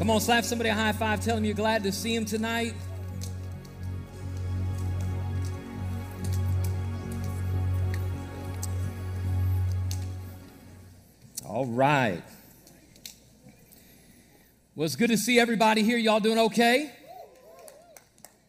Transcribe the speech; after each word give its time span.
Come 0.00 0.08
on, 0.08 0.20
slap 0.22 0.44
somebody 0.44 0.70
a 0.70 0.74
high 0.74 0.92
five, 0.92 1.22
tell 1.22 1.34
them 1.34 1.44
you're 1.44 1.52
glad 1.52 1.82
to 1.82 1.92
see 1.92 2.14
him 2.14 2.24
tonight. 2.24 2.72
All 11.46 11.66
right. 11.66 12.22
Well, 14.74 14.86
it's 14.86 14.96
good 14.96 15.10
to 15.10 15.18
see 15.18 15.38
everybody 15.38 15.82
here. 15.82 15.98
Y'all 15.98 16.18
doing 16.18 16.38
okay? 16.38 16.90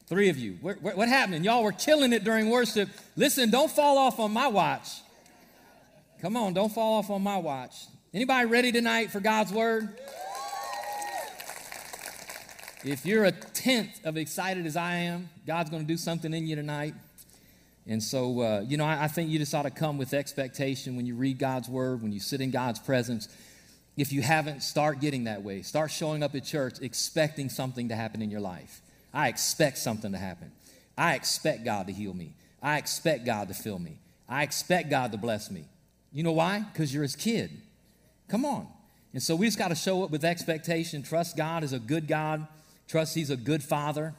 Three 0.08 0.30
of 0.30 0.38
you. 0.38 0.58
What, 0.62 0.82
what, 0.82 0.96
what 0.96 1.10
happened? 1.10 1.44
Y'all 1.44 1.66
were 1.66 1.74
killing 1.74 2.14
it 2.14 2.24
during 2.24 2.50
worship. 2.50 2.88
Listen, 3.18 3.50
don't 3.50 3.70
fall 3.70 3.98
off 3.98 4.22
on 4.22 4.32
my 4.32 4.48
watch. 4.48 4.88
Come 6.22 6.38
on, 6.38 6.54
don't 6.54 6.74
fall 6.74 6.94
off 6.94 7.10
on 7.10 7.22
my 7.22 7.36
watch. 7.36 7.76
Anybody 8.14 8.46
ready 8.46 8.72
tonight 8.72 9.12
for 9.12 9.20
God's 9.20 9.52
word? 9.52 9.90
If 12.84 13.06
you're 13.06 13.26
a 13.26 13.32
tenth 13.32 14.04
of 14.06 14.18
excited 14.18 14.66
as 14.66 14.76
I 14.76 14.96
am, 14.96 15.30
God's 15.46 15.70
going 15.70 15.84
to 15.84 15.88
do 15.88 15.98
something 15.98 16.34
in 16.34 16.48
you 16.48 16.56
tonight. 16.56 16.96
And 17.86 18.02
so, 18.02 18.42
uh, 18.42 18.66
you 18.68 18.76
know, 18.76 18.86
I, 18.86 19.04
I, 19.04 19.08
think 19.08 19.30
you 19.30 19.38
just 19.38 19.54
ought 19.54 19.64
to 19.64 19.70
come 19.70 20.00
with 20.00 20.16
expectation 20.16 20.96
when 20.96 21.06
you 21.06 21.14
read 21.14 21.38
God's 21.38 21.70
word, 21.70 22.02
when 22.02 22.12
you 22.12 22.20
sit 22.20 22.42
in 22.42 22.50
God's 22.50 22.80
presence. 22.80 23.28
If 23.98 24.12
you 24.12 24.24
haven't, 24.24 24.62
start 24.62 25.00
getting 25.00 25.26
that 25.26 25.44
way. 25.44 25.62
Start 25.62 25.92
showing 25.92 26.24
up 26.24 26.34
at 26.34 26.44
church 26.44 26.80
expecting 26.82 27.50
something 27.50 27.90
to 27.90 27.96
happen 27.96 28.22
in 28.22 28.32
your 28.32 28.42
life. 28.42 28.82
I 29.14 29.28
expect 29.28 29.78
something 29.78 30.12
to 30.12 30.18
happen. 30.18 30.52
I 30.98 31.14
expect 31.14 31.64
God 31.64 31.86
to 31.86 31.94
heal 31.94 32.16
me. 32.16 32.34
I 32.64 32.80
expect 32.80 33.26
God 33.26 33.48
to 33.50 33.54
fill 33.54 33.80
me. 33.80 34.00
I 34.28 34.42
expect 34.42 34.90
God 34.90 35.12
to 35.12 35.20
bless 35.20 35.52
me. 35.52 35.66
You 36.12 36.24
know 36.24 36.32
why? 36.32 36.66
Because 36.74 36.92
you're 36.92 37.04
his 37.04 37.16
kid. 37.16 37.52
Come 38.28 38.44
on. 38.44 38.68
And 39.14 39.22
so 39.22 39.36
we 39.36 39.46
just 39.46 39.60
got 39.60 39.68
to 39.68 39.76
show 39.76 40.04
up 40.04 40.10
with 40.10 40.26
expectation. 40.26 41.04
Trust 41.04 41.38
God 41.38 41.64
is 41.64 41.74
a 41.74 41.80
good 41.80 42.08
God. 42.08 42.48
Trust 42.92 43.16
He's 43.16 43.30
a 43.30 43.38
good 43.38 43.64
Father. 43.64 44.14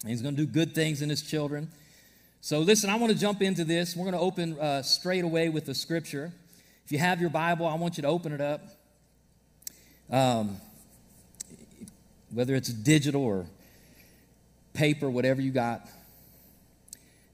And 0.00 0.10
He's 0.10 0.22
going 0.22 0.34
to 0.34 0.46
do 0.46 0.50
good 0.50 0.74
things 0.74 1.02
in 1.02 1.10
His 1.10 1.20
children. 1.20 1.70
So 2.40 2.60
listen, 2.60 2.88
I 2.88 2.96
want 2.96 3.12
to 3.12 3.18
jump 3.18 3.42
into 3.42 3.64
this. 3.64 3.94
We're 3.94 4.10
going 4.10 4.14
to 4.14 4.18
open 4.18 4.58
uh, 4.58 4.82
straight 4.82 5.24
away 5.24 5.50
with 5.50 5.66
the 5.66 5.74
scripture. 5.74 6.32
If 6.86 6.92
you 6.92 6.98
have 6.98 7.20
your 7.20 7.28
Bible, 7.28 7.66
I 7.66 7.74
want 7.74 7.98
you 7.98 8.02
to 8.02 8.08
open 8.08 8.32
it 8.32 8.40
up. 8.40 8.62
Um, 10.10 10.56
whether 12.32 12.54
it's 12.54 12.70
digital 12.70 13.22
or 13.22 13.44
paper, 14.72 15.10
whatever 15.10 15.42
you 15.42 15.50
got. 15.50 15.86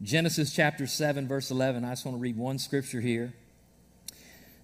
Genesis 0.03 0.53
chapter 0.53 0.89
7, 0.89 1.29
verse 1.29 1.53
11. 1.53 1.85
I 1.85 1.91
just 1.91 2.05
want 2.05 2.17
to 2.17 2.21
read 2.21 2.37
one 2.37 2.59
scripture 2.59 3.01
here 3.01 3.33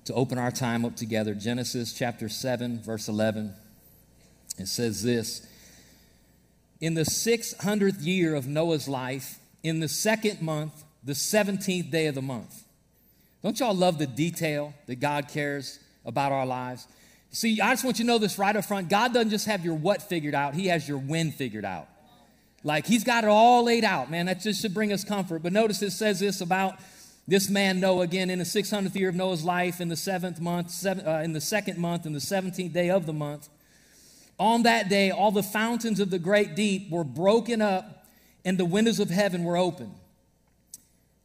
to 0.06 0.14
open 0.14 0.38
our 0.38 0.50
time 0.50 0.84
up 0.84 0.96
together. 0.96 1.34
Genesis 1.34 1.92
chapter 1.92 2.28
7, 2.28 2.82
verse 2.82 3.06
11. 3.06 3.54
It 4.58 4.66
says 4.66 5.04
this 5.04 5.46
In 6.80 6.94
the 6.94 7.02
600th 7.02 8.04
year 8.04 8.34
of 8.34 8.46
Noah's 8.46 8.88
life, 8.88 9.38
in 9.62 9.80
the 9.80 9.88
second 9.88 10.42
month, 10.42 10.84
the 11.04 11.12
17th 11.12 11.90
day 11.90 12.06
of 12.06 12.14
the 12.14 12.22
month. 12.22 12.64
Don't 13.42 13.58
y'all 13.60 13.74
love 13.74 13.98
the 13.98 14.06
detail 14.06 14.74
that 14.86 14.96
God 14.96 15.28
cares 15.28 15.78
about 16.04 16.32
our 16.32 16.44
lives? 16.44 16.86
See, 17.30 17.60
I 17.60 17.72
just 17.72 17.84
want 17.84 17.98
you 17.98 18.04
to 18.04 18.08
know 18.08 18.18
this 18.18 18.38
right 18.38 18.54
up 18.54 18.64
front. 18.64 18.88
God 18.88 19.12
doesn't 19.12 19.30
just 19.30 19.46
have 19.46 19.64
your 19.64 19.74
what 19.74 20.02
figured 20.02 20.34
out, 20.34 20.54
He 20.54 20.66
has 20.66 20.88
your 20.88 20.98
when 20.98 21.30
figured 21.32 21.64
out. 21.64 21.88
Like 22.64 22.86
He's 22.86 23.04
got 23.04 23.24
it 23.24 23.30
all 23.30 23.64
laid 23.64 23.84
out, 23.84 24.10
man. 24.10 24.26
That 24.26 24.40
just 24.40 24.60
should 24.60 24.74
bring 24.74 24.92
us 24.92 25.04
comfort. 25.04 25.42
But 25.42 25.52
notice 25.52 25.80
it 25.82 25.92
says 25.92 26.20
this 26.20 26.40
about 26.40 26.78
this 27.28 27.48
man 27.50 27.80
Noah 27.80 28.02
again 28.02 28.30
in 28.30 28.38
the 28.38 28.44
600th 28.44 28.94
year 28.94 29.08
of 29.08 29.14
Noah's 29.14 29.44
life, 29.44 29.80
in 29.80 29.88
the 29.88 29.96
seventh 29.96 30.40
month, 30.40 30.70
seven, 30.70 31.06
uh, 31.06 31.20
in 31.24 31.32
the 31.32 31.40
second 31.40 31.78
month, 31.78 32.06
in 32.06 32.12
the 32.12 32.18
17th 32.18 32.72
day 32.72 32.90
of 32.90 33.06
the 33.06 33.12
month. 33.12 33.48
On 34.38 34.64
that 34.64 34.88
day, 34.88 35.10
all 35.10 35.30
the 35.30 35.42
fountains 35.42 35.98
of 35.98 36.10
the 36.10 36.18
great 36.18 36.54
deep 36.54 36.90
were 36.90 37.04
broken 37.04 37.62
up 37.62 38.06
and 38.44 38.58
the 38.58 38.64
windows 38.64 39.00
of 39.00 39.08
heaven 39.08 39.44
were 39.44 39.56
open. 39.56 39.92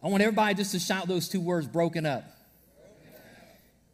I 0.01 0.07
want 0.07 0.23
everybody 0.23 0.55
just 0.55 0.71
to 0.71 0.79
shout 0.79 1.07
those 1.07 1.29
two 1.29 1.41
words 1.41 1.67
broken 1.67 2.05
up. 2.05 2.23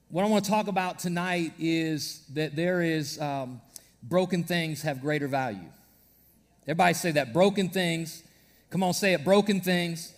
What 0.09 0.23
I 0.23 0.27
want 0.27 0.45
to 0.45 0.51
talk 0.51 0.67
about 0.67 0.99
tonight 0.99 1.51
is 1.59 2.23
that 2.33 2.55
there 2.55 2.81
is 2.81 3.19
um, 3.19 3.59
broken 4.01 4.43
things 4.45 4.83
have 4.83 5.01
greater 5.01 5.27
value. 5.27 5.69
Everybody 6.63 6.93
say 6.93 7.11
that. 7.11 7.33
Broken 7.33 7.69
things, 7.69 8.23
come 8.69 8.83
on, 8.83 8.93
say 8.93 9.13
it. 9.13 9.25
Broken 9.25 9.59
things 9.59 10.13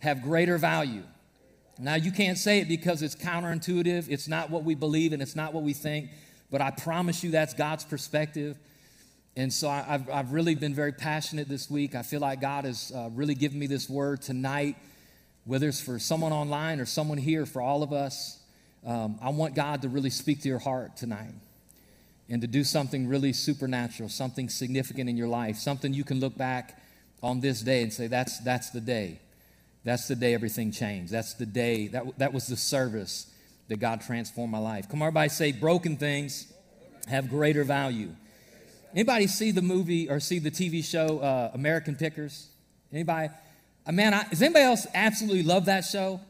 have 0.00 0.20
greater 0.20 0.58
value. 0.58 1.02
Now, 1.78 1.94
you 1.94 2.12
can't 2.12 2.36
say 2.36 2.60
it 2.60 2.68
because 2.68 3.00
it's 3.00 3.14
counterintuitive. 3.14 4.06
It's 4.10 4.28
not 4.28 4.50
what 4.50 4.64
we 4.64 4.74
believe 4.74 5.14
and 5.14 5.22
it's 5.22 5.34
not 5.34 5.54
what 5.54 5.62
we 5.62 5.72
think. 5.72 6.10
But 6.50 6.60
I 6.60 6.70
promise 6.70 7.22
you 7.22 7.30
that's 7.30 7.54
God's 7.54 7.84
perspective. 7.84 8.56
And 9.36 9.52
so 9.52 9.68
I, 9.68 9.82
have 9.82 10.10
I've 10.10 10.32
really 10.32 10.54
been 10.54 10.74
very 10.74 10.92
passionate 10.92 11.48
this 11.48 11.70
week. 11.70 11.94
I 11.94 12.02
feel 12.02 12.20
like 12.20 12.40
God 12.40 12.64
has 12.64 12.92
uh, 12.94 13.08
really 13.12 13.34
given 13.34 13.58
me 13.58 13.66
this 13.66 13.88
word 13.88 14.20
tonight, 14.20 14.76
whether 15.44 15.68
it's 15.68 15.80
for 15.80 15.98
someone 15.98 16.32
online 16.32 16.80
or 16.80 16.86
someone 16.86 17.18
here, 17.18 17.46
for 17.46 17.62
all 17.62 17.82
of 17.82 17.92
us. 17.92 18.38
Um, 18.84 19.18
I 19.22 19.30
want 19.30 19.54
God 19.54 19.82
to 19.82 19.88
really 19.88 20.10
speak 20.10 20.42
to 20.42 20.48
your 20.48 20.58
heart 20.58 20.96
tonight 20.96 21.34
and 22.28 22.40
to 22.42 22.48
do 22.48 22.64
something 22.64 23.06
really 23.06 23.32
supernatural, 23.32 24.08
something 24.08 24.48
significant 24.48 25.08
in 25.08 25.16
your 25.16 25.28
life, 25.28 25.56
something 25.56 25.92
you 25.92 26.04
can 26.04 26.18
look 26.18 26.36
back 26.36 26.80
on 27.22 27.40
this 27.40 27.60
day 27.60 27.82
and 27.82 27.92
say, 27.92 28.06
that's, 28.06 28.38
that's 28.40 28.70
the 28.70 28.80
day. 28.80 29.20
That's 29.84 30.08
the 30.08 30.16
day 30.16 30.34
everything 30.34 30.72
changed. 30.72 31.12
That's 31.12 31.34
the 31.34 31.46
day, 31.46 31.88
that, 31.88 32.18
that 32.18 32.32
was 32.32 32.46
the 32.46 32.56
service 32.56 33.26
that 33.70 33.78
God 33.78 34.00
transformed 34.00 34.50
my 34.50 34.58
life. 34.58 34.88
Come 34.88 35.00
on, 35.00 35.06
everybody 35.06 35.28
say, 35.28 35.52
broken 35.52 35.96
things 35.96 36.52
have 37.06 37.30
greater 37.30 37.62
value. 37.62 38.10
Anybody 38.92 39.28
see 39.28 39.52
the 39.52 39.62
movie 39.62 40.10
or 40.10 40.18
see 40.18 40.40
the 40.40 40.50
TV 40.50 40.84
show 40.84 41.20
uh, 41.20 41.52
American 41.54 41.94
Pickers? 41.94 42.48
Anybody? 42.92 43.30
Uh, 43.86 43.92
man, 43.92 44.12
I, 44.12 44.28
does 44.28 44.42
anybody 44.42 44.64
else 44.64 44.88
absolutely 44.92 45.44
love 45.44 45.66
that 45.66 45.84
show? 45.84 46.20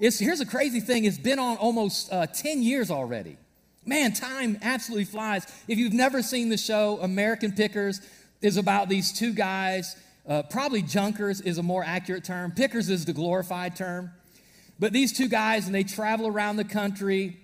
It's, 0.00 0.18
here's 0.18 0.40
a 0.40 0.46
crazy 0.46 0.80
thing. 0.80 1.04
It's 1.04 1.18
been 1.18 1.38
on 1.38 1.58
almost 1.58 2.10
uh, 2.10 2.26
10 2.26 2.62
years 2.62 2.90
already. 2.90 3.36
Man, 3.84 4.14
time 4.14 4.58
absolutely 4.62 5.04
flies. 5.04 5.46
If 5.68 5.78
you've 5.78 5.92
never 5.92 6.22
seen 6.22 6.48
the 6.48 6.56
show, 6.56 6.98
American 7.02 7.52
Pickers 7.52 8.00
is 8.40 8.56
about 8.56 8.88
these 8.88 9.12
two 9.12 9.34
guys 9.34 9.94
uh, 10.28 10.42
probably 10.42 10.82
junkers 10.82 11.40
is 11.40 11.56
a 11.56 11.62
more 11.62 11.82
accurate 11.82 12.22
term. 12.22 12.52
Pickers 12.52 12.90
is 12.90 13.06
the 13.06 13.14
glorified 13.14 13.74
term. 13.74 14.10
But 14.78 14.92
these 14.92 15.12
two 15.12 15.28
guys, 15.28 15.66
and 15.66 15.74
they 15.74 15.84
travel 15.84 16.26
around 16.26 16.56
the 16.56 16.64
country, 16.64 17.36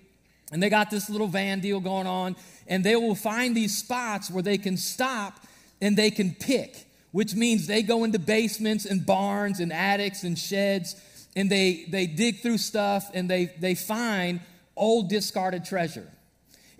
and 0.53 0.63
they 0.63 0.71
got 0.71 0.91
this 0.91 1.11
little 1.11 1.27
van 1.27 1.61
deal 1.61 1.81
going 1.81 2.07
on, 2.07 2.37
and 2.67 2.85
they 2.85 2.97
will 2.97 3.15
find 3.15 3.57
these 3.57 3.77
spots 3.77 4.31
where 4.31 4.43
they 4.43 4.59
can 4.59 4.77
stop 4.77 5.41
and 5.81 5.97
they 5.97 6.11
can 6.11 6.35
pick, 6.35 6.87
which 7.13 7.35
means 7.35 7.67
they 7.67 7.83
go 7.83 8.05
into 8.05 8.19
basements 8.19 8.87
and 8.87 9.05
barns 9.05 9.61
and 9.61 9.73
attics 9.73 10.23
and 10.23 10.39
sheds, 10.39 10.97
and 11.37 11.51
they, 11.51 11.85
they 11.89 12.07
dig 12.07 12.41
through 12.41 12.59
stuff 12.59 13.11
and 13.13 13.29
they, 13.29 13.47
they 13.59 13.75
find 13.75 14.41
old 14.77 15.09
discarded 15.09 15.65
treasure. 15.65 16.09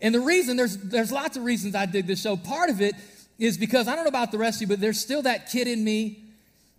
And 0.01 0.15
the 0.15 0.21
reason, 0.21 0.57
there's, 0.57 0.77
there's 0.77 1.11
lots 1.11 1.37
of 1.37 1.45
reasons 1.45 1.75
I 1.75 1.87
dig 1.87 2.07
this 2.07 2.23
show. 2.23 2.37
Part 2.37 2.71
of 2.71 2.81
it 2.81 2.95
is 3.39 3.59
because 3.59 3.89
I 3.89 3.95
don't 3.95 4.05
know 4.05 4.09
about 4.09 4.33
the 4.33 4.39
rest 4.39 4.59
of 4.59 4.63
you, 4.63 4.67
but 4.69 4.81
there's 4.81 5.01
still 5.01 5.23
that 5.23 5.51
kid 5.51 5.67
in 5.67 5.83
me. 5.83 6.24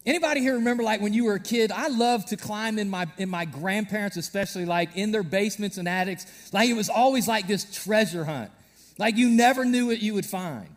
Anybody 0.05 0.41
here 0.41 0.53
remember 0.55 0.83
like 0.83 1.01
when 1.01 1.13
you 1.13 1.25
were 1.25 1.33
a 1.33 1.39
kid? 1.39 1.71
I 1.71 1.87
loved 1.87 2.27
to 2.27 2.37
climb 2.37 2.77
in 2.77 2.89
my 2.89 3.07
in 3.17 3.27
my 3.27 3.45
grandparents, 3.45 4.17
especially 4.17 4.65
like 4.65 4.95
in 4.95 5.11
their 5.11 5.23
basements 5.23 5.77
and 5.77 5.87
attics. 5.87 6.27
Like 6.53 6.69
it 6.69 6.75
was 6.75 6.89
always 6.89 7.27
like 7.27 7.47
this 7.47 7.83
treasure 7.83 8.23
hunt. 8.23 8.51
Like 8.99 9.17
you 9.17 9.29
never 9.29 9.65
knew 9.65 9.87
what 9.87 10.01
you 10.01 10.13
would 10.13 10.25
find. 10.25 10.67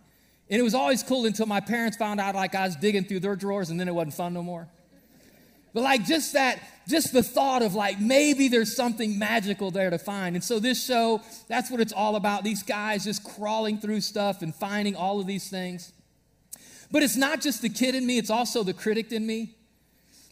And 0.51 0.59
it 0.59 0.63
was 0.63 0.75
always 0.75 1.03
cool 1.03 1.27
until 1.27 1.45
my 1.45 1.61
parents 1.61 1.99
found 1.99 2.21
out 2.21 2.35
like 2.35 2.55
I 2.55 2.65
was 2.65 2.77
digging 2.77 3.05
through 3.05 3.21
their 3.21 3.37
drawers 3.37 3.69
and 3.69 3.79
then 3.79 3.87
it 3.87 3.95
wasn't 3.95 4.15
fun 4.15 4.33
no 4.33 4.43
more. 4.43 4.67
But 5.75 5.83
like 5.83 6.07
just 6.07 6.33
that, 6.33 6.61
just 6.89 7.13
the 7.13 7.23
thought 7.23 7.61
of 7.61 7.75
like 7.75 8.01
maybe 8.01 8.49
there's 8.49 8.75
something 8.75 9.19
magical 9.19 9.71
there 9.71 9.91
to 9.91 9.99
find. 9.99 10.37
And 10.37 10.43
so 10.43 10.59
this 10.59 10.83
show, 10.83 11.21
that's 11.49 11.71
what 11.71 11.81
it's 11.81 11.93
all 11.93 12.17
about. 12.17 12.45
These 12.45 12.63
guys 12.63 13.05
just 13.05 13.23
crawling 13.23 13.79
through 13.79 14.01
stuff 14.01 14.41
and 14.41 14.55
finding 14.55 14.97
all 14.97 15.21
of 15.21 15.27
these 15.27 15.51
things. 15.51 15.93
But 16.91 17.03
it's 17.03 17.17
not 17.17 17.41
just 17.41 17.63
the 17.63 17.69
kid 17.69 17.95
in 17.95 18.07
me, 18.07 18.19
it's 18.19 18.31
also 18.31 18.63
the 18.63 18.73
critic 18.73 19.13
in 19.13 19.27
me. 19.27 19.55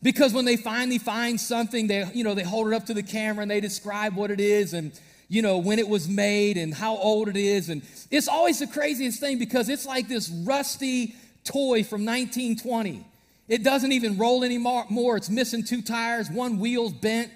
Because 0.03 0.33
when 0.33 0.45
they 0.45 0.57
finally 0.57 0.99
find 0.99 1.41
something, 1.41 1.87
they, 1.87 2.05
you 2.15 2.23
know, 2.23 2.35
they 2.35 2.43
hold 2.43 2.69
it 2.69 2.75
up 2.75 2.87
to 2.87 2.95
the 2.95 3.03
camera 3.03 3.43
and 3.43 3.51
they 3.51 3.61
describe 3.61 4.15
what 4.15 4.31
it 4.31 4.41
is 4.41 4.75
and, 4.75 4.93
you 5.29 5.43
know, 5.43 5.59
when 5.59 5.79
it 5.79 5.89
was 5.89 6.09
made 6.09 6.57
and 6.57 6.73
how 6.73 6.97
old 6.97 7.29
it 7.29 7.37
is. 7.37 7.69
And 7.71 7.83
it's 8.11 8.29
always 8.29 8.59
the 8.59 8.67
craziest 8.67 9.21
thing 9.21 9.39
because 9.39 9.69
it's 9.69 9.87
like 9.87 10.07
this 10.07 10.29
rusty 10.29 11.15
toy 11.45 11.83
from 11.83 12.05
1920 12.05 13.05
it 13.49 13.63
doesn't 13.63 13.93
even 13.93 14.19
roll 14.19 14.43
anymore. 14.43 15.17
It's 15.17 15.31
missing 15.31 15.63
two 15.63 15.83
tires, 15.83 16.29
one 16.31 16.59
wheel's 16.59 16.93
bent, 16.93 17.31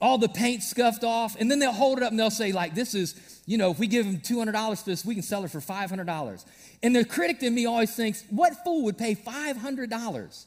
all 0.00 0.18
the 0.18 0.28
paint 0.28 0.62
scuffed 0.62 1.04
off. 1.04 1.36
And 1.38 1.50
then 1.50 1.58
they'll 1.58 1.72
hold 1.72 1.98
it 1.98 2.04
up 2.04 2.10
and 2.10 2.18
they'll 2.18 2.30
say, 2.30 2.52
like, 2.52 2.74
this 2.74 2.94
is, 2.94 3.14
you 3.46 3.56
know, 3.56 3.70
if 3.70 3.78
we 3.78 3.86
give 3.86 4.06
them 4.06 4.18
$200 4.18 4.78
for 4.78 4.90
this, 4.90 5.04
we 5.04 5.14
can 5.14 5.22
sell 5.22 5.44
it 5.44 5.50
for 5.50 5.60
$500. 5.60 6.44
And 6.82 6.94
the 6.94 7.04
critic 7.04 7.42
in 7.42 7.54
me 7.54 7.66
always 7.66 7.94
thinks, 7.94 8.24
what 8.30 8.62
fool 8.64 8.84
would 8.84 8.98
pay 8.98 9.14
$500 9.14 10.44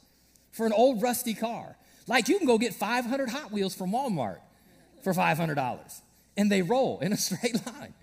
for 0.51 0.65
an 0.65 0.73
old 0.73 1.01
rusty 1.01 1.33
car? 1.33 1.75
Like, 2.07 2.27
you 2.27 2.37
can 2.37 2.47
go 2.47 2.57
get 2.57 2.73
500 2.73 3.29
Hot 3.29 3.51
Wheels 3.51 3.75
from 3.75 3.91
Walmart 3.91 4.39
for 5.03 5.13
$500. 5.13 6.01
And 6.37 6.51
they 6.51 6.61
roll 6.61 6.99
in 6.99 7.13
a 7.13 7.17
straight 7.17 7.65
line. 7.65 7.93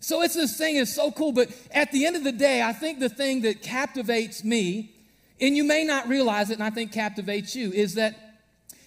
So 0.00 0.22
it's 0.22 0.34
this 0.34 0.56
thing 0.56 0.76
is 0.76 0.94
so 0.94 1.12
cool, 1.12 1.32
but 1.32 1.50
at 1.72 1.92
the 1.92 2.06
end 2.06 2.16
of 2.16 2.24
the 2.24 2.32
day, 2.32 2.62
I 2.62 2.72
think 2.72 3.00
the 3.00 3.10
thing 3.10 3.42
that 3.42 3.62
captivates 3.62 4.42
me, 4.42 4.92
and 5.40 5.54
you 5.54 5.62
may 5.62 5.84
not 5.84 6.08
realize 6.08 6.48
it, 6.48 6.54
and 6.54 6.62
I 6.62 6.70
think 6.70 6.90
captivates 6.90 7.54
you, 7.54 7.70
is 7.70 7.94
that 7.94 8.16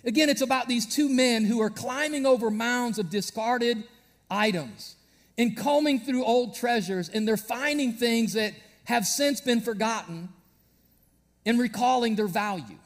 again, 0.04 0.30
it's 0.30 0.42
about 0.42 0.68
these 0.68 0.88
two 0.88 1.08
men 1.08 1.46
who 1.46 1.62
are 1.62 1.70
climbing 1.70 2.26
over 2.26 2.50
mounds 2.50 2.98
of 2.98 3.12
discarded 3.12 3.84
items 4.30 4.96
and 5.38 5.56
combing 5.56 6.00
through 6.00 6.26
old 6.26 6.56
treasures, 6.56 7.10
and 7.10 7.28
they're 7.28 7.38
finding 7.38 7.94
things 7.94 8.34
that 8.34 8.54
have 8.86 9.06
since 9.06 9.42
been 9.42 9.62
forgotten 9.62 10.30
in 11.46 11.58
recalling 11.58 12.16
their 12.16 12.28
value. 12.28 12.78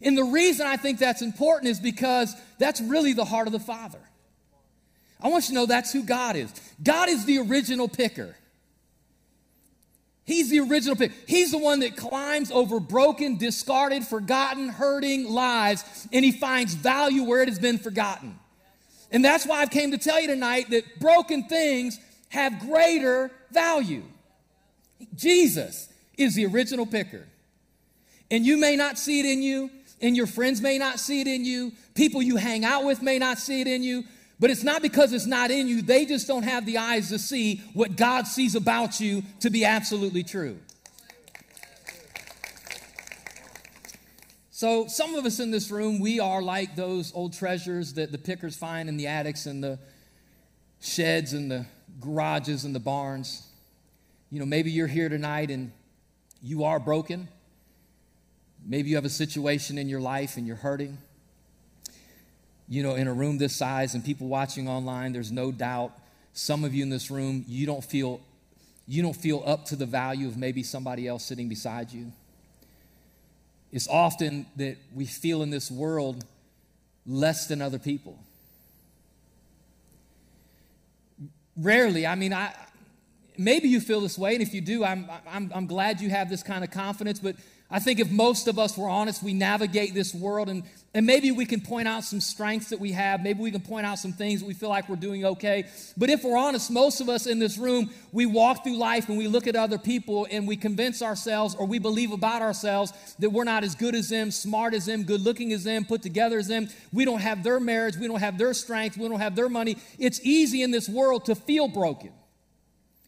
And 0.00 0.16
the 0.16 0.24
reason 0.24 0.66
I 0.66 0.76
think 0.76 0.98
that's 0.98 1.22
important 1.22 1.70
is 1.70 1.80
because 1.80 2.34
that's 2.58 2.80
really 2.80 3.12
the 3.12 3.24
heart 3.24 3.46
of 3.46 3.52
the 3.52 3.60
Father. 3.60 3.98
I 5.20 5.28
want 5.28 5.44
you 5.44 5.48
to 5.48 5.54
know 5.54 5.66
that's 5.66 5.92
who 5.92 6.04
God 6.04 6.36
is. 6.36 6.52
God 6.82 7.08
is 7.08 7.24
the 7.24 7.38
original 7.38 7.88
picker. 7.88 8.36
He's 10.24 10.50
the 10.50 10.60
original 10.60 10.94
picker. 10.94 11.14
He's 11.26 11.50
the 11.50 11.58
one 11.58 11.80
that 11.80 11.96
climbs 11.96 12.50
over 12.52 12.78
broken, 12.78 13.38
discarded, 13.38 14.04
forgotten, 14.04 14.68
hurting 14.68 15.28
lives, 15.28 16.06
and 16.12 16.24
he 16.24 16.32
finds 16.32 16.74
value 16.74 17.24
where 17.24 17.42
it 17.42 17.48
has 17.48 17.58
been 17.58 17.78
forgotten. 17.78 18.38
And 19.10 19.24
that's 19.24 19.46
why 19.46 19.62
I've 19.62 19.70
came 19.70 19.90
to 19.92 19.98
tell 19.98 20.20
you 20.20 20.28
tonight 20.28 20.70
that 20.70 21.00
broken 21.00 21.44
things 21.44 21.98
have 22.28 22.60
greater 22.60 23.30
value. 23.50 24.02
Jesus 25.14 25.88
is 26.16 26.34
the 26.34 26.46
original 26.46 26.86
picker. 26.86 27.26
And 28.30 28.44
you 28.44 28.56
may 28.58 28.76
not 28.76 28.98
see 28.98 29.20
it 29.20 29.26
in 29.26 29.42
you, 29.42 29.70
and 30.00 30.16
your 30.16 30.26
friends 30.26 30.60
may 30.60 30.78
not 30.78 31.00
see 31.00 31.20
it 31.20 31.26
in 31.26 31.44
you, 31.44 31.72
people 31.94 32.22
you 32.22 32.36
hang 32.36 32.64
out 32.64 32.84
with 32.84 33.02
may 33.02 33.18
not 33.18 33.38
see 33.38 33.60
it 33.60 33.66
in 33.66 33.82
you, 33.82 34.04
but 34.40 34.50
it's 34.50 34.62
not 34.62 34.82
because 34.82 35.12
it's 35.12 35.26
not 35.26 35.50
in 35.50 35.66
you. 35.66 35.82
They 35.82 36.06
just 36.06 36.28
don't 36.28 36.44
have 36.44 36.64
the 36.64 36.78
eyes 36.78 37.08
to 37.08 37.18
see 37.18 37.62
what 37.74 37.96
God 37.96 38.26
sees 38.26 38.54
about 38.54 39.00
you 39.00 39.22
to 39.40 39.50
be 39.50 39.64
absolutely 39.64 40.22
true. 40.22 40.58
So, 44.50 44.88
some 44.88 45.14
of 45.14 45.24
us 45.24 45.38
in 45.38 45.52
this 45.52 45.70
room, 45.70 46.00
we 46.00 46.18
are 46.18 46.42
like 46.42 46.74
those 46.74 47.12
old 47.14 47.32
treasures 47.32 47.94
that 47.94 48.10
the 48.10 48.18
pickers 48.18 48.56
find 48.56 48.88
in 48.88 48.96
the 48.96 49.06
attics 49.06 49.46
and 49.46 49.62
the 49.62 49.78
sheds 50.80 51.32
and 51.32 51.50
the 51.50 51.66
garages 52.00 52.64
and 52.64 52.74
the 52.74 52.80
barns. 52.80 53.47
You 54.30 54.38
know, 54.40 54.46
maybe 54.46 54.70
you're 54.70 54.86
here 54.86 55.08
tonight 55.08 55.50
and 55.50 55.72
you 56.42 56.64
are 56.64 56.78
broken. 56.78 57.28
Maybe 58.64 58.90
you 58.90 58.96
have 58.96 59.04
a 59.04 59.10
situation 59.10 59.78
in 59.78 59.88
your 59.88 60.00
life 60.00 60.36
and 60.36 60.46
you're 60.46 60.56
hurting. 60.56 60.98
You 62.68 62.82
know, 62.82 62.94
in 62.94 63.08
a 63.08 63.12
room 63.14 63.38
this 63.38 63.56
size 63.56 63.94
and 63.94 64.04
people 64.04 64.28
watching 64.28 64.68
online, 64.68 65.12
there's 65.12 65.32
no 65.32 65.50
doubt 65.50 65.92
some 66.34 66.62
of 66.62 66.74
you 66.74 66.82
in 66.82 66.90
this 66.90 67.10
room, 67.10 67.44
you 67.48 67.66
don't 67.66 67.82
feel 67.82 68.20
you 68.86 69.02
don't 69.02 69.16
feel 69.16 69.42
up 69.44 69.66
to 69.66 69.76
the 69.76 69.84
value 69.84 70.26
of 70.26 70.38
maybe 70.38 70.62
somebody 70.62 71.06
else 71.06 71.22
sitting 71.22 71.46
beside 71.48 71.92
you. 71.92 72.10
It's 73.70 73.86
often 73.86 74.46
that 74.56 74.78
we 74.94 75.04
feel 75.04 75.42
in 75.42 75.50
this 75.50 75.70
world 75.70 76.24
less 77.06 77.46
than 77.48 77.60
other 77.60 77.78
people. 77.78 78.18
Rarely, 81.54 82.06
I 82.06 82.14
mean, 82.14 82.32
I 82.32 82.54
maybe 83.38 83.68
you 83.68 83.80
feel 83.80 84.00
this 84.00 84.18
way, 84.18 84.34
and 84.34 84.42
if 84.42 84.52
you 84.52 84.60
do, 84.60 84.84
I'm, 84.84 85.08
I'm, 85.26 85.50
I'm 85.54 85.66
glad 85.66 86.00
you 86.00 86.10
have 86.10 86.28
this 86.28 86.42
kind 86.42 86.64
of 86.64 86.70
confidence, 86.70 87.20
but 87.20 87.36
I 87.70 87.80
think 87.80 88.00
if 88.00 88.10
most 88.10 88.48
of 88.48 88.58
us 88.58 88.78
were 88.78 88.88
honest, 88.88 89.22
we 89.22 89.34
navigate 89.34 89.92
this 89.92 90.14
world 90.14 90.48
and, 90.48 90.62
and 90.94 91.04
maybe 91.04 91.30
we 91.30 91.44
can 91.44 91.60
point 91.60 91.86
out 91.86 92.02
some 92.02 92.18
strengths 92.18 92.70
that 92.70 92.80
we 92.80 92.92
have. 92.92 93.22
Maybe 93.22 93.42
we 93.42 93.50
can 93.50 93.60
point 93.60 93.84
out 93.84 93.98
some 93.98 94.14
things 94.14 94.40
that 94.40 94.46
we 94.46 94.54
feel 94.54 94.70
like 94.70 94.88
we're 94.88 94.96
doing 94.96 95.26
okay. 95.26 95.66
But 95.94 96.08
if 96.08 96.24
we're 96.24 96.38
honest, 96.38 96.70
most 96.70 97.02
of 97.02 97.10
us 97.10 97.26
in 97.26 97.38
this 97.38 97.58
room, 97.58 97.90
we 98.10 98.24
walk 98.24 98.64
through 98.64 98.78
life 98.78 99.10
and 99.10 99.18
we 99.18 99.28
look 99.28 99.46
at 99.46 99.54
other 99.54 99.76
people 99.76 100.26
and 100.30 100.48
we 100.48 100.56
convince 100.56 101.02
ourselves 101.02 101.54
or 101.56 101.66
we 101.66 101.78
believe 101.78 102.10
about 102.10 102.40
ourselves 102.40 102.90
that 103.18 103.28
we're 103.28 103.44
not 103.44 103.64
as 103.64 103.74
good 103.74 103.94
as 103.94 104.08
them, 104.08 104.30
smart 104.30 104.72
as 104.72 104.86
them, 104.86 105.02
good 105.02 105.20
looking 105.20 105.52
as 105.52 105.62
them, 105.62 105.84
put 105.84 106.00
together 106.00 106.38
as 106.38 106.48
them. 106.48 106.68
We 106.90 107.04
don't 107.04 107.20
have 107.20 107.42
their 107.42 107.60
marriage. 107.60 107.98
We 107.98 108.08
don't 108.08 108.20
have 108.20 108.38
their 108.38 108.54
strength. 108.54 108.96
We 108.96 109.06
don't 109.06 109.20
have 109.20 109.36
their 109.36 109.50
money. 109.50 109.76
It's 109.98 110.20
easy 110.22 110.62
in 110.62 110.70
this 110.70 110.88
world 110.88 111.26
to 111.26 111.34
feel 111.34 111.68
broken. 111.68 112.12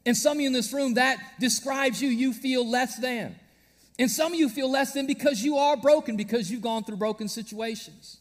And 0.07 0.17
some 0.17 0.39
of 0.39 0.41
you 0.41 0.47
in 0.47 0.53
this 0.53 0.73
room, 0.73 0.95
that 0.95 1.19
describes 1.39 2.01
you. 2.01 2.09
You 2.09 2.33
feel 2.33 2.69
less 2.69 2.97
than. 2.97 3.37
And 3.99 4.11
some 4.11 4.33
of 4.33 4.39
you 4.39 4.49
feel 4.49 4.71
less 4.71 4.93
than 4.93 5.07
because 5.07 5.43
you 5.43 5.59
are 5.59 5.77
broken, 5.77 6.17
because 6.17 6.51
you've 6.51 6.63
gone 6.63 6.85
through 6.85 6.97
broken 6.97 7.29
situations. 7.29 8.17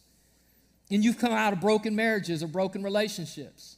And 0.92 1.04
you've 1.04 1.18
come 1.18 1.31
out 1.31 1.54
of 1.54 1.62
broken 1.62 1.96
marriages 1.96 2.44
or 2.44 2.48
broken 2.48 2.84
relationships. 2.84 3.78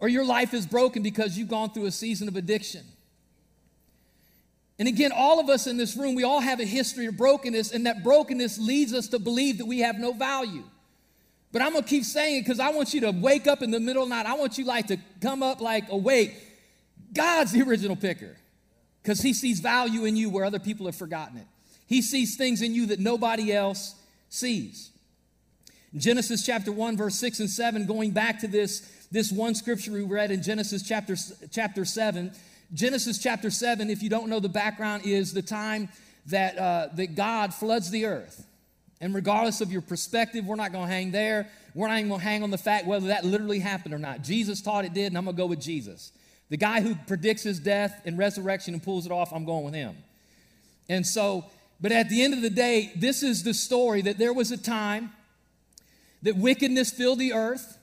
Or 0.00 0.08
your 0.08 0.24
life 0.24 0.54
is 0.54 0.66
broken 0.66 1.02
because 1.02 1.38
you've 1.38 1.48
gone 1.48 1.70
through 1.70 1.86
a 1.86 1.90
season 1.92 2.26
of 2.26 2.36
addiction. 2.36 2.84
And 4.78 4.88
again, 4.88 5.12
all 5.14 5.38
of 5.38 5.50
us 5.50 5.66
in 5.66 5.76
this 5.76 5.94
room, 5.94 6.14
we 6.14 6.24
all 6.24 6.40
have 6.40 6.58
a 6.58 6.64
history 6.64 7.04
of 7.04 7.18
brokenness, 7.18 7.72
and 7.72 7.84
that 7.84 8.02
brokenness 8.02 8.58
leads 8.58 8.94
us 8.94 9.08
to 9.08 9.18
believe 9.18 9.58
that 9.58 9.66
we 9.66 9.80
have 9.80 9.98
no 9.98 10.14
value. 10.14 10.64
But 11.52 11.60
I'm 11.60 11.74
gonna 11.74 11.84
keep 11.84 12.04
saying 12.04 12.38
it 12.38 12.40
because 12.40 12.60
I 12.60 12.70
want 12.70 12.94
you 12.94 13.02
to 13.02 13.10
wake 13.10 13.46
up 13.46 13.60
in 13.60 13.70
the 13.70 13.78
middle 13.78 14.02
of 14.02 14.08
the 14.08 14.14
night. 14.14 14.24
I 14.24 14.34
want 14.34 14.56
you 14.56 14.64
like 14.64 14.86
to 14.86 14.96
come 15.20 15.42
up 15.42 15.60
like 15.60 15.90
awake. 15.90 16.34
God's 17.12 17.52
the 17.52 17.62
original 17.62 17.96
picker 17.96 18.36
because 19.02 19.20
he 19.20 19.32
sees 19.32 19.60
value 19.60 20.04
in 20.04 20.16
you 20.16 20.30
where 20.30 20.44
other 20.44 20.58
people 20.58 20.86
have 20.86 20.96
forgotten 20.96 21.38
it. 21.38 21.46
He 21.86 22.02
sees 22.02 22.36
things 22.36 22.62
in 22.62 22.74
you 22.74 22.86
that 22.86 23.00
nobody 23.00 23.52
else 23.52 23.94
sees. 24.28 24.90
Genesis 25.96 26.46
chapter 26.46 26.70
1, 26.70 26.96
verse 26.96 27.16
6 27.16 27.40
and 27.40 27.50
7, 27.50 27.86
going 27.86 28.12
back 28.12 28.38
to 28.40 28.46
this, 28.46 28.80
this 29.10 29.32
one 29.32 29.56
scripture 29.56 29.90
we 29.90 30.02
read 30.02 30.30
in 30.30 30.40
Genesis 30.40 30.82
chapter, 30.86 31.16
chapter 31.50 31.84
7. 31.84 32.30
Genesis 32.72 33.18
chapter 33.18 33.50
7, 33.50 33.90
if 33.90 34.02
you 34.02 34.08
don't 34.08 34.28
know 34.28 34.38
the 34.38 34.48
background, 34.48 35.04
is 35.04 35.32
the 35.32 35.42
time 35.42 35.88
that, 36.26 36.56
uh, 36.56 36.88
that 36.94 37.16
God 37.16 37.52
floods 37.52 37.90
the 37.90 38.06
earth. 38.06 38.46
And 39.00 39.14
regardless 39.14 39.60
of 39.60 39.72
your 39.72 39.80
perspective, 39.80 40.46
we're 40.46 40.56
not 40.56 40.70
going 40.70 40.86
to 40.86 40.92
hang 40.92 41.10
there. 41.10 41.48
We're 41.74 41.88
not 41.88 41.98
even 41.98 42.08
going 42.08 42.20
to 42.20 42.26
hang 42.26 42.42
on 42.44 42.50
the 42.50 42.58
fact 42.58 42.86
whether 42.86 43.08
that 43.08 43.24
literally 43.24 43.58
happened 43.58 43.94
or 43.94 43.98
not. 43.98 44.22
Jesus 44.22 44.60
taught 44.60 44.84
it 44.84 44.92
did, 44.92 45.06
and 45.06 45.18
I'm 45.18 45.24
going 45.24 45.34
to 45.34 45.42
go 45.42 45.46
with 45.46 45.60
Jesus. 45.60 46.12
The 46.50 46.56
guy 46.56 46.80
who 46.80 46.94
predicts 47.06 47.44
his 47.44 47.58
death 47.58 48.02
and 48.04 48.18
resurrection 48.18 48.74
and 48.74 48.82
pulls 48.82 49.06
it 49.06 49.12
off, 49.12 49.32
I'm 49.32 49.44
going 49.44 49.64
with 49.64 49.74
him. 49.74 49.96
And 50.88 51.06
so, 51.06 51.46
but 51.80 51.92
at 51.92 52.10
the 52.10 52.22
end 52.22 52.34
of 52.34 52.42
the 52.42 52.50
day, 52.50 52.92
this 52.96 53.22
is 53.22 53.44
the 53.44 53.54
story 53.54 54.02
that 54.02 54.18
there 54.18 54.32
was 54.32 54.50
a 54.50 54.56
time 54.56 55.12
that 56.22 56.36
wickedness 56.36 56.90
filled 56.90 57.20
the 57.20 57.32
earth. 57.32 57.78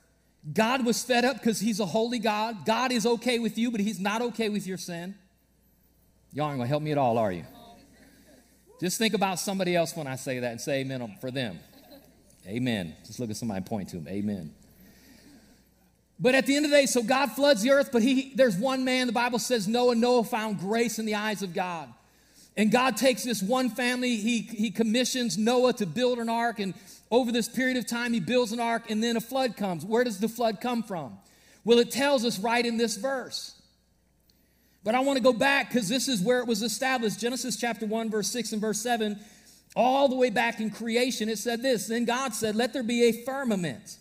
God 0.54 0.86
was 0.86 1.02
fed 1.04 1.26
up 1.26 1.38
because 1.38 1.60
he's 1.60 1.80
a 1.80 1.86
holy 1.86 2.20
God. 2.20 2.66
God 2.66 2.92
is 2.92 3.06
okay 3.06 3.40
with 3.40 3.58
you, 3.58 3.72
but 3.72 3.80
he's 3.80 4.00
not 4.00 4.22
okay 4.22 4.50
with 4.50 4.68
your 4.68 4.78
sin. 4.78 5.16
Y'all 6.34 6.46
aren't 6.46 6.60
going 6.60 6.68
to 6.68 6.70
help 6.70 6.84
me 6.84 6.92
at 6.92 6.98
all, 6.98 7.18
are 7.18 7.32
you? 7.32 7.46
Just 8.80 8.98
think 8.98 9.14
about 9.14 9.40
somebody 9.40 9.76
else 9.76 9.96
when 9.96 10.06
I 10.06 10.18
say 10.18 10.40
that 10.40 10.52
and 10.52 10.62
say 10.62 10.82
amen 10.82 11.18
for 11.20 11.32
them. 11.32 11.60
Amen. 12.46 12.96
Just 13.06 13.20
look 13.20 13.30
at 13.30 13.38
somebody 13.38 13.64
point 13.66 13.90
to 13.90 13.96
them. 13.96 14.08
Amen. 14.08 14.54
But 16.20 16.34
at 16.34 16.48
the 16.48 16.56
end 16.56 16.66
of 16.66 16.72
the 16.72 16.78
day, 16.78 16.86
so 16.88 17.04
God 17.04 17.32
floods 17.32 17.62
the 17.62 17.72
earth, 17.72 17.90
but 17.92 18.02
he, 18.02 18.34
there's 18.36 18.58
one 18.58 18.84
man, 18.84 19.08
the 19.08 19.14
Bible 19.14 19.40
says 19.40 19.68
Noah. 19.68 19.96
Noah 19.96 20.24
found 20.24 20.60
grace 20.60 20.98
in 20.98 21.06
the 21.06 21.16
eyes 21.16 21.44
of 21.44 21.54
God. 21.54 21.94
And 22.56 22.72
God 22.72 22.98
takes 22.98 23.24
this 23.24 23.44
one 23.44 23.70
family, 23.70 24.18
he, 24.18 24.40
he 24.40 24.72
commissions 24.72 25.38
Noah 25.38 25.74
to 25.74 25.86
build 25.86 26.18
an 26.18 26.28
ark, 26.28 26.60
and 26.60 26.74
over 27.12 27.32
this 27.32 27.48
period 27.48 27.78
of 27.78 27.86
time, 27.86 28.14
he 28.14 28.20
builds 28.20 28.52
an 28.52 28.60
ark, 28.60 28.90
and 28.90 29.02
then 29.04 29.16
a 29.16 29.22
flood 29.22 29.56
comes. 29.56 29.86
Where 29.86 30.04
does 30.04 30.20
the 30.20 30.28
flood 30.28 30.60
come 30.60 30.82
from? 30.82 31.20
Well, 31.64 31.78
it 31.78 31.92
tells 31.92 32.26
us 32.26 32.40
right 32.40 32.66
in 32.66 32.78
this 32.78 32.98
verse. 32.98 33.54
But 34.84 34.96
I 34.96 35.02
want 35.02 35.18
to 35.18 35.24
go 35.24 35.34
back 35.34 35.70
because 35.70 35.88
this 35.88 36.08
is 36.08 36.22
where 36.22 36.40
it 36.40 36.48
was 36.48 36.64
established. 36.64 37.20
Genesis 37.20 37.58
chapter 37.58 37.86
1, 37.86 38.10
verse 38.10 38.30
6 38.30 38.54
and 38.54 38.62
verse 38.62 38.80
7, 38.80 39.20
all 39.76 40.08
the 40.08 40.16
way 40.16 40.30
back 40.30 40.60
in 40.60 40.72
creation, 40.72 41.30
it 41.30 41.38
said 41.38 41.62
this 41.62 41.88
Then 41.88 42.06
God 42.06 42.34
said, 42.34 42.56
Let 42.56 42.74
there 42.74 42.84
be 42.84 43.04
a 43.04 43.24
firmament 43.24 43.98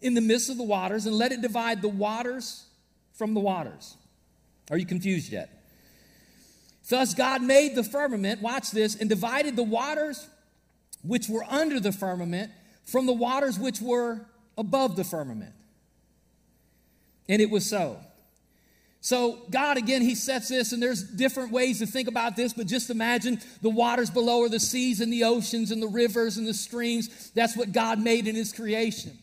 in 0.00 0.14
the 0.14 0.20
midst 0.20 0.50
of 0.50 0.56
the 0.56 0.64
waters 0.64 1.06
and 1.06 1.16
let 1.16 1.32
it 1.32 1.42
divide 1.42 1.82
the 1.82 1.88
waters 1.88 2.64
from 3.14 3.34
the 3.34 3.40
waters. 3.40 3.96
Are 4.70 4.78
you 4.78 4.86
confused 4.86 5.32
yet? 5.32 5.50
Thus, 6.88 7.14
God 7.14 7.42
made 7.42 7.74
the 7.74 7.84
firmament, 7.84 8.40
watch 8.40 8.70
this, 8.70 8.94
and 8.94 9.08
divided 9.08 9.56
the 9.56 9.62
waters 9.62 10.26
which 11.02 11.28
were 11.28 11.44
under 11.44 11.80
the 11.80 11.92
firmament 11.92 12.50
from 12.84 13.06
the 13.06 13.12
waters 13.12 13.58
which 13.58 13.80
were 13.80 14.26
above 14.56 14.96
the 14.96 15.04
firmament. 15.04 15.52
And 17.28 17.42
it 17.42 17.50
was 17.50 17.68
so. 17.68 17.98
So, 19.00 19.42
God, 19.50 19.76
again, 19.76 20.00
He 20.00 20.14
sets 20.14 20.48
this, 20.48 20.72
and 20.72 20.82
there's 20.82 21.02
different 21.02 21.52
ways 21.52 21.78
to 21.80 21.86
think 21.86 22.08
about 22.08 22.36
this, 22.36 22.52
but 22.52 22.66
just 22.66 22.88
imagine 22.88 23.40
the 23.60 23.70
waters 23.70 24.10
below 24.10 24.42
are 24.42 24.48
the 24.48 24.58
seas 24.58 25.00
and 25.00 25.12
the 25.12 25.24
oceans 25.24 25.70
and 25.70 25.82
the 25.82 25.88
rivers 25.88 26.36
and 26.36 26.46
the 26.46 26.54
streams. 26.54 27.30
That's 27.34 27.56
what 27.56 27.72
God 27.72 28.00
made 28.00 28.26
in 28.26 28.34
His 28.34 28.52
creation 28.52 29.18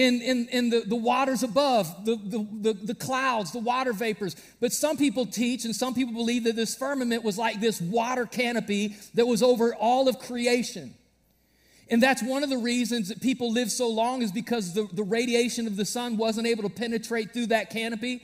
in, 0.00 0.22
in, 0.22 0.48
in 0.48 0.70
the, 0.70 0.80
the 0.80 0.96
waters 0.96 1.42
above, 1.42 2.06
the, 2.06 2.16
the, 2.16 2.72
the, 2.72 2.94
clouds, 2.94 3.52
the 3.52 3.58
water 3.58 3.92
vapors. 3.92 4.34
But 4.58 4.72
some 4.72 4.96
people 4.96 5.26
teach 5.26 5.66
and 5.66 5.76
some 5.76 5.92
people 5.92 6.14
believe 6.14 6.44
that 6.44 6.56
this 6.56 6.74
firmament 6.74 7.22
was 7.22 7.36
like 7.36 7.60
this 7.60 7.82
water 7.82 8.24
canopy 8.24 8.96
that 9.14 9.26
was 9.26 9.42
over 9.42 9.74
all 9.74 10.08
of 10.08 10.18
creation. 10.18 10.94
And 11.90 12.02
that's 12.02 12.22
one 12.22 12.42
of 12.42 12.48
the 12.48 12.56
reasons 12.56 13.08
that 13.08 13.20
people 13.20 13.52
live 13.52 13.70
so 13.70 13.90
long 13.90 14.22
is 14.22 14.32
because 14.32 14.72
the, 14.72 14.88
the 14.92 15.02
radiation 15.02 15.66
of 15.66 15.76
the 15.76 15.84
sun 15.84 16.16
wasn't 16.16 16.46
able 16.46 16.62
to 16.62 16.70
penetrate 16.70 17.32
through 17.32 17.46
that 17.46 17.68
canopy. 17.68 18.22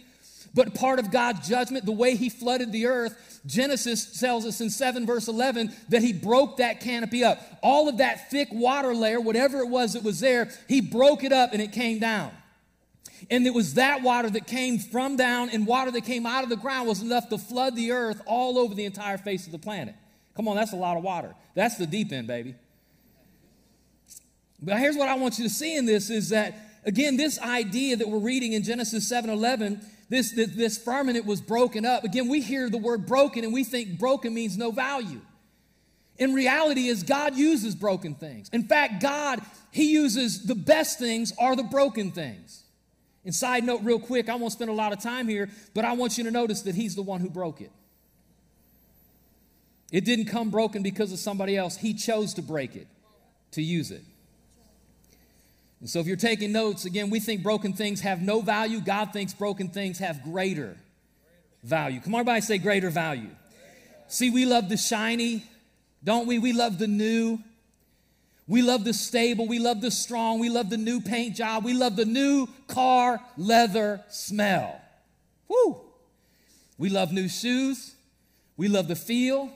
But 0.57 0.75
part 0.75 0.99
of 0.99 1.11
God's 1.11 1.47
judgment, 1.47 1.85
the 1.85 1.93
way 1.93 2.17
He 2.17 2.31
flooded 2.31 2.73
the 2.73 2.87
earth, 2.87 3.41
Genesis 3.45 4.19
tells 4.19 4.47
us 4.47 4.61
in 4.63 4.71
7 4.71 5.05
verse 5.05 5.29
11 5.29 5.71
that 5.91 6.03
He 6.03 6.15
broke 6.15 6.57
that 6.57 6.81
canopy 6.81 7.23
up. 7.23 7.39
All 7.63 7.91
of 7.91 7.99
that 7.99 8.31
thick 8.31 8.49
water 8.51 8.95
layer, 8.95 9.21
whatever 9.21 9.59
it 9.59 9.69
was 9.69 9.93
that 9.93 10.03
was 10.03 10.19
there, 10.19 10.49
He 10.67 10.81
broke 10.81 11.23
it 11.23 11.33
up 11.33 11.53
and 11.53 11.61
it 11.61 11.73
came 11.73 11.99
down. 11.99 12.33
And 13.31 13.47
it 13.47 13.53
was 13.53 13.75
that 13.75 14.03
water 14.03 14.31
that 14.31 14.47
came 14.47 14.79
from 14.79 15.17
down 15.17 15.51
and 15.51 15.67
water 15.67 15.91
that 15.91 16.07
came 16.07 16.25
out 16.25 16.43
of 16.43 16.49
the 16.49 16.57
ground 16.57 16.89
was 16.89 17.03
enough 17.03 17.29
to 17.29 17.39
flood 17.39 17.77
the 17.77 17.93
earth 17.93 18.23
all 18.25 18.59
over 18.59 18.75
the 18.75 18.87
entire 18.87 19.19
face 19.19 19.45
of 19.45 19.53
the 19.53 19.59
planet. 19.59 19.95
Come 20.37 20.49
on, 20.49 20.57
that's 20.57 20.73
a 20.73 20.77
lot 20.77 20.97
of 20.97 21.03
water. 21.03 21.35
That's 21.55 21.77
the 21.77 21.87
deep 21.87 22.13
end, 22.13 22.29
baby. 22.29 22.55
But 24.63 24.79
here's 24.79 24.97
what 24.97 25.09
I 25.09 25.17
want 25.17 25.37
you 25.39 25.45
to 25.45 25.51
see 25.51 25.77
in 25.77 25.85
this 25.85 26.09
is 26.09 26.31
that 26.31 26.55
again, 26.87 27.19
this 27.19 27.39
idea 27.41 27.97
that 27.97 28.09
we're 28.09 28.19
reading 28.19 28.55
in 28.55 28.63
Genesis 28.63 29.11
7:11, 29.11 29.85
this, 30.09 30.31
this, 30.33 30.51
this 30.55 30.79
firmament 30.79 31.27
was 31.27 31.41
broken 31.41 31.85
up. 31.85 32.05
Again, 32.05 32.29
we 32.29 32.41
hear 32.41 32.71
the 32.71 32.79
word 32.79 33.07
broken 33.07 33.45
and 33.45 33.53
we 33.53 33.65
think 33.65 33.99
broken 33.99 34.33
means 34.33 34.57
no 34.57 34.71
value. 34.71 35.21
In 36.19 36.33
reality, 36.33 36.87
is 36.87 37.03
God 37.03 37.37
uses 37.37 37.75
broken 37.75 38.15
things. 38.15 38.49
In 38.53 38.63
fact, 38.65 39.03
God, 39.03 39.41
He 39.71 39.93
uses 39.93 40.47
the 40.47 40.55
best 40.55 40.99
things 40.99 41.33
are 41.39 41.57
the 41.57 41.63
broken 41.63 42.13
things. 42.13 42.63
And 43.25 43.35
side 43.35 43.65
note, 43.65 43.83
real 43.83 43.99
quick, 43.99 44.29
I 44.29 44.37
won't 44.37 44.53
spend 44.53 44.71
a 44.71 44.75
lot 44.75 44.93
of 44.93 45.03
time 45.03 45.29
here, 45.29 45.51
but 45.75 45.85
I 45.85 45.93
want 45.93 46.17
you 46.17 46.25
to 46.25 46.31
notice 46.31 46.63
that 46.63 46.75
He's 46.75 46.95
the 46.95 47.03
one 47.03 47.21
who 47.21 47.29
broke 47.29 47.61
it. 47.61 47.73
It 49.93 50.05
didn't 50.05 50.27
come 50.27 50.51
broken 50.51 50.83
because 50.83 51.13
of 51.13 51.19
somebody 51.19 51.57
else. 51.57 51.77
He 51.77 51.93
chose 51.95 52.35
to 52.35 52.43
break 52.43 52.77
it, 52.77 52.87
to 53.53 53.63
use 53.63 53.91
it. 53.91 54.03
And 55.81 55.91
so 55.91 56.01
if 56.01 56.07
you're 56.07 56.17
taking 56.17 56.53
notes, 56.53 56.85
again, 56.85 57.11
we 57.11 57.21
think 57.21 57.43
broken 57.43 57.73
things 57.73 58.01
have 58.01 58.23
no 58.23 58.41
value. 58.41 58.81
God 58.81 59.13
thinks 59.13 59.35
broken 59.35 59.69
things 59.69 59.99
have 59.99 60.23
greater 60.23 60.77
value. 61.63 62.01
Come 62.01 62.15
on, 62.15 62.21
everybody 62.21 62.41
say 62.41 62.59
greater 62.59 62.91
value. 62.91 63.31
See, 64.09 64.31
we 64.31 64.47
love 64.47 64.69
the 64.69 64.77
shiny, 64.77 65.45
don't 66.03 66.27
we? 66.27 66.39
We 66.39 66.53
love 66.53 66.79
the 66.79 66.87
new. 66.87 67.41
We 68.49 68.63
love 68.63 68.85
the 68.85 68.95
stable. 68.95 69.49
We 69.49 69.59
love 69.59 69.81
the 69.81 69.91
strong. 69.91 70.39
We 70.39 70.49
love 70.49 70.71
the 70.71 70.77
new 70.77 71.01
paint 71.01 71.35
job. 71.35 71.65
We 71.65 71.75
love 71.75 71.97
the 71.97 72.05
new 72.05 72.47
car 72.69 73.21
leather 73.37 74.01
smell. 74.09 74.81
Woo! 75.49 75.81
We 76.79 76.89
love 76.89 77.13
new 77.13 77.29
shoes. 77.29 77.95
We 78.57 78.69
love 78.69 78.87
the 78.87 78.97
feel. 78.97 79.51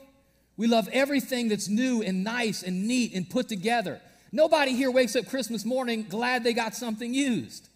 We 0.57 0.67
love 0.67 0.89
everything 0.91 1.47
that's 1.47 1.69
new 1.69 2.01
and 2.01 2.23
nice 2.23 2.61
and 2.63 2.87
neat 2.87 3.13
and 3.13 3.29
put 3.29 3.47
together. 3.47 4.01
Nobody 4.31 4.73
here 4.73 4.89
wakes 4.91 5.15
up 5.15 5.27
Christmas 5.27 5.65
morning 5.65 6.05
glad 6.07 6.43
they 6.43 6.53
got 6.53 6.75
something 6.75 7.13
used. 7.13 7.67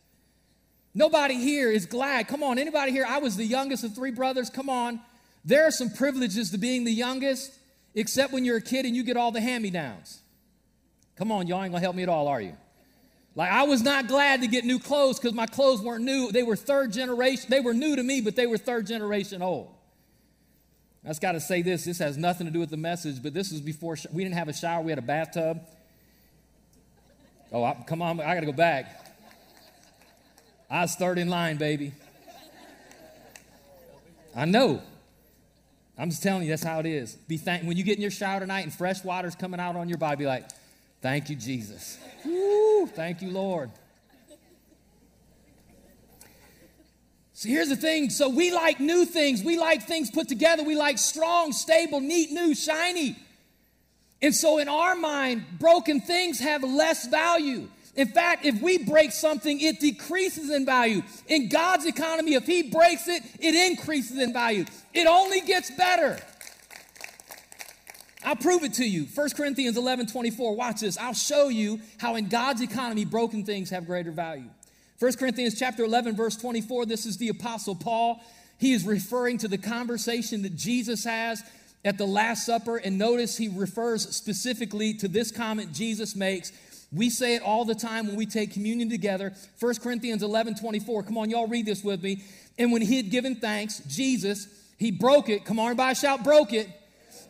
Nobody 0.93 1.35
here 1.35 1.69
is 1.69 1.85
glad. 1.85 2.27
Come 2.29 2.41
on, 2.41 2.57
anybody 2.57 2.91
here? 2.91 3.05
I 3.07 3.17
was 3.17 3.35
the 3.35 3.45
youngest 3.45 3.83
of 3.83 3.93
three 3.93 4.11
brothers. 4.11 4.49
Come 4.49 4.69
on. 4.69 5.01
There 5.43 5.67
are 5.67 5.71
some 5.71 5.89
privileges 5.89 6.51
to 6.51 6.57
being 6.57 6.85
the 6.85 6.91
youngest, 6.91 7.53
except 7.93 8.31
when 8.31 8.45
you're 8.45 8.57
a 8.57 8.61
kid 8.61 8.85
and 8.85 8.95
you 8.95 9.03
get 9.03 9.17
all 9.17 9.31
the 9.31 9.41
hand 9.41 9.63
me 9.63 9.69
downs. 9.69 10.21
Come 11.17 11.31
on, 11.31 11.47
y'all 11.47 11.61
ain't 11.61 11.71
gonna 11.71 11.81
help 11.81 11.95
me 11.95 12.03
at 12.03 12.09
all, 12.09 12.27
are 12.27 12.41
you? 12.41 12.55
Like, 13.35 13.51
I 13.51 13.63
was 13.63 13.81
not 13.81 14.07
glad 14.07 14.41
to 14.41 14.47
get 14.47 14.63
new 14.63 14.79
clothes 14.79 15.19
because 15.19 15.33
my 15.33 15.45
clothes 15.45 15.81
weren't 15.81 16.05
new. 16.05 16.31
They 16.31 16.43
were 16.43 16.55
third 16.55 16.93
generation. 16.93 17.47
They 17.49 17.59
were 17.59 17.73
new 17.73 17.97
to 17.97 18.03
me, 18.03 18.21
but 18.21 18.37
they 18.37 18.47
were 18.47 18.57
third 18.57 18.87
generation 18.87 19.41
old. 19.41 19.75
I 21.03 21.09
just 21.09 21.21
got 21.21 21.33
to 21.33 21.41
say 21.41 21.61
this. 21.61 21.83
This 21.83 21.99
has 21.99 22.17
nothing 22.17 22.47
to 22.47 22.51
do 22.51 22.59
with 22.59 22.69
the 22.69 22.77
message, 22.77 23.21
but 23.21 23.33
this 23.33 23.51
was 23.51 23.59
before 23.59 23.97
we 24.11 24.23
didn't 24.23 24.35
have 24.35 24.47
a 24.47 24.53
shower. 24.53 24.81
We 24.81 24.91
had 24.91 24.99
a 24.99 25.03
bathtub. 25.03 25.61
Oh, 27.51 27.63
I, 27.63 27.75
come 27.87 28.01
on, 28.01 28.19
I 28.19 28.33
got 28.33 28.41
to 28.41 28.45
go 28.45 28.51
back. 28.51 29.05
I 30.69 30.81
was 30.81 30.95
third 30.95 31.17
in 31.17 31.29
line, 31.29 31.57
baby. 31.57 31.93
I 34.35 34.45
know. 34.45 34.81
I'm 35.97 36.09
just 36.09 36.21
telling 36.21 36.43
you, 36.43 36.49
that's 36.49 36.63
how 36.63 36.79
it 36.79 36.85
is. 36.85 37.13
Be 37.13 37.37
thank 37.37 37.63
when 37.63 37.77
you 37.77 37.83
get 37.83 37.95
in 37.95 38.01
your 38.01 38.11
shower 38.11 38.41
tonight 38.41 38.61
and 38.61 38.73
fresh 38.73 39.03
water's 39.03 39.35
coming 39.35 39.59
out 39.59 39.75
on 39.75 39.87
your 39.87 39.97
body, 39.97 40.17
be 40.17 40.25
like, 40.25 40.45
thank 41.01 41.29
you, 41.29 41.35
Jesus. 41.35 41.97
Woo, 42.25 42.87
thank 42.87 43.21
you, 43.21 43.31
Lord. 43.31 43.71
So 47.31 47.49
here's 47.49 47.69
the 47.69 47.75
thing. 47.75 48.09
So 48.09 48.29
we 48.29 48.51
like 48.53 48.79
new 48.79 49.05
things. 49.05 49.43
We 49.43 49.57
like 49.57 49.83
things 49.83 50.09
put 50.09 50.27
together. 50.27 50.63
We 50.63 50.75
like 50.75 50.97
strong, 50.97 51.51
stable, 51.51 51.99
neat, 51.99 52.31
new, 52.31 52.55
shiny. 52.55 53.17
And 54.25 54.33
so, 54.33 54.57
in 54.57 54.67
our 54.67 54.95
mind, 54.95 55.45
broken 55.59 56.01
things 56.01 56.39
have 56.39 56.63
less 56.63 57.05
value. 57.05 57.67
In 57.95 58.07
fact, 58.07 58.43
if 58.43 58.59
we 58.59 58.79
break 58.79 59.11
something, 59.11 59.61
it 59.61 59.79
decreases 59.79 60.49
in 60.49 60.65
value. 60.65 61.03
In 61.27 61.47
God's 61.47 61.85
economy, 61.85 62.33
if 62.33 62.47
He 62.47 62.63
breaks 62.63 63.07
it, 63.07 63.21
it 63.39 63.53
increases 63.53 64.17
in 64.17 64.33
value. 64.33 64.65
It 64.95 65.05
only 65.05 65.41
gets 65.41 65.69
better. 65.69 66.17
I'll 68.23 68.35
prove 68.35 68.63
it 68.63 68.73
to 68.73 68.83
you. 68.83 69.03
1 69.13 69.29
Corinthians 69.37 69.77
11 69.77 70.07
24. 70.07 70.55
Watch 70.55 70.79
this. 70.79 70.97
I'll 70.97 71.13
show 71.13 71.49
you 71.49 71.79
how 71.99 72.15
in 72.15 72.27
God's 72.27 72.61
economy, 72.61 73.05
broken 73.05 73.45
things 73.45 73.69
have 73.69 73.85
greater 73.85 74.11
value. 74.11 74.49
1 74.97 75.13
Corinthians 75.17 75.59
chapter 75.59 75.83
11, 75.83 76.15
verse 76.15 76.35
24. 76.35 76.87
This 76.87 77.05
is 77.05 77.17
the 77.17 77.29
Apostle 77.29 77.75
Paul. 77.75 78.23
He 78.57 78.73
is 78.73 78.87
referring 78.87 79.37
to 79.39 79.47
the 79.47 79.59
conversation 79.59 80.41
that 80.41 80.55
Jesus 80.55 81.03
has 81.03 81.43
at 81.85 81.99
the 81.99 82.05
Last 82.05 82.47
Supper, 82.47 82.77
and 82.77 82.97
notice 82.97 83.37
he 83.37 83.47
refers 83.47 84.13
specifically 84.13 84.95
to 84.95 85.07
this 85.07 85.31
comment 85.31 85.71
Jesus 85.71 86.15
makes. 86.15 86.51
We 86.91 87.11
say 87.11 87.35
it 87.35 87.43
all 87.43 87.63
the 87.63 87.75
time 87.75 88.07
when 88.07 88.15
we 88.15 88.25
take 88.25 88.51
communion 88.51 88.89
together. 88.89 89.33
1 89.59 89.75
Corinthians 89.75 90.23
11 90.23 90.55
24. 90.55 91.03
Come 91.03 91.17
on, 91.17 91.29
y'all 91.29 91.47
read 91.47 91.67
this 91.67 91.83
with 91.83 92.01
me. 92.01 92.23
And 92.57 92.71
when 92.71 92.81
he 92.81 92.97
had 92.97 93.11
given 93.11 93.35
thanks, 93.35 93.79
Jesus, 93.87 94.47
he 94.77 94.89
broke 94.91 95.29
it. 95.29 95.45
Come 95.45 95.59
on, 95.59 95.67
everybody 95.67 95.95
shout, 95.95 96.23
broke 96.23 96.53
it. 96.53 96.67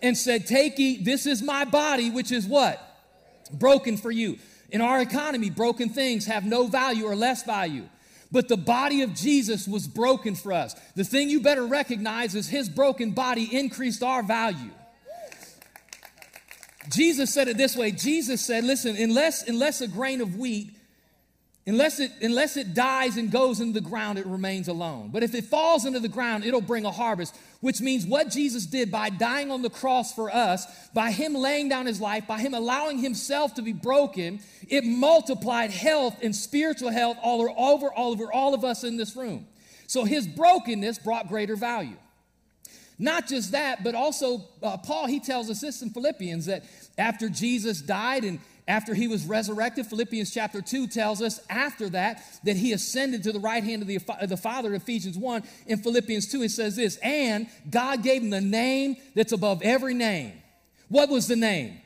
And 0.02 0.18
said, 0.18 0.48
Take, 0.48 0.80
eat, 0.80 1.04
this 1.04 1.26
is 1.26 1.42
my 1.42 1.66
body, 1.66 2.10
which 2.10 2.32
is 2.32 2.48
what? 2.48 2.82
Broken 3.52 3.98
for 3.98 4.12
you. 4.12 4.38
In 4.72 4.82
our 4.82 5.02
economy, 5.02 5.50
broken 5.50 5.90
things 5.90 6.26
have 6.26 6.46
no 6.46 6.68
value 6.68 7.06
or 7.06 7.16
less 7.16 7.44
value. 7.44 7.88
But 8.36 8.50
the 8.50 8.58
body 8.58 9.02
of 9.02 9.14
Jesus 9.14 9.66
was 9.66 9.88
broken 9.88 10.36
for 10.36 10.52
us. 10.52 10.76
The 10.94 11.06
thing 11.06 11.30
you 11.30 11.40
better 11.40 11.66
recognize 11.66 12.36
is 12.36 12.50
his 12.50 12.68
broken 12.68 13.12
body 13.12 13.48
increased 13.50 14.04
our 14.04 14.22
value. 14.22 14.72
Jesus 16.90 17.34
said 17.34 17.48
it 17.48 17.56
this 17.56 17.78
way 17.78 17.92
Jesus 17.92 18.42
said, 18.42 18.66
listen, 18.66 18.98
unless, 18.98 19.48
unless 19.48 19.80
a 19.80 19.88
grain 19.88 20.20
of 20.20 20.36
wheat 20.36 20.75
Unless 21.68 22.00
it, 22.00 22.12
unless 22.22 22.58
it 22.58 22.76
dies 22.76 23.18
and 23.18 23.32
goes 23.32 23.60
into 23.60 23.74
the 23.74 23.90
ground, 23.90 24.20
it 24.20 24.28
remains 24.28 24.68
alone. 24.68 25.10
But 25.12 25.24
if 25.24 25.34
it 25.34 25.46
falls 25.46 25.86
into 25.86 26.00
the 26.00 26.08
ground, 26.08 26.46
it'll 26.46 26.62
bring 26.62 26.86
a 26.86 26.92
harvest, 26.92 27.36
which 27.60 27.82
means 27.82 28.06
what 28.06 28.30
Jesus 28.30 28.68
did 28.68 28.92
by 28.92 29.10
dying 29.10 29.50
on 29.50 29.64
the 29.64 29.70
cross 29.72 30.14
for 30.14 30.30
us, 30.30 30.68
by 30.94 31.10
Him 31.10 31.34
laying 31.34 31.68
down 31.68 31.88
His 31.88 32.00
life, 32.00 32.28
by 32.28 32.38
Him 32.38 32.54
allowing 32.54 33.00
Himself 33.00 33.56
to 33.56 33.64
be 33.64 33.74
broken, 33.74 34.42
it 34.68 34.86
multiplied 34.86 35.72
health 35.72 36.16
and 36.22 36.36
spiritual 36.36 36.92
health 36.92 37.18
all 37.24 37.42
over, 37.42 37.50
all 37.50 38.12
over 38.12 38.32
all 38.32 38.54
of 38.54 38.64
us 38.64 38.84
in 38.84 38.98
this 38.98 39.16
room. 39.16 39.48
So 39.88 40.04
His 40.04 40.28
brokenness 40.28 41.00
brought 41.00 41.30
greater 41.30 41.56
value. 41.56 41.98
Not 43.00 43.28
just 43.28 43.52
that, 43.52 43.84
but 43.84 43.96
also 43.96 44.46
uh, 44.64 44.78
Paul, 44.78 45.08
he 45.08 45.20
tells 45.20 45.50
us 45.50 45.60
this 45.60 45.82
in 45.82 45.90
Philippians 45.90 46.46
that 46.46 46.64
after 46.98 47.28
Jesus 47.28 47.82
died 47.82 48.24
and 48.24 48.40
after 48.68 48.96
he 48.96 49.08
was 49.08 49.26
resurrected, 49.26 49.86
Philippians 49.86 50.34
chapter 50.34 50.62
2 50.62 50.88
tells 50.88 51.22
us 51.22 51.40
after 51.50 51.90
that 51.90 52.24
that 52.44 52.56
he 52.56 52.74
ascended 52.74 53.24
to 53.24 53.32
the 53.32 53.40
right 53.40 53.64
hand 53.64 53.84
of 53.84 53.88
the, 53.88 54.00
of 54.20 54.30
the 54.30 54.38
Father, 54.38 54.74
Ephesians 54.74 55.18
1. 55.18 55.44
In 55.68 55.78
Philippians 55.78 56.32
2, 56.32 56.44
it 56.44 56.50
says 56.50 56.76
this, 56.76 56.98
and 56.98 57.48
God 57.70 58.02
gave 58.02 58.24
him 58.24 58.32
the 58.32 58.42
name 58.42 58.98
that's 59.14 59.34
above 59.34 59.62
every 59.62 59.94
name. 59.94 60.34
What 60.90 61.10
was 61.10 61.28
the 61.28 61.36
name? 61.36 61.80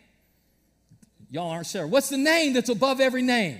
Y'all 1.31 1.51
aren't 1.51 1.67
sure. 1.67 1.85
What's 1.85 2.09
the 2.09 2.17
name 2.17 2.53
that's 2.53 2.69
above 2.69 3.01
every 3.01 3.21
name? 3.21 3.59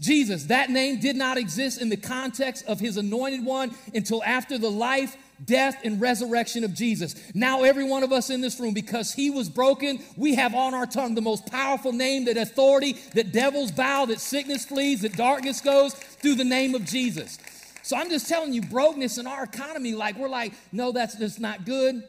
Jesus. 0.00 0.44
That 0.44 0.70
name 0.70 1.00
did 1.00 1.16
not 1.16 1.38
exist 1.38 1.80
in 1.80 1.88
the 1.88 1.96
context 1.96 2.64
of 2.66 2.78
his 2.80 2.96
anointed 2.96 3.44
one 3.44 3.74
until 3.94 4.22
after 4.22 4.58
the 4.58 4.70
life, 4.70 5.16
death, 5.44 5.78
and 5.84 6.00
resurrection 6.00 6.64
of 6.64 6.74
Jesus. 6.74 7.14
Now, 7.34 7.62
every 7.62 7.84
one 7.84 8.02
of 8.02 8.12
us 8.12 8.30
in 8.30 8.40
this 8.40 8.58
room, 8.58 8.74
because 8.74 9.12
he 9.12 9.30
was 9.30 9.48
broken, 9.48 10.00
we 10.16 10.34
have 10.34 10.54
on 10.54 10.74
our 10.74 10.86
tongue 10.86 11.14
the 11.14 11.20
most 11.20 11.46
powerful 11.46 11.92
name 11.92 12.24
that 12.26 12.36
authority, 12.36 12.94
that 13.14 13.32
devils 13.32 13.70
bow, 13.70 14.06
that 14.06 14.20
sickness 14.20 14.64
flees, 14.64 15.02
that 15.02 15.16
darkness 15.16 15.60
goes 15.60 15.94
through 15.94 16.34
the 16.34 16.44
name 16.44 16.74
of 16.74 16.84
Jesus. 16.84 17.38
So 17.82 17.96
I'm 17.96 18.10
just 18.10 18.28
telling 18.28 18.52
you, 18.52 18.62
brokenness 18.62 19.18
in 19.18 19.26
our 19.26 19.44
economy, 19.44 19.94
like 19.94 20.18
we're 20.18 20.28
like, 20.28 20.52
no, 20.72 20.92
that's 20.92 21.16
just 21.16 21.40
not 21.40 21.64
good. 21.64 22.02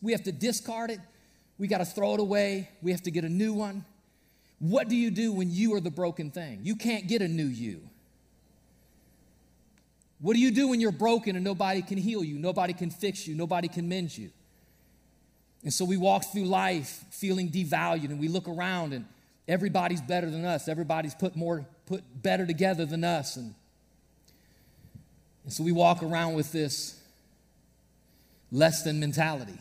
We 0.00 0.12
have 0.12 0.24
to 0.24 0.32
discard 0.32 0.90
it. 0.90 1.00
We 1.58 1.68
got 1.68 1.78
to 1.78 1.84
throw 1.84 2.14
it 2.14 2.20
away. 2.20 2.70
We 2.82 2.90
have 2.90 3.02
to 3.02 3.10
get 3.10 3.24
a 3.24 3.28
new 3.28 3.52
one. 3.52 3.84
What 4.58 4.88
do 4.88 4.96
you 4.96 5.10
do 5.10 5.32
when 5.32 5.50
you 5.50 5.74
are 5.74 5.80
the 5.80 5.90
broken 5.90 6.30
thing? 6.30 6.60
You 6.62 6.76
can't 6.76 7.06
get 7.06 7.22
a 7.22 7.28
new 7.28 7.46
you. 7.46 7.82
What 10.22 10.34
do 10.34 10.40
you 10.40 10.52
do 10.52 10.68
when 10.68 10.80
you're 10.80 10.92
broken 10.92 11.34
and 11.34 11.44
nobody 11.44 11.82
can 11.82 11.98
heal 11.98 12.22
you? 12.22 12.38
Nobody 12.38 12.72
can 12.72 12.90
fix 12.90 13.26
you. 13.26 13.34
Nobody 13.34 13.66
can 13.66 13.88
mend 13.88 14.16
you. 14.16 14.30
And 15.64 15.72
so 15.72 15.84
we 15.84 15.96
walk 15.96 16.24
through 16.32 16.44
life 16.44 17.04
feeling 17.10 17.50
devalued 17.50 18.04
and 18.04 18.20
we 18.20 18.28
look 18.28 18.48
around 18.48 18.92
and 18.92 19.04
everybody's 19.48 20.00
better 20.00 20.30
than 20.30 20.44
us. 20.44 20.68
Everybody's 20.68 21.14
put 21.14 21.34
more, 21.34 21.66
put 21.86 22.04
better 22.22 22.46
together 22.46 22.86
than 22.86 23.02
us. 23.02 23.36
And, 23.36 23.52
and 25.42 25.52
so 25.52 25.64
we 25.64 25.72
walk 25.72 26.04
around 26.04 26.34
with 26.34 26.52
this 26.52 27.00
less 28.52 28.84
than 28.84 29.00
mentality. 29.00 29.58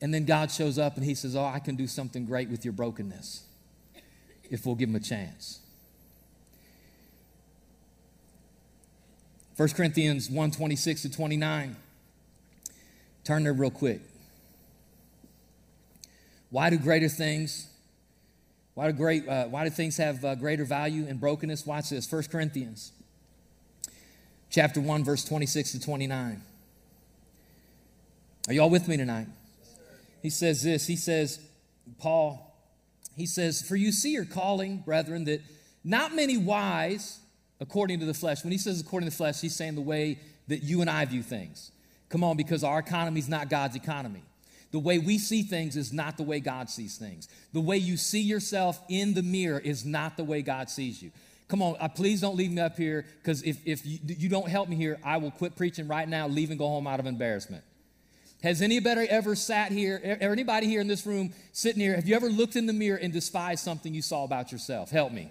And 0.00 0.14
then 0.14 0.26
God 0.26 0.52
shows 0.52 0.78
up 0.78 0.96
and 0.96 1.04
he 1.04 1.14
says, 1.14 1.34
Oh, 1.34 1.44
I 1.44 1.58
can 1.58 1.74
do 1.74 1.88
something 1.88 2.24
great 2.24 2.48
with 2.48 2.64
your 2.64 2.72
brokenness 2.72 3.42
if 4.48 4.64
we'll 4.64 4.76
give 4.76 4.88
him 4.88 4.96
a 4.96 5.00
chance. 5.00 5.60
1 9.60 9.68
Corinthians 9.72 10.30
1 10.30 10.52
26 10.52 11.02
to 11.02 11.10
29. 11.10 11.76
Turn 13.24 13.42
there 13.42 13.52
real 13.52 13.70
quick. 13.70 14.00
Why 16.48 16.70
do 16.70 16.78
greater 16.78 17.10
things, 17.10 17.68
why 18.72 18.90
do, 18.90 18.96
great, 18.96 19.28
uh, 19.28 19.48
why 19.48 19.64
do 19.64 19.70
things 19.70 19.98
have 19.98 20.24
uh, 20.24 20.34
greater 20.34 20.64
value 20.64 21.04
in 21.04 21.18
brokenness? 21.18 21.66
Watch 21.66 21.90
this 21.90 22.10
1 22.10 22.22
Corinthians 22.32 22.92
chapter 24.48 24.80
1, 24.80 25.04
verse 25.04 25.26
26 25.26 25.72
to 25.72 25.80
29. 25.80 26.40
Are 28.48 28.54
y'all 28.54 28.70
with 28.70 28.88
me 28.88 28.96
tonight? 28.96 29.26
He 30.22 30.30
says 30.30 30.62
this. 30.62 30.86
He 30.86 30.96
says, 30.96 31.38
Paul, 31.98 32.56
he 33.14 33.26
says, 33.26 33.60
For 33.60 33.76
you 33.76 33.92
see 33.92 34.12
your 34.12 34.24
calling, 34.24 34.78
brethren, 34.78 35.24
that 35.24 35.42
not 35.84 36.14
many 36.14 36.38
wise, 36.38 37.18
according 37.60 38.00
to 38.00 38.06
the 38.06 38.14
flesh. 38.14 38.42
When 38.42 38.52
he 38.52 38.58
says 38.58 38.80
according 38.80 39.08
to 39.08 39.10
the 39.10 39.16
flesh, 39.16 39.40
he's 39.40 39.54
saying 39.54 39.74
the 39.74 39.80
way 39.80 40.18
that 40.48 40.62
you 40.62 40.80
and 40.80 40.90
I 40.90 41.04
view 41.04 41.22
things. 41.22 41.70
Come 42.08 42.24
on, 42.24 42.36
because 42.36 42.64
our 42.64 42.80
economy 42.80 43.20
is 43.20 43.28
not 43.28 43.48
God's 43.48 43.76
economy. 43.76 44.22
The 44.72 44.78
way 44.78 44.98
we 44.98 45.18
see 45.18 45.42
things 45.42 45.76
is 45.76 45.92
not 45.92 46.16
the 46.16 46.22
way 46.22 46.40
God 46.40 46.70
sees 46.70 46.96
things. 46.96 47.28
The 47.52 47.60
way 47.60 47.76
you 47.76 47.96
see 47.96 48.20
yourself 48.20 48.80
in 48.88 49.14
the 49.14 49.22
mirror 49.22 49.58
is 49.58 49.84
not 49.84 50.16
the 50.16 50.24
way 50.24 50.42
God 50.42 50.70
sees 50.70 51.02
you. 51.02 51.10
Come 51.48 51.62
on, 51.62 51.76
uh, 51.80 51.88
please 51.88 52.20
don't 52.20 52.36
leave 52.36 52.52
me 52.52 52.62
up 52.62 52.76
here 52.76 53.04
because 53.22 53.42
if, 53.42 53.58
if 53.66 53.84
you, 53.84 53.98
you 54.04 54.28
don't 54.28 54.48
help 54.48 54.68
me 54.68 54.76
here, 54.76 55.00
I 55.04 55.16
will 55.16 55.32
quit 55.32 55.56
preaching 55.56 55.88
right 55.88 56.08
now, 56.08 56.28
leave 56.28 56.50
and 56.50 56.58
go 56.58 56.68
home 56.68 56.86
out 56.86 57.00
of 57.00 57.06
embarrassment. 57.06 57.64
Has 58.42 58.62
anybody 58.62 59.08
ever 59.08 59.34
sat 59.34 59.72
here, 59.72 60.18
or 60.22 60.30
anybody 60.30 60.68
here 60.68 60.80
in 60.80 60.86
this 60.86 61.04
room 61.04 61.32
sitting 61.52 61.80
here, 61.80 61.96
have 61.96 62.08
you 62.08 62.14
ever 62.14 62.28
looked 62.28 62.54
in 62.54 62.66
the 62.66 62.72
mirror 62.72 62.96
and 62.96 63.12
despised 63.12 63.64
something 63.64 63.92
you 63.92 64.00
saw 64.00 64.24
about 64.24 64.52
yourself? 64.52 64.90
Help 64.90 65.12
me. 65.12 65.30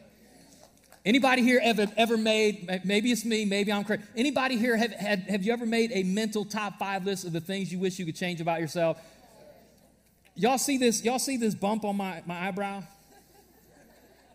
Anybody 1.06 1.44
here 1.44 1.62
ever, 1.64 1.88
ever 1.96 2.18
made, 2.18 2.82
maybe 2.84 3.12
it's 3.12 3.24
me, 3.24 3.46
maybe 3.46 3.72
I'm 3.72 3.86
crazy. 3.86 4.04
Anybody 4.18 4.58
here 4.58 4.76
have, 4.76 4.92
have, 4.92 5.20
have 5.20 5.44
you 5.44 5.54
ever 5.54 5.66
made 5.66 5.92
a 5.94 6.04
mental 6.04 6.44
top 6.44 6.78
five 6.78 7.06
list 7.06 7.26
of 7.26 7.32
the 7.32 7.40
things 7.40 7.72
you 7.72 7.80
wish 7.80 7.98
you 8.00 8.06
could 8.06 8.18
change 8.18 8.42
about 8.42 8.60
yourself? 8.60 9.00
Y'all 10.36 10.58
see 10.58 10.78
this, 10.78 11.04
y'all 11.04 11.20
see 11.20 11.38
this 11.38 11.56
bump 11.56 11.86
on 11.86 11.96
my, 11.96 12.22
my 12.26 12.48
eyebrow? 12.48 12.84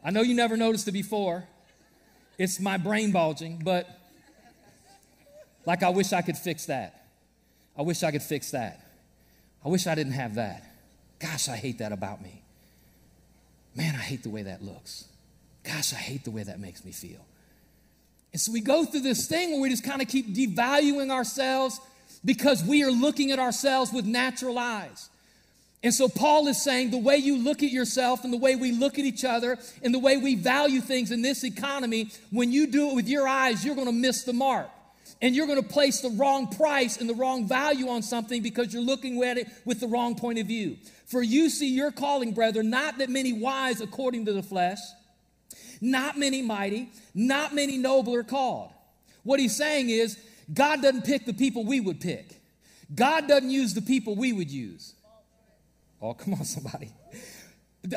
I 0.03 0.11
know 0.11 0.23
you 0.23 0.35
never 0.35 0.57
noticed 0.57 0.89
it 0.89 0.93
before. 0.93 1.45
It's 2.39 2.59
my 2.59 2.79
brain 2.79 3.13
bulging, 3.13 3.61
but 3.63 3.89
like 5.67 5.83
I 5.83 5.91
wish 5.91 6.13
I 6.13 6.23
could 6.23 6.37
fix 6.37 6.67
that. 6.67 7.07
I 7.77 7.83
wish 7.83 8.03
I 8.03 8.11
could 8.11 8.23
fix 8.23 8.51
that. 8.53 8.81
I 9.65 9.69
wish 9.69 9.87
I 9.87 9.95
didn't 9.95 10.13
have 10.13 10.35
that. 10.37 10.65
Gosh, 11.19 11.49
I 11.49 11.57
hate 11.57 11.79
that 11.79 11.93
about 11.93 12.23
me. 12.23 12.43
Man, 13.75 13.95
I 13.95 13.99
hate 13.99 14.23
the 14.23 14.31
way 14.31 14.43
that 14.43 14.63
looks. 14.63 15.07
Gosh, 15.65 15.93
I 15.93 15.97
hate 15.97 16.25
the 16.25 16.31
way 16.31 16.43
that 16.43 16.61
makes 16.61 16.85
me 16.85 16.93
feel. 16.93 17.25
And 18.33 18.41
so 18.41 18.53
we 18.53 18.61
go 18.61 18.85
through 18.85 19.01
this 19.01 19.27
thing 19.27 19.53
where 19.53 19.61
we 19.61 19.71
just 19.71 19.85
kind 19.85 20.03
of 20.03 20.09
keep 20.09 20.35
devaluing 20.35 21.11
ourselves 21.11 21.81
because 22.25 22.63
we 22.63 22.83
are 22.83 22.91
looking 22.91 23.31
at 23.31 23.39
ourselves 23.39 23.93
with 23.93 24.05
natural 24.05 24.59
eyes. 24.59 25.09
And 25.83 25.93
so 25.93 26.09
Paul 26.09 26.49
is 26.49 26.63
saying 26.63 26.91
the 26.91 26.99
way 26.99 27.19
you 27.19 27.37
look 27.37 27.63
at 27.63 27.71
yourself 27.71 28.25
and 28.25 28.33
the 28.33 28.39
way 28.39 28.57
we 28.57 28.73
look 28.73 28.99
at 28.99 29.05
each 29.05 29.25
other 29.25 29.59
and 29.83 29.93
the 29.93 29.99
way 29.99 30.17
we 30.17 30.35
value 30.35 30.81
things 30.81 31.11
in 31.11 31.21
this 31.21 31.45
economy, 31.45 32.11
when 32.31 32.53
you 32.53 32.67
do 32.67 32.91
it 32.91 32.95
with 32.95 33.07
your 33.07 33.29
eyes, 33.29 33.65
you're 33.65 33.75
going 33.75 33.87
to 33.87 33.93
miss 33.93 34.25
the 34.25 34.33
mark 34.33 34.69
and 35.21 35.37
you're 35.37 35.47
going 35.47 35.63
to 35.63 35.69
place 35.69 36.01
the 36.01 36.11
wrong 36.11 36.49
price 36.49 36.97
and 36.97 37.09
the 37.09 37.15
wrong 37.15 37.47
value 37.47 37.89
on 37.89 38.03
something 38.03 38.43
because 38.43 38.73
you're 38.73 38.83
looking 38.83 39.23
at 39.23 39.37
it 39.39 39.47
with 39.65 39.79
the 39.79 39.87
wrong 39.87 40.15
point 40.15 40.39
of 40.39 40.47
view. 40.47 40.77
For 41.07 41.23
you 41.23 41.51
see 41.51 41.69
your 41.69 41.93
calling, 41.93 42.33
brethren, 42.33 42.71
not 42.71 42.99
that 42.99 43.11
many 43.11 43.33
wise 43.33 43.81
according 43.81 44.25
to 44.25 44.33
the 44.33 44.43
flesh, 44.43 44.79
not 45.81 46.19
many 46.19 46.43
mighty, 46.43 46.91
not 47.15 47.55
many 47.55 47.79
noble 47.79 48.15
are 48.15 48.25
called. 48.25 48.71
What 49.23 49.41
he's 49.41 49.57
saying 49.57 49.91
is, 49.91 50.19
God 50.53 50.83
doesn't 50.83 51.05
pick 51.05 51.25
the 51.25 51.33
people 51.33 51.65
we 51.65 51.81
would 51.81 52.01
pick. 52.01 52.41
God 52.95 53.27
doesn't 53.29 53.51
use 53.51 53.75
the 53.75 53.83
people 53.83 54.15
we 54.15 54.33
would 54.33 54.51
use. 54.51 54.95
Oh, 56.03 56.13
come 56.13 56.35
on, 56.35 56.45
somebody. 56.45 56.93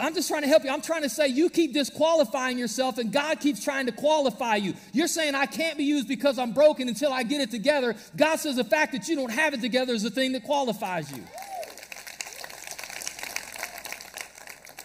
I'm 0.01 0.13
just 0.13 0.27
trying 0.27 0.41
to 0.41 0.47
help 0.47 0.63
you. 0.63 0.69
I'm 0.69 0.81
trying 0.81 1.03
to 1.03 1.09
say 1.09 1.27
you 1.27 1.49
keep 1.49 1.73
disqualifying 1.73 2.57
yourself 2.57 2.97
and 2.97 3.11
God 3.11 3.39
keeps 3.39 3.63
trying 3.63 3.85
to 3.85 3.93
qualify 3.93 4.57
you. 4.57 4.73
You're 4.91 5.07
saying 5.07 5.33
I 5.33 5.45
can't 5.45 5.77
be 5.77 5.85
used 5.85 6.09
because 6.09 6.37
I'm 6.37 6.51
broken 6.51 6.89
until 6.89 7.13
I 7.13 7.23
get 7.23 7.39
it 7.39 7.51
together. 7.51 7.95
God 8.15 8.37
says 8.37 8.57
the 8.57 8.65
fact 8.65 8.91
that 8.91 9.07
you 9.07 9.15
don't 9.15 9.31
have 9.31 9.53
it 9.53 9.61
together 9.61 9.93
is 9.93 10.03
the 10.03 10.09
thing 10.09 10.33
that 10.33 10.43
qualifies 10.43 11.09
you. 11.11 11.23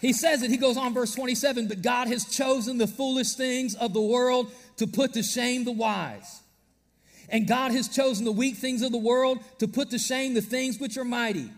He 0.03 0.13
says 0.13 0.43
it, 0.43 0.51
he 0.51 0.57
goes 0.57 0.77
on, 0.77 0.93
verse 0.93 1.15
27 1.15 1.69
But 1.69 1.81
God 1.81 2.09
has 2.09 2.25
chosen 2.25 2.77
the 2.77 2.89
foolish 2.89 3.35
things 3.35 3.75
of 3.77 3.95
the 3.95 4.03
world 4.03 4.53
to 4.77 4.87
put 4.87 5.15
to 5.15 5.23
shame 5.23 5.65
the 5.65 5.73
wise. 5.73 6.41
And 7.29 7.47
God 7.47 7.71
has 7.73 7.89
chosen 7.89 8.25
the 8.25 8.33
weak 8.33 8.57
things 8.57 8.83
of 8.83 8.91
the 8.93 8.99
world 8.99 9.39
to 9.61 9.69
put 9.69 9.91
to 9.91 9.99
shame 9.99 10.35
the 10.35 10.43
things 10.43 10.79
which 10.79 10.99
are 10.99 11.05
mighty 11.05 11.49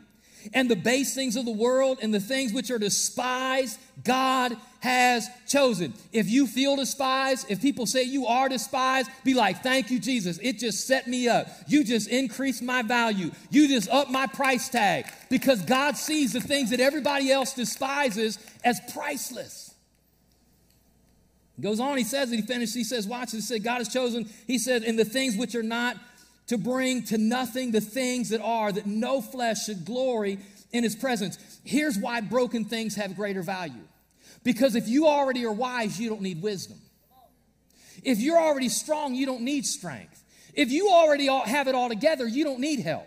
and 0.53 0.69
the 0.69 0.77
base 0.77 1.15
things 1.15 1.37
of 1.37 1.45
the 1.45 1.53
world 1.53 1.99
and 2.03 2.13
the 2.13 2.21
things 2.21 2.53
which 2.53 2.71
are 2.71 2.79
despised, 2.79 3.79
God 4.03 4.57
has 4.81 5.29
chosen. 5.49 5.95
If 6.13 6.29
you 6.29 6.47
feel 6.47 6.77
despised, 6.77 7.51
if 7.51 7.63
people 7.63 7.87
say 7.87 8.03
you 8.03 8.27
are 8.27 8.49
despised, 8.49 9.11
be 9.25 9.35
like, 9.35 9.63
thank 9.63 9.91
you, 9.91 9.99
Jesus. 9.99 10.39
It 10.43 10.59
just 10.59 10.87
set 10.87 11.07
me 11.07 11.29
up. 11.29 11.49
You 11.67 11.85
just 11.85 12.09
increased 12.09 12.63
my 12.63 12.83
value. 12.83 13.31
You 13.51 13.69
just 13.69 13.89
up 13.89 14.11
my 14.11 14.27
price 14.27 14.69
tag 14.69 15.07
because 15.31 15.63
God 15.63 15.97
sees 15.97 16.33
the 16.33 16.41
things 16.41 16.71
that 16.71 16.81
everybody 16.81 17.31
else 17.31 17.55
despises 17.55 18.39
as 18.63 18.79
priceless. 18.93 19.75
He 21.57 21.63
goes 21.63 21.79
on, 21.79 21.97
he 21.97 22.05
says, 22.05 22.31
and 22.31 22.41
he 22.41 22.47
finishes, 22.47 22.75
he 22.75 22.85
says, 22.85 23.07
watch, 23.07 23.31
he 23.31 23.41
said, 23.41 23.63
God 23.63 23.79
has 23.79 23.89
chosen, 23.89 24.29
he 24.47 24.59
said, 24.59 24.83
in 24.83 24.97
the 24.97 25.05
things 25.05 25.37
which 25.37 25.55
are 25.55 25.63
not 25.63 25.97
to 26.49 26.59
bring 26.59 27.05
to 27.05 27.19
nothing 27.19 27.71
the 27.73 27.81
things 27.81 28.29
that 28.31 28.41
are, 28.41 28.71
that 28.71 28.87
no 28.87 29.21
flesh 29.21 29.65
should 29.65 29.85
glory 29.85 30.39
in 30.73 30.85
his 30.85 30.95
presence. 30.95 31.39
Here's 31.65 31.97
why 31.97 32.21
broken 32.21 32.65
things 32.65 32.97
have 32.97 33.17
greater 33.17 33.43
value. 33.43 33.83
Because 34.43 34.75
if 34.75 34.89
you 34.89 35.07
already 35.07 35.45
are 35.47 35.53
wise, 35.53 35.99
you 35.99 36.09
don't 36.09 36.21
need 36.21 36.43
wisdom. 36.43 36.79
If 38.03 38.19
you're 38.19 38.39
already 38.39 38.69
strong, 38.69 39.15
you 39.15 39.25
don't 39.25 39.43
need 39.43 39.65
strength. 39.65 40.23
If 40.53 40.71
you 40.71 40.91
already 40.91 41.27
have 41.27 41.69
it 41.69 41.75
all 41.75 41.89
together, 41.89 42.27
you 42.27 42.45
don't 42.45 42.61
need 42.61 42.81
help. 42.81 43.07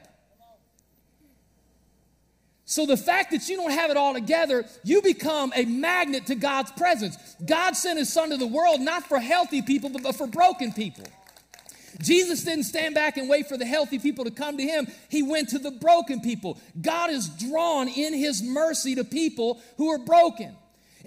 So 2.65 2.85
the 2.85 2.97
fact 2.97 3.31
that 3.31 3.47
you 3.47 3.55
don't 3.55 3.71
have 3.71 3.91
it 3.91 3.97
all 3.97 4.13
together, 4.13 4.65
you 4.83 5.01
become 5.01 5.53
a 5.55 5.63
magnet 5.63 6.25
to 6.25 6.35
God's 6.35 6.71
presence. 6.71 7.15
God 7.45 7.77
sent 7.77 7.97
his 7.97 8.11
son 8.11 8.31
to 8.31 8.37
the 8.37 8.47
world 8.47 8.81
not 8.81 9.05
for 9.05 9.19
healthy 9.19 9.61
people, 9.61 9.89
but 9.89 10.15
for 10.15 10.27
broken 10.27 10.73
people. 10.73 11.05
Jesus 12.01 12.43
didn't 12.43 12.65
stand 12.65 12.95
back 12.95 13.17
and 13.17 13.29
wait 13.29 13.47
for 13.47 13.57
the 13.57 13.65
healthy 13.65 13.99
people 13.99 14.25
to 14.25 14.31
come 14.31 14.57
to 14.57 14.63
him. 14.63 14.87
He 15.09 15.23
went 15.23 15.49
to 15.49 15.59
the 15.59 15.71
broken 15.71 16.21
people. 16.21 16.59
God 16.79 17.09
is 17.09 17.27
drawn 17.29 17.87
in 17.87 18.13
his 18.13 18.43
mercy 18.43 18.95
to 18.95 19.03
people 19.03 19.61
who 19.77 19.89
are 19.89 19.99
broken. 19.99 20.55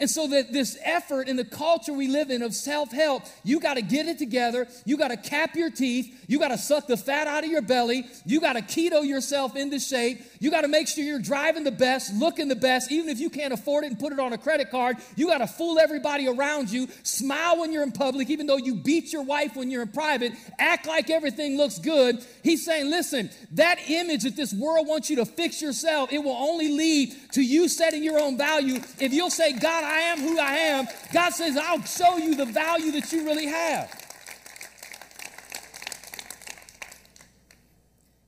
And 0.01 0.11
so 0.11 0.27
that 0.29 0.53
this 0.53 0.77
effort 0.83 1.29
in 1.29 1.37
the 1.37 1.45
culture 1.45 1.93
we 1.93 2.09
live 2.09 2.31
in 2.31 2.43
of 2.43 2.55
self-help, 2.55 3.23
you 3.45 3.61
got 3.61 3.75
to 3.75 3.83
get 3.83 4.07
it 4.07 4.19
together. 4.19 4.67
You 4.85 4.97
got 4.97 5.09
to 5.09 5.17
cap 5.17 5.55
your 5.55 5.71
teeth. 5.71 6.25
You 6.27 6.39
got 6.39 6.49
to 6.49 6.59
suck 6.59 6.87
the 6.87 6.97
fat 6.97 7.27
out 7.27 7.45
of 7.45 7.51
your 7.51 7.63
belly. 7.63 8.07
You 8.25 8.41
got 8.41 8.55
to 8.55 8.63
keto 8.63 9.07
yourself 9.07 9.55
into 9.57 9.79
shape. 9.79 10.23
You 10.41 10.51
got 10.51 10.63
to 10.63 10.69
make 10.69 10.89
sure 10.89 11.05
you're 11.05 11.21
driving 11.21 11.65
the 11.65 11.71
best, 11.71 12.15
looking 12.15 12.49
the 12.49 12.57
best, 12.57 12.91
even 12.91 13.11
if 13.11 13.21
you 13.21 13.29
can't 13.29 13.53
afford 13.53 13.85
it 13.85 13.89
and 13.89 13.99
put 13.99 14.13
it 14.13 14.19
on 14.19 14.33
a 14.33 14.39
credit 14.39 14.71
card. 14.71 14.97
You 15.17 15.27
got 15.27 15.39
to 15.39 15.47
fool 15.47 15.79
everybody 15.79 16.27
around 16.27 16.71
you. 16.71 16.89
Smile 17.03 17.61
when 17.61 17.71
you're 17.71 17.83
in 17.83 17.93
public, 17.93 18.31
even 18.31 18.47
though 18.47 18.57
you 18.57 18.77
beat 18.77 19.13
your 19.13 19.23
wife 19.23 19.55
when 19.55 19.71
you're 19.71 19.83
in 19.83 19.89
private. 19.89 20.33
Act 20.59 20.87
like 20.87 21.11
everything 21.11 21.59
looks 21.59 21.79
good. 21.79 22.25
He's 22.43 22.65
saying, 22.65 22.89
listen, 22.89 23.29
that 23.53 23.79
image 23.91 24.23
that 24.23 24.35
this 24.35 24.55
world 24.55 24.89
wants 24.89 25.11
you 25.11 25.17
to 25.17 25.27
fix 25.27 25.61
yourself, 25.61 26.11
it 26.11 26.25
will 26.25 26.37
only 26.37 26.71
lead 26.71 27.15
to 27.33 27.43
you 27.43 27.69
setting 27.69 28.03
your 28.03 28.19
own 28.19 28.39
value 28.39 28.81
if 28.99 29.13
you'll 29.13 29.29
say, 29.29 29.53
God, 29.53 29.85
I 29.91 30.01
am 30.01 30.21
who 30.21 30.39
I 30.39 30.53
am, 30.53 30.87
God 31.13 31.31
says, 31.31 31.57
I'll 31.57 31.83
show 31.83 32.17
you 32.17 32.37
the 32.37 32.47
value 32.47 32.93
that 32.93 33.13
you 33.13 33.25
really 33.25 33.47
have. 33.47 34.01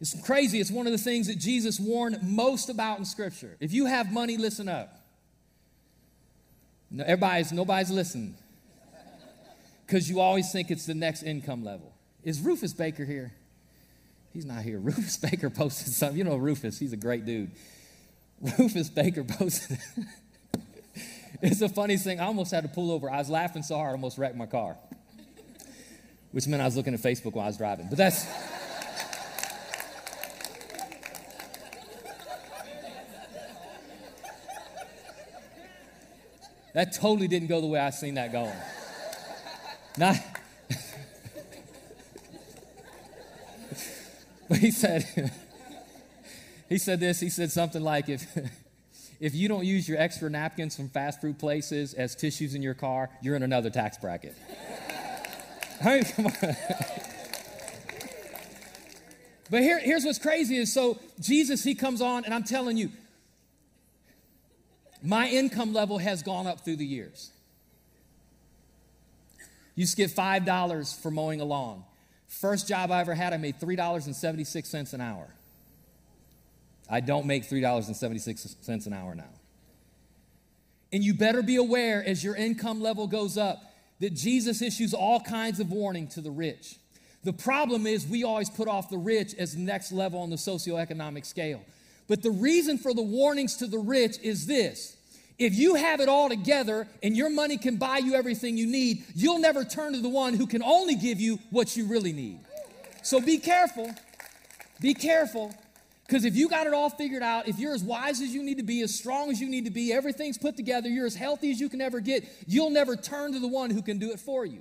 It's 0.00 0.20
crazy. 0.20 0.58
It's 0.58 0.72
one 0.72 0.86
of 0.86 0.92
the 0.92 0.98
things 0.98 1.28
that 1.28 1.38
Jesus 1.38 1.78
warned 1.78 2.18
most 2.22 2.68
about 2.68 2.98
in 2.98 3.04
Scripture. 3.04 3.56
If 3.60 3.72
you 3.72 3.86
have 3.86 4.12
money, 4.12 4.36
listen 4.36 4.68
up. 4.68 5.00
No, 6.90 7.04
everybody's, 7.04 7.52
nobody's 7.52 7.90
listening 7.90 8.34
because 9.86 10.10
you 10.10 10.18
always 10.18 10.50
think 10.50 10.72
it's 10.72 10.86
the 10.86 10.94
next 10.94 11.22
income 11.22 11.64
level. 11.64 11.94
Is 12.24 12.40
Rufus 12.40 12.72
Baker 12.72 13.04
here? 13.04 13.32
He's 14.32 14.44
not 14.44 14.62
here. 14.62 14.78
Rufus 14.80 15.16
Baker 15.16 15.50
posted 15.50 15.92
something. 15.92 16.18
You 16.18 16.24
know 16.24 16.36
Rufus, 16.36 16.80
he's 16.80 16.92
a 16.92 16.96
great 16.96 17.24
dude. 17.24 17.52
Rufus 18.58 18.90
Baker 18.90 19.22
posted 19.22 19.78
it's 21.44 21.58
the 21.58 21.68
funniest 21.68 22.04
thing. 22.04 22.20
I 22.20 22.26
almost 22.26 22.52
had 22.52 22.62
to 22.62 22.68
pull 22.68 22.92
over. 22.92 23.10
I 23.10 23.18
was 23.18 23.28
laughing 23.28 23.64
so 23.64 23.74
hard, 23.74 23.88
I 23.90 23.92
almost 23.94 24.16
wrecked 24.16 24.36
my 24.36 24.46
car, 24.46 24.76
which 26.30 26.46
meant 26.46 26.62
I 26.62 26.66
was 26.66 26.76
looking 26.76 26.94
at 26.94 27.00
Facebook 27.00 27.32
while 27.32 27.46
I 27.46 27.48
was 27.48 27.56
driving. 27.56 27.88
But 27.88 27.98
that's. 27.98 28.24
that 36.74 36.92
totally 36.92 37.26
didn't 37.26 37.48
go 37.48 37.60
the 37.60 37.66
way 37.66 37.80
I 37.80 37.90
seen 37.90 38.14
that 38.14 38.30
going. 38.30 38.54
Not. 39.98 40.14
but 44.48 44.58
he 44.58 44.70
said, 44.70 45.32
he 46.68 46.78
said 46.78 47.00
this. 47.00 47.18
He 47.18 47.30
said 47.30 47.50
something 47.50 47.82
like, 47.82 48.08
if 48.08 48.24
if 49.22 49.36
you 49.36 49.46
don't 49.46 49.64
use 49.64 49.88
your 49.88 50.00
extra 50.00 50.28
napkins 50.28 50.74
from 50.74 50.88
fast 50.88 51.20
food 51.20 51.38
places 51.38 51.94
as 51.94 52.16
tissues 52.16 52.56
in 52.56 52.60
your 52.60 52.74
car, 52.74 53.08
you're 53.22 53.36
in 53.36 53.44
another 53.44 53.70
tax 53.70 53.96
bracket. 53.96 54.34
I 55.84 55.94
mean, 55.94 56.04
come 56.04 56.26
on. 56.26 56.32
but 59.48 59.62
here, 59.62 59.78
here's 59.78 60.04
what's 60.04 60.18
crazy 60.18 60.56
is 60.56 60.74
so 60.74 60.98
Jesus, 61.20 61.62
he 61.62 61.76
comes 61.76 62.02
on, 62.02 62.24
and 62.24 62.34
I'm 62.34 62.42
telling 62.42 62.76
you, 62.76 62.90
my 65.04 65.28
income 65.28 65.72
level 65.72 65.98
has 65.98 66.24
gone 66.24 66.48
up 66.48 66.64
through 66.64 66.76
the 66.76 66.86
years. 66.86 67.30
Used 69.76 69.96
to 69.96 70.02
get 70.02 70.10
$5 70.10 71.00
for 71.00 71.12
mowing 71.12 71.40
a 71.40 71.44
lawn. 71.44 71.84
First 72.26 72.66
job 72.66 72.90
I 72.90 73.00
ever 73.00 73.14
had, 73.14 73.32
I 73.32 73.36
made 73.36 73.60
$3.76 73.60 74.94
an 74.94 75.00
hour. 75.00 75.28
I 76.92 77.00
don't 77.00 77.24
make 77.24 77.48
$3.76 77.48 78.86
an 78.86 78.92
hour 78.92 79.14
now. 79.14 79.24
And 80.92 81.02
you 81.02 81.14
better 81.14 81.42
be 81.42 81.56
aware 81.56 82.04
as 82.06 82.22
your 82.22 82.36
income 82.36 82.82
level 82.82 83.06
goes 83.06 83.38
up 83.38 83.62
that 84.00 84.12
Jesus 84.12 84.60
issues 84.60 84.92
all 84.92 85.18
kinds 85.18 85.58
of 85.58 85.72
warning 85.72 86.06
to 86.08 86.20
the 86.20 86.30
rich. 86.30 86.76
The 87.24 87.32
problem 87.32 87.86
is 87.86 88.06
we 88.06 88.24
always 88.24 88.50
put 88.50 88.68
off 88.68 88.90
the 88.90 88.98
rich 88.98 89.34
as 89.38 89.56
next 89.56 89.90
level 89.90 90.20
on 90.20 90.28
the 90.28 90.36
socioeconomic 90.36 91.24
scale. 91.24 91.62
But 92.08 92.20
the 92.20 92.30
reason 92.30 92.76
for 92.76 92.92
the 92.92 93.00
warnings 93.00 93.56
to 93.56 93.66
the 93.66 93.78
rich 93.78 94.18
is 94.22 94.46
this. 94.46 94.94
If 95.38 95.54
you 95.54 95.76
have 95.76 96.00
it 96.00 96.10
all 96.10 96.28
together 96.28 96.86
and 97.02 97.16
your 97.16 97.30
money 97.30 97.56
can 97.56 97.76
buy 97.76 97.98
you 97.98 98.14
everything 98.14 98.58
you 98.58 98.66
need, 98.66 99.02
you'll 99.14 99.38
never 99.38 99.64
turn 99.64 99.94
to 99.94 100.00
the 100.00 100.10
one 100.10 100.34
who 100.34 100.46
can 100.46 100.62
only 100.62 100.94
give 100.94 101.22
you 101.22 101.38
what 101.48 101.74
you 101.74 101.86
really 101.86 102.12
need. 102.12 102.40
So 103.02 103.18
be 103.18 103.38
careful. 103.38 103.90
Be 104.78 104.92
careful 104.92 105.54
because 106.12 106.26
if 106.26 106.36
you 106.36 106.46
got 106.46 106.66
it 106.66 106.74
all 106.74 106.90
figured 106.90 107.22
out, 107.22 107.48
if 107.48 107.58
you're 107.58 107.72
as 107.72 107.82
wise 107.82 108.20
as 108.20 108.34
you 108.34 108.42
need 108.42 108.58
to 108.58 108.62
be, 108.62 108.82
as 108.82 108.94
strong 108.94 109.30
as 109.30 109.40
you 109.40 109.48
need 109.48 109.64
to 109.64 109.70
be, 109.70 109.94
everything's 109.94 110.36
put 110.36 110.58
together, 110.58 110.86
you're 110.86 111.06
as 111.06 111.14
healthy 111.14 111.50
as 111.50 111.58
you 111.58 111.70
can 111.70 111.80
ever 111.80 112.00
get, 112.00 112.28
you'll 112.46 112.68
never 112.68 112.96
turn 112.96 113.32
to 113.32 113.38
the 113.38 113.48
one 113.48 113.70
who 113.70 113.80
can 113.80 113.96
do 113.98 114.10
it 114.10 114.20
for 114.20 114.44
you. 114.44 114.60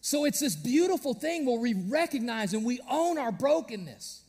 So 0.00 0.24
it's 0.24 0.40
this 0.40 0.56
beautiful 0.56 1.12
thing 1.12 1.44
where 1.44 1.60
we 1.60 1.74
recognize 1.74 2.54
and 2.54 2.64
we 2.64 2.80
own 2.88 3.18
our 3.18 3.30
brokenness. 3.30 4.22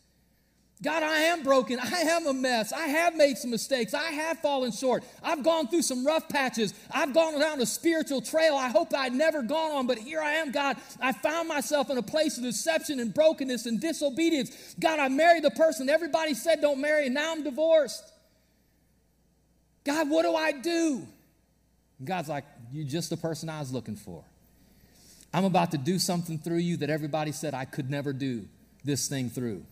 God, 0.82 1.04
I 1.04 1.20
am 1.24 1.44
broken. 1.44 1.78
I 1.78 2.02
am 2.02 2.26
a 2.28 2.34
mess. 2.34 2.72
I 2.72 2.88
have 2.88 3.14
made 3.16 3.38
some 3.38 3.52
mistakes. 3.52 3.94
I 3.94 4.12
have 4.12 4.40
fallen 4.40 4.72
short. 4.72 5.04
I've 5.22 5.44
gone 5.44 5.68
through 5.68 5.82
some 5.82 6.06
rough 6.06 6.30
patches. 6.30 6.74
I've 6.90 7.14
gone 7.14 7.38
down 7.38 7.60
a 7.60 7.66
spiritual 7.66 8.22
trail 8.22 8.56
I 8.56 8.70
hope 8.70 8.94
I'd 8.94 9.14
never 9.14 9.42
gone 9.42 9.72
on, 9.72 9.88
but 9.88 9.98
here 9.98 10.22
I 10.22 10.36
am, 10.36 10.52
God. 10.52 10.78
I 11.02 11.12
found 11.12 11.50
myself 11.50 11.90
in 11.90 11.98
a 11.98 12.02
place 12.02 12.38
of 12.38 12.44
deception 12.44 13.02
and 13.02 13.14
brokenness 13.14 13.66
and 13.66 13.82
disobedience. 13.82 14.76
God, 14.80 15.00
I 15.00 15.10
married 15.10 15.44
the 15.44 15.52
person 15.52 15.90
everybody 15.90 16.34
said 16.34 16.62
don't 16.62 16.80
marry, 16.80 17.08
and 17.08 17.16
now 17.16 17.34
I'm 17.34 17.44
divorced. 17.44 18.10
God, 19.84 20.10
what 20.10 20.24
do 20.24 20.34
I 20.34 20.54
do? 20.54 21.06
And 21.98 22.08
God's 22.08 22.30
like, 22.30 22.46
You're 22.72 22.88
just 22.88 23.10
the 23.10 23.18
person 23.18 23.50
I 23.50 23.60
was 23.60 23.74
looking 23.74 23.98
for. 23.98 24.24
I'm 25.34 25.46
about 25.46 25.72
to 25.72 25.78
do 25.78 26.00
something 26.00 26.40
through 26.40 26.58
you 26.58 26.78
that 26.78 26.90
everybody 26.90 27.34
said 27.34 27.54
I 27.54 27.66
could 27.66 27.90
never 27.90 28.14
do 28.14 28.46
this 28.86 29.10
thing 29.10 29.30
through. 29.30 29.64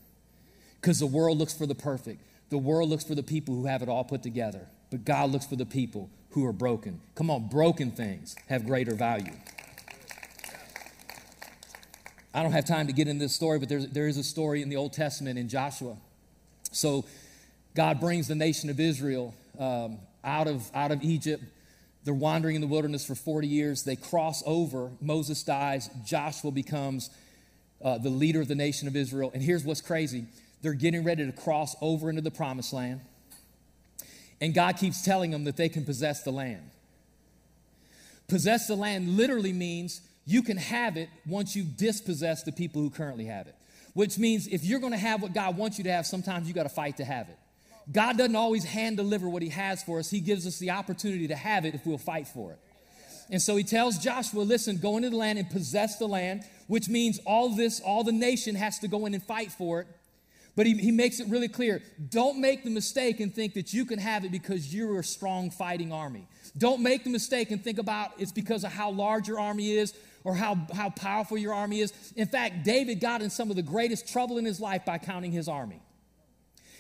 Because 0.82 1.00
the 1.00 1.08
world 1.08 1.38
looks 1.38 1.54
for 1.54 1.66
the 1.66 1.76
perfect. 1.76 2.22
The 2.50 2.58
world 2.58 2.90
looks 2.90 3.04
for 3.04 3.16
the 3.16 3.24
people 3.24 3.56
who 3.56 3.66
have 3.66 3.82
it 3.82 3.90
all 3.90 4.04
put 4.04 4.24
together. 4.24 4.68
But 4.90 5.04
God 5.04 5.32
looks 5.32 5.46
for 5.46 5.56
the 5.56 5.66
people 5.66 6.10
who 6.32 6.46
are 6.46 6.54
broken. 6.54 7.02
Come 7.16 7.30
on, 7.30 7.48
broken 7.50 7.92
things 7.92 8.36
have 8.48 8.66
greater 8.66 8.94
value. 8.94 9.34
I 12.34 12.44
don't 12.44 12.52
have 12.52 12.66
time 12.66 12.88
to 12.88 12.94
get 12.94 13.08
into 13.08 13.26
this 13.26 13.34
story, 13.34 13.58
but 13.58 13.68
there's, 13.68 13.88
there 13.88 14.08
is 14.08 14.18
a 14.18 14.24
story 14.24 14.62
in 14.62 14.70
the 14.70 14.76
Old 14.76 14.94
Testament 14.94 15.40
in 15.40 15.50
Joshua. 15.50 15.98
So 16.72 17.06
God 17.74 18.00
brings 18.00 18.28
the 18.28 18.36
nation 18.36 18.70
of 18.70 18.80
Israel 18.80 19.34
um, 19.58 19.98
out, 20.24 20.48
of, 20.48 20.70
out 20.76 20.92
of 20.92 21.04
Egypt. 21.04 21.44
They're 22.04 22.14
wandering 22.14 22.56
in 22.56 22.62
the 22.62 22.68
wilderness 22.68 23.06
for 23.06 23.16
40 23.16 23.48
years. 23.48 23.84
They 23.84 23.96
cross 23.96 24.44
over. 24.46 24.92
Moses 25.02 25.42
dies. 25.44 25.90
Joshua 26.06 26.52
becomes 26.52 27.10
uh, 27.84 27.98
the 27.98 28.10
leader 28.10 28.40
of 28.40 28.48
the 28.48 28.56
nation 28.56 28.88
of 28.88 28.96
Israel. 28.96 29.32
And 29.34 29.42
here's 29.42 29.64
what's 29.64 29.82
crazy 29.82 30.26
they're 30.62 30.74
getting 30.74 31.04
ready 31.04 31.26
to 31.26 31.32
cross 31.32 31.76
over 31.82 32.10
into 32.10 32.22
the 32.22 32.32
promised 32.32 32.74
land. 32.74 33.02
And 34.40 34.54
God 34.54 34.78
keeps 34.78 35.04
telling 35.04 35.32
them 35.32 35.46
that 35.46 35.58
they 35.58 35.70
can 35.70 35.84
possess 35.86 36.24
the 36.24 36.32
land. 36.32 36.70
Possess 38.28 38.68
the 38.68 38.76
land 38.76 39.10
literally 39.18 39.54
means 39.54 40.02
you 40.26 40.42
can 40.42 40.58
have 40.58 40.98
it 40.98 41.10
once 41.26 41.56
you 41.56 41.64
dispossess 41.64 42.44
the 42.44 42.52
people 42.52 42.82
who 42.82 42.90
currently 42.90 43.26
have 43.26 43.48
it. 43.48 43.56
Which 43.94 44.18
means 44.18 44.48
if 44.48 44.64
you're 44.64 44.80
going 44.80 44.92
to 44.92 44.98
have 44.98 45.22
what 45.22 45.34
God 45.34 45.58
wants 45.58 45.78
you 45.78 45.86
to 45.86 45.92
have, 45.92 46.06
sometimes 46.06 46.48
you 46.48 46.54
got 46.54 46.64
to 46.64 46.70
fight 46.70 46.98
to 46.98 47.06
have 47.06 47.30
it. 47.30 47.38
God 47.92 48.18
doesn't 48.18 48.36
always 48.36 48.66
hand 48.66 48.98
deliver 48.98 49.30
what 49.30 49.42
He 49.42 49.50
has 49.50 49.82
for 49.82 50.00
us, 50.00 50.10
He 50.10 50.20
gives 50.20 50.46
us 50.46 50.60
the 50.60 50.72
opportunity 50.72 51.28
to 51.30 51.36
have 51.36 51.66
it 51.66 51.74
if 51.74 51.86
we'll 51.86 51.98
fight 51.98 52.28
for 52.28 52.52
it. 52.52 52.60
And 53.30 53.42
so 53.42 53.56
He 53.56 53.64
tells 53.64 53.98
Joshua, 53.98 54.42
listen, 54.42 54.78
go 54.78 54.98
into 54.98 55.10
the 55.10 55.16
land 55.16 55.40
and 55.40 55.50
possess 55.50 55.98
the 55.98 56.08
land, 56.08 56.44
which 56.68 56.90
means 56.90 57.20
all 57.26 57.50
this, 57.50 57.80
all 57.80 58.04
the 58.04 58.12
nation 58.12 58.56
has 58.56 58.78
to 58.80 58.88
go 58.88 59.06
in 59.06 59.14
and 59.14 59.24
fight 59.24 59.52
for 59.52 59.82
it. 59.82 59.88
But 60.58 60.66
he, 60.66 60.74
he 60.74 60.92
makes 60.92 61.20
it 61.20 61.28
really 61.30 61.48
clear 61.48 61.84
don't 62.10 62.42
make 62.42 62.64
the 62.64 62.72
mistake 62.72 63.20
and 63.20 63.34
think 63.34 63.54
that 63.54 63.74
you 63.74 63.86
can 63.86 64.00
have 64.00 64.26
it 64.26 64.32
because 64.32 64.74
you're 64.74 65.00
a 65.00 65.04
strong 65.04 65.52
fighting 65.52 65.94
army. 65.94 66.28
Don't 66.58 66.82
make 66.82 67.04
the 67.04 67.12
mistake 67.12 67.52
and 67.52 67.64
think 67.64 67.78
about 67.78 68.14
it's 68.18 68.32
because 68.32 68.64
of 68.64 68.72
how 68.72 68.90
large 68.90 69.28
your 69.28 69.40
army 69.40 69.74
is 69.74 69.94
or 70.24 70.34
how, 70.34 70.58
how 70.74 70.90
powerful 70.90 71.38
your 71.38 71.54
army 71.54 71.82
is. 71.82 71.94
In 72.16 72.28
fact, 72.28 72.66
David 72.66 73.00
got 73.00 73.22
in 73.22 73.30
some 73.30 73.52
of 73.52 73.56
the 73.56 73.62
greatest 73.62 74.12
trouble 74.12 74.40
in 74.40 74.46
his 74.46 74.60
life 74.60 74.84
by 74.84 74.98
counting 74.98 75.32
his 75.32 75.48
army. 75.48 75.80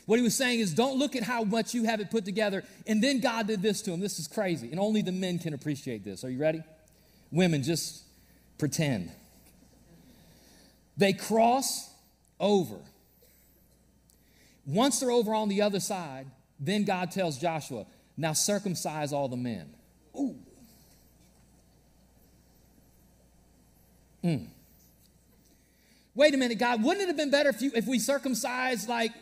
What 0.07 0.17
he 0.17 0.23
was 0.23 0.35
saying 0.35 0.59
is, 0.59 0.73
don't 0.73 0.97
look 0.97 1.15
at 1.15 1.21
how 1.21 1.43
much 1.43 1.75
you 1.75 1.83
have 1.83 1.99
it 1.99 2.09
put 2.09 2.25
together. 2.25 2.63
And 2.87 3.03
then 3.03 3.19
God 3.19 3.45
did 3.45 3.61
this 3.61 3.83
to 3.83 3.91
him. 3.91 3.99
This 3.99 4.17
is 4.17 4.27
crazy. 4.27 4.71
And 4.71 4.79
only 4.79 5.03
the 5.03 5.11
men 5.11 5.37
can 5.37 5.53
appreciate 5.53 6.03
this. 6.03 6.23
Are 6.23 6.29
you 6.31 6.39
ready? 6.39 6.63
Women, 7.31 7.61
just 7.61 8.03
pretend. 8.57 9.11
They 10.95 11.13
cross 11.13 11.93
over 12.39 12.77
once 14.67 14.99
they're 14.99 15.09
over 15.09 15.33
on 15.33 15.49
the 15.49 15.61
other 15.63 15.79
side, 15.79 16.27
then 16.59 16.83
God 16.83 17.09
tells 17.11 17.39
Joshua, 17.39 17.85
now 18.17 18.33
circumcise 18.33 19.13
all 19.13 19.29
the 19.29 19.37
men. 19.37 19.73
Ooh. 20.15 20.35
Mm. 24.23 24.47
Wait 26.13 26.33
a 26.33 26.37
minute, 26.37 26.59
God, 26.59 26.83
wouldn't 26.83 27.03
it 27.03 27.07
have 27.07 27.17
been 27.17 27.31
better 27.31 27.49
if, 27.49 27.61
you, 27.61 27.71
if 27.73 27.87
we 27.87 27.97
circumcised, 27.97 28.89
like, 28.89 29.13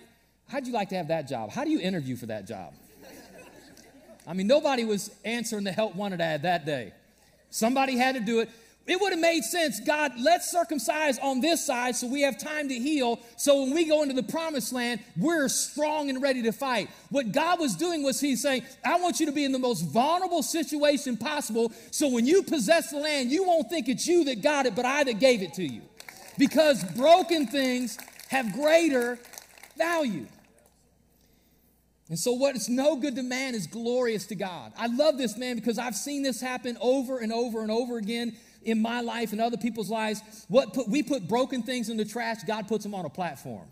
how'd 0.47 0.65
you 0.65 0.73
like 0.73 0.89
to 0.89 0.95
have 0.95 1.10
that 1.10 1.27
job? 1.27 1.51
How 1.51 1.63
do 1.63 1.69
you 1.69 1.79
interview 1.79 2.15
for 2.15 2.25
that 2.27 2.47
job? 2.47 2.73
I 4.27 4.34
mean, 4.34 4.47
nobody 4.47 4.86
was 4.86 5.12
answering 5.23 5.65
the 5.65 5.71
help 5.71 5.95
wanted 5.95 6.21
ad 6.21 6.41
that 6.43 6.65
day. 6.65 6.93
Somebody 7.51 7.97
had 7.97 8.15
to 8.15 8.21
do 8.21 8.39
it. 8.39 8.49
It 8.88 9.02
would 9.02 9.13
have 9.13 9.19
made 9.19 9.43
sense. 9.43 9.80
God, 9.80 10.12
let's 10.19 10.52
circumcise 10.52 11.17
on 11.17 11.41
this 11.41 11.65
side 11.65 11.95
so 11.95 12.06
we 12.06 12.21
have 12.21 12.38
time 12.38 12.69
to 12.69 12.76
heal. 12.76 13.19
So 13.36 13.63
when 13.63 13.74
we 13.74 13.86
go 13.86 14.04
into 14.04 14.13
the 14.13 14.24
promised 14.24 14.71
land, 14.74 15.00
we're 15.17 15.48
strong 15.48 16.10
and 16.10 16.21
ready 16.21 16.43
to 16.43 16.52
fight. 16.52 16.89
What 17.10 17.32
God 17.32 17.60
was 17.60 17.76
doing 17.76 18.04
was 18.04 18.19
He's 18.19 18.43
saying, 18.43 18.63
I 18.84 19.00
want 19.00 19.19
you 19.19 19.26
to 19.26 19.32
be 19.32 19.43
in 19.43 19.52
the 19.52 19.60
most 19.60 19.82
vulnerable 19.82 20.43
situation 20.43 21.17
possible. 21.17 21.71
So 21.89 22.10
when 22.10 22.28
you 22.28 22.43
possess 22.43 22.91
the 22.91 22.98
land, 22.98 23.32
you 23.32 23.43
won't 23.43 23.69
think 23.69 23.89
it's 23.89 24.06
you 24.06 24.24
that 24.26 24.43
got 24.43 24.67
it, 24.67 24.76
but 24.76 24.86
I 24.86 25.04
that 25.04 25.19
gave 25.19 25.41
it 25.41 25.56
to 25.56 25.65
you. 25.65 25.82
Because 26.38 26.84
broken 26.95 27.48
things 27.48 27.98
have 28.28 28.54
greater 28.54 29.17
value. 29.78 30.28
And 32.08 32.19
so, 32.19 32.34
what 32.34 32.56
is 32.56 32.69
no 32.69 32.98
good 32.98 33.15
to 33.15 33.24
man 33.24 33.56
is 33.56 33.65
glorious 33.65 34.28
to 34.28 34.36
God. 34.36 34.74
I 34.78 34.86
love 34.86 35.17
this, 35.17 35.38
man, 35.38 35.56
because 35.56 35.80
I've 35.80 35.95
seen 35.95 36.21
this 36.21 36.39
happen 36.39 36.78
over 36.80 37.17
and 37.17 37.34
over 37.34 37.63
and 37.63 37.71
over 37.71 37.98
again 37.98 38.38
in 38.65 38.82
my 38.82 39.01
life 39.01 39.32
and 39.32 39.39
other 39.39 39.58
people's 39.58 39.89
lives. 39.89 40.21
What 40.49 40.73
put, 40.73 40.89
we 40.89 41.04
put 41.04 41.28
broken 41.28 41.63
things 41.63 41.89
in 41.89 41.97
the 41.97 42.06
trash, 42.06 42.43
God 42.43 42.67
puts 42.67 42.84
them 42.84 42.93
on 42.93 43.06
a 43.06 43.10
platform. 43.10 43.67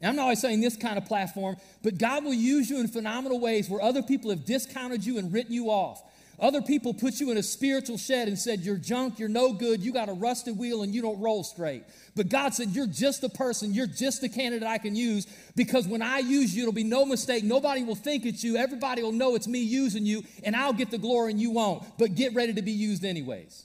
And 0.00 0.10
I'm 0.10 0.16
not 0.16 0.22
always 0.22 0.40
saying 0.40 0.60
this 0.60 0.76
kind 0.76 0.98
of 0.98 1.06
platform, 1.06 1.56
but 1.82 1.98
God 1.98 2.24
will 2.24 2.34
use 2.34 2.68
you 2.68 2.80
in 2.80 2.88
phenomenal 2.88 3.40
ways 3.40 3.70
where 3.70 3.80
other 3.80 4.02
people 4.02 4.30
have 4.30 4.44
discounted 4.44 5.04
you 5.04 5.18
and 5.18 5.32
written 5.32 5.52
you 5.52 5.70
off. 5.70 6.02
Other 6.40 6.62
people 6.62 6.92
put 6.92 7.20
you 7.20 7.30
in 7.30 7.36
a 7.36 7.42
spiritual 7.42 7.96
shed 7.96 8.26
and 8.26 8.38
said, 8.38 8.60
You're 8.60 8.76
junk, 8.76 9.18
you're 9.18 9.28
no 9.28 9.52
good, 9.52 9.82
you 9.82 9.92
got 9.92 10.08
a 10.08 10.12
rusted 10.12 10.58
wheel, 10.58 10.82
and 10.82 10.92
you 10.94 11.00
don't 11.00 11.20
roll 11.20 11.44
straight. 11.44 11.84
But 12.16 12.28
God 12.28 12.54
said, 12.54 12.70
You're 12.70 12.88
just 12.88 13.22
a 13.22 13.28
person, 13.28 13.72
you're 13.72 13.86
just 13.86 14.22
a 14.24 14.28
candidate 14.28 14.66
I 14.66 14.78
can 14.78 14.96
use 14.96 15.26
because 15.54 15.86
when 15.86 16.02
I 16.02 16.18
use 16.18 16.54
you, 16.54 16.62
it'll 16.62 16.72
be 16.72 16.82
no 16.82 17.04
mistake. 17.04 17.44
Nobody 17.44 17.84
will 17.84 17.94
think 17.94 18.26
it's 18.26 18.42
you, 18.42 18.56
everybody 18.56 19.02
will 19.02 19.12
know 19.12 19.36
it's 19.36 19.46
me 19.46 19.60
using 19.60 20.04
you, 20.04 20.24
and 20.42 20.56
I'll 20.56 20.72
get 20.72 20.90
the 20.90 20.98
glory 20.98 21.30
and 21.30 21.40
you 21.40 21.50
won't. 21.52 21.84
But 21.98 22.16
get 22.16 22.34
ready 22.34 22.52
to 22.54 22.62
be 22.62 22.72
used 22.72 23.04
anyways. 23.04 23.64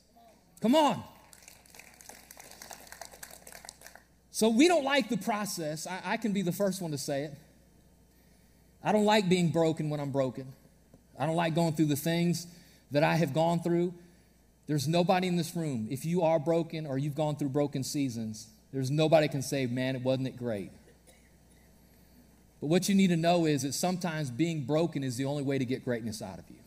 Come 0.62 0.76
on. 0.76 1.04
So 4.32 4.50
we 4.50 4.68
don't 4.68 4.86
like 4.86 5.10
the 5.10 5.18
process. 5.18 5.88
I, 5.88 6.02
I 6.06 6.18
can 6.18 6.34
be 6.34 6.44
the 6.44 6.52
first 6.52 6.82
one 6.82 6.92
to 6.92 6.98
say 6.98 7.24
it. 7.24 7.34
I 8.84 8.92
don't 8.92 9.06
like 9.06 9.28
being 9.28 9.50
broken 9.50 9.90
when 9.90 10.00
I'm 10.00 10.12
broken. 10.12 10.54
I 11.20 11.26
don't 11.26 11.36
like 11.36 11.56
going 11.56 11.74
through 11.74 11.88
the 11.88 11.98
things 11.98 12.48
that 12.92 13.04
I 13.04 13.16
have 13.16 13.34
gone 13.34 13.62
through. 13.62 13.94
There's 14.68 14.88
nobody 14.88 15.28
in 15.28 15.36
this 15.36 15.56
room, 15.56 15.88
if 15.90 16.06
you 16.06 16.22
are 16.22 16.40
broken 16.40 16.86
or 16.86 16.98
you've 16.98 17.16
gone 17.16 17.36
through 17.36 17.50
broken 17.50 17.84
seasons, 17.84 18.48
there's 18.72 18.92
nobody 18.92 19.28
can 19.28 19.42
say, 19.42 19.66
man, 19.66 19.96
it 19.96 20.04
wasn't 20.04 20.28
it 20.28 20.38
great. 20.38 20.72
But 22.62 22.68
what 22.68 22.90
you 22.90 22.96
need 22.96 23.08
to 23.08 23.18
know 23.18 23.46
is 23.46 23.64
that 23.64 23.74
sometimes 23.74 24.30
being 24.30 24.64
broken 24.64 25.04
is 25.04 25.18
the 25.18 25.26
only 25.26 25.44
way 25.44 25.58
to 25.58 25.66
get 25.66 25.84
greatness 25.84 26.22
out 26.22 26.40
of 26.40 26.46
you. 26.50 26.58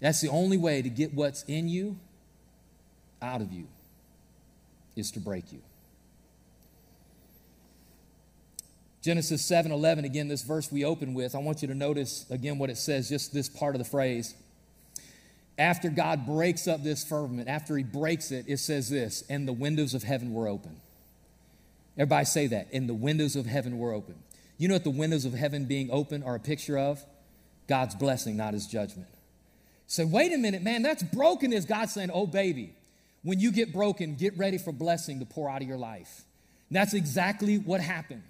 That's 0.00 0.20
the 0.20 0.28
only 0.28 0.56
way 0.56 0.80
to 0.80 0.88
get 0.88 1.12
what's 1.12 1.42
in 1.44 1.68
you 1.68 1.98
out 3.20 3.42
of 3.42 3.52
you 3.52 3.66
is 4.96 5.10
to 5.12 5.20
break 5.20 5.52
you. 5.52 5.60
Genesis 9.02 9.44
7 9.44 9.72
11, 9.72 10.04
again, 10.04 10.28
this 10.28 10.42
verse 10.42 10.70
we 10.70 10.84
open 10.84 11.14
with, 11.14 11.34
I 11.34 11.38
want 11.38 11.62
you 11.62 11.68
to 11.68 11.74
notice 11.74 12.26
again 12.30 12.58
what 12.58 12.70
it 12.70 12.76
says, 12.76 13.08
just 13.08 13.32
this 13.32 13.48
part 13.48 13.74
of 13.74 13.78
the 13.78 13.88
phrase. 13.88 14.34
After 15.58 15.90
God 15.90 16.26
breaks 16.26 16.66
up 16.68 16.82
this 16.82 17.04
firmament, 17.04 17.48
after 17.48 17.76
he 17.76 17.82
breaks 17.82 18.30
it, 18.30 18.46
it 18.48 18.58
says 18.58 18.88
this, 18.88 19.24
and 19.28 19.46
the 19.46 19.52
windows 19.52 19.94
of 19.94 20.02
heaven 20.02 20.32
were 20.32 20.48
open. 20.48 20.80
Everybody 21.96 22.24
say 22.24 22.46
that, 22.48 22.68
and 22.72 22.88
the 22.88 22.94
windows 22.94 23.36
of 23.36 23.46
heaven 23.46 23.78
were 23.78 23.92
open. 23.92 24.14
You 24.56 24.68
know 24.68 24.74
what 24.74 24.84
the 24.84 24.90
windows 24.90 25.24
of 25.24 25.32
heaven 25.32 25.64
being 25.64 25.90
open 25.90 26.22
are 26.22 26.34
a 26.34 26.40
picture 26.40 26.78
of? 26.78 27.02
God's 27.66 27.94
blessing, 27.94 28.36
not 28.36 28.54
his 28.54 28.66
judgment. 28.66 29.08
So, 29.86 30.06
wait 30.06 30.32
a 30.32 30.38
minute, 30.38 30.62
man, 30.62 30.82
that's 30.82 31.02
brokenness. 31.02 31.64
God's 31.64 31.92
saying, 31.92 32.10
oh, 32.12 32.26
baby, 32.26 32.74
when 33.22 33.40
you 33.40 33.52
get 33.52 33.72
broken, 33.72 34.14
get 34.14 34.36
ready 34.38 34.56
for 34.56 34.72
blessing 34.72 35.20
to 35.20 35.26
pour 35.26 35.50
out 35.50 35.62
of 35.62 35.68
your 35.68 35.78
life. 35.78 36.24
And 36.68 36.76
that's 36.76 36.94
exactly 36.94 37.58
what 37.58 37.80
happened. 37.80 38.22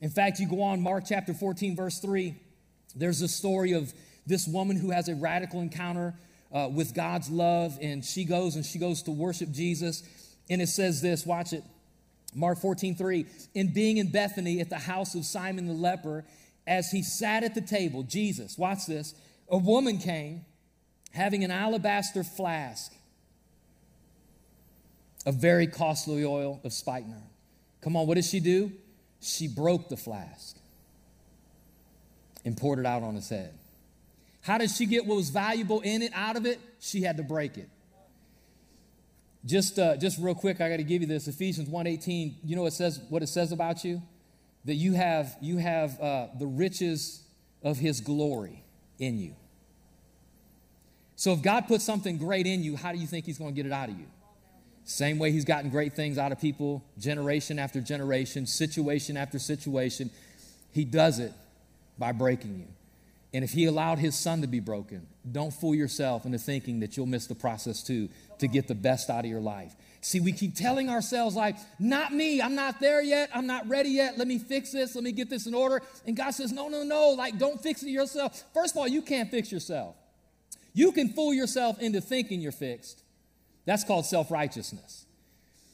In 0.00 0.10
fact, 0.10 0.38
you 0.38 0.48
go 0.48 0.62
on, 0.62 0.80
Mark 0.80 1.04
chapter 1.06 1.34
14, 1.34 1.76
verse 1.76 1.98
3, 1.98 2.34
there's 2.96 3.20
a 3.20 3.28
story 3.28 3.72
of 3.72 3.92
this 4.26 4.46
woman 4.46 4.76
who 4.76 4.90
has 4.90 5.08
a 5.08 5.14
radical 5.14 5.60
encounter 5.60 6.14
uh, 6.52 6.68
with 6.72 6.94
God's 6.94 7.30
love, 7.30 7.78
and 7.80 8.04
she 8.04 8.24
goes 8.24 8.56
and 8.56 8.64
she 8.64 8.78
goes 8.78 9.02
to 9.02 9.10
worship 9.10 9.50
Jesus. 9.50 10.02
And 10.48 10.60
it 10.60 10.68
says 10.68 11.00
this 11.00 11.26
watch 11.26 11.52
it. 11.52 11.62
Mark 12.34 12.58
14, 12.58 12.94
3. 12.94 13.26
In 13.54 13.72
being 13.72 13.98
in 13.98 14.10
Bethany 14.10 14.60
at 14.60 14.70
the 14.70 14.78
house 14.78 15.14
of 15.14 15.24
Simon 15.24 15.66
the 15.66 15.74
leper, 15.74 16.24
as 16.66 16.90
he 16.90 17.02
sat 17.02 17.42
at 17.42 17.54
the 17.54 17.60
table, 17.60 18.02
Jesus, 18.02 18.56
watch 18.56 18.86
this, 18.86 19.14
a 19.48 19.58
woman 19.58 19.98
came 19.98 20.44
having 21.12 21.42
an 21.42 21.50
alabaster 21.50 22.22
flask 22.22 22.92
of 25.26 25.34
very 25.34 25.66
costly 25.66 26.24
oil 26.24 26.60
of 26.64 26.72
spikenard. 26.72 27.22
Come 27.80 27.96
on, 27.96 28.06
what 28.06 28.14
does 28.14 28.28
she 28.28 28.40
do? 28.40 28.72
She 29.20 29.48
broke 29.48 29.88
the 29.88 29.96
flask 29.96 30.56
and 32.44 32.56
poured 32.56 32.78
it 32.78 32.86
out 32.86 33.02
on 33.02 33.14
his 33.14 33.28
head. 33.28 33.52
How 34.42 34.58
did 34.58 34.70
she 34.70 34.86
get 34.86 35.06
what 35.06 35.16
was 35.16 35.30
valuable 35.30 35.80
in 35.80 36.02
it 36.02 36.12
out 36.14 36.36
of 36.36 36.46
it? 36.46 36.58
She 36.80 37.02
had 37.02 37.18
to 37.18 37.22
break 37.22 37.58
it. 37.58 37.68
Just, 39.44 39.78
uh, 39.78 39.96
just 39.96 40.18
real 40.18 40.34
quick, 40.34 40.60
I 40.60 40.68
got 40.68 40.78
to 40.78 40.82
give 40.82 41.02
you 41.02 41.08
this. 41.08 41.28
Ephesians 41.28 41.68
1.18, 41.68 42.34
you 42.44 42.56
know 42.56 42.62
what 42.62 42.72
it 42.72 42.76
says, 42.76 43.00
what 43.08 43.22
it 43.22 43.28
says 43.28 43.52
about 43.52 43.84
you? 43.84 44.02
That 44.66 44.74
you 44.74 44.92
have, 44.94 45.36
you 45.40 45.56
have 45.58 45.98
uh, 46.00 46.26
the 46.38 46.46
riches 46.46 47.22
of 47.62 47.78
his 47.78 48.00
glory 48.00 48.62
in 48.98 49.18
you. 49.18 49.34
So 51.16 51.32
if 51.32 51.42
God 51.42 51.68
puts 51.68 51.84
something 51.84 52.16
great 52.16 52.46
in 52.46 52.62
you, 52.62 52.76
how 52.76 52.92
do 52.92 52.98
you 52.98 53.06
think 53.06 53.26
he's 53.26 53.38
going 53.38 53.50
to 53.50 53.56
get 53.56 53.66
it 53.66 53.72
out 53.72 53.90
of 53.90 53.98
you? 53.98 54.06
Same 54.90 55.20
way 55.20 55.30
he's 55.30 55.44
gotten 55.44 55.70
great 55.70 55.94
things 55.94 56.18
out 56.18 56.32
of 56.32 56.40
people, 56.40 56.82
generation 56.98 57.60
after 57.60 57.80
generation, 57.80 58.44
situation 58.44 59.16
after 59.16 59.38
situation. 59.38 60.10
He 60.72 60.84
does 60.84 61.20
it 61.20 61.32
by 61.96 62.10
breaking 62.10 62.58
you. 62.58 62.66
And 63.32 63.44
if 63.44 63.52
he 63.52 63.66
allowed 63.66 64.00
his 64.00 64.18
son 64.18 64.40
to 64.40 64.48
be 64.48 64.58
broken, 64.58 65.06
don't 65.30 65.52
fool 65.52 65.76
yourself 65.76 66.26
into 66.26 66.38
thinking 66.38 66.80
that 66.80 66.96
you'll 66.96 67.06
miss 67.06 67.28
the 67.28 67.36
process 67.36 67.84
too 67.84 68.08
to 68.40 68.48
get 68.48 68.66
the 68.66 68.74
best 68.74 69.10
out 69.10 69.24
of 69.24 69.30
your 69.30 69.40
life. 69.40 69.72
See, 70.00 70.18
we 70.18 70.32
keep 70.32 70.56
telling 70.56 70.90
ourselves, 70.90 71.36
like, 71.36 71.54
not 71.78 72.12
me, 72.12 72.42
I'm 72.42 72.56
not 72.56 72.80
there 72.80 73.00
yet, 73.00 73.30
I'm 73.32 73.46
not 73.46 73.68
ready 73.68 73.90
yet, 73.90 74.18
let 74.18 74.26
me 74.26 74.38
fix 74.38 74.72
this, 74.72 74.96
let 74.96 75.04
me 75.04 75.12
get 75.12 75.30
this 75.30 75.46
in 75.46 75.54
order. 75.54 75.82
And 76.04 76.16
God 76.16 76.32
says, 76.32 76.50
no, 76.50 76.68
no, 76.68 76.82
no, 76.82 77.10
like, 77.10 77.38
don't 77.38 77.62
fix 77.62 77.84
it 77.84 77.90
yourself. 77.90 78.42
First 78.52 78.74
of 78.74 78.78
all, 78.78 78.88
you 78.88 79.02
can't 79.02 79.30
fix 79.30 79.52
yourself. 79.52 79.94
You 80.72 80.90
can 80.90 81.10
fool 81.10 81.32
yourself 81.32 81.78
into 81.78 82.00
thinking 82.00 82.40
you're 82.40 82.50
fixed. 82.50 83.04
That's 83.70 83.84
called 83.84 84.04
self 84.04 84.32
righteousness. 84.32 85.06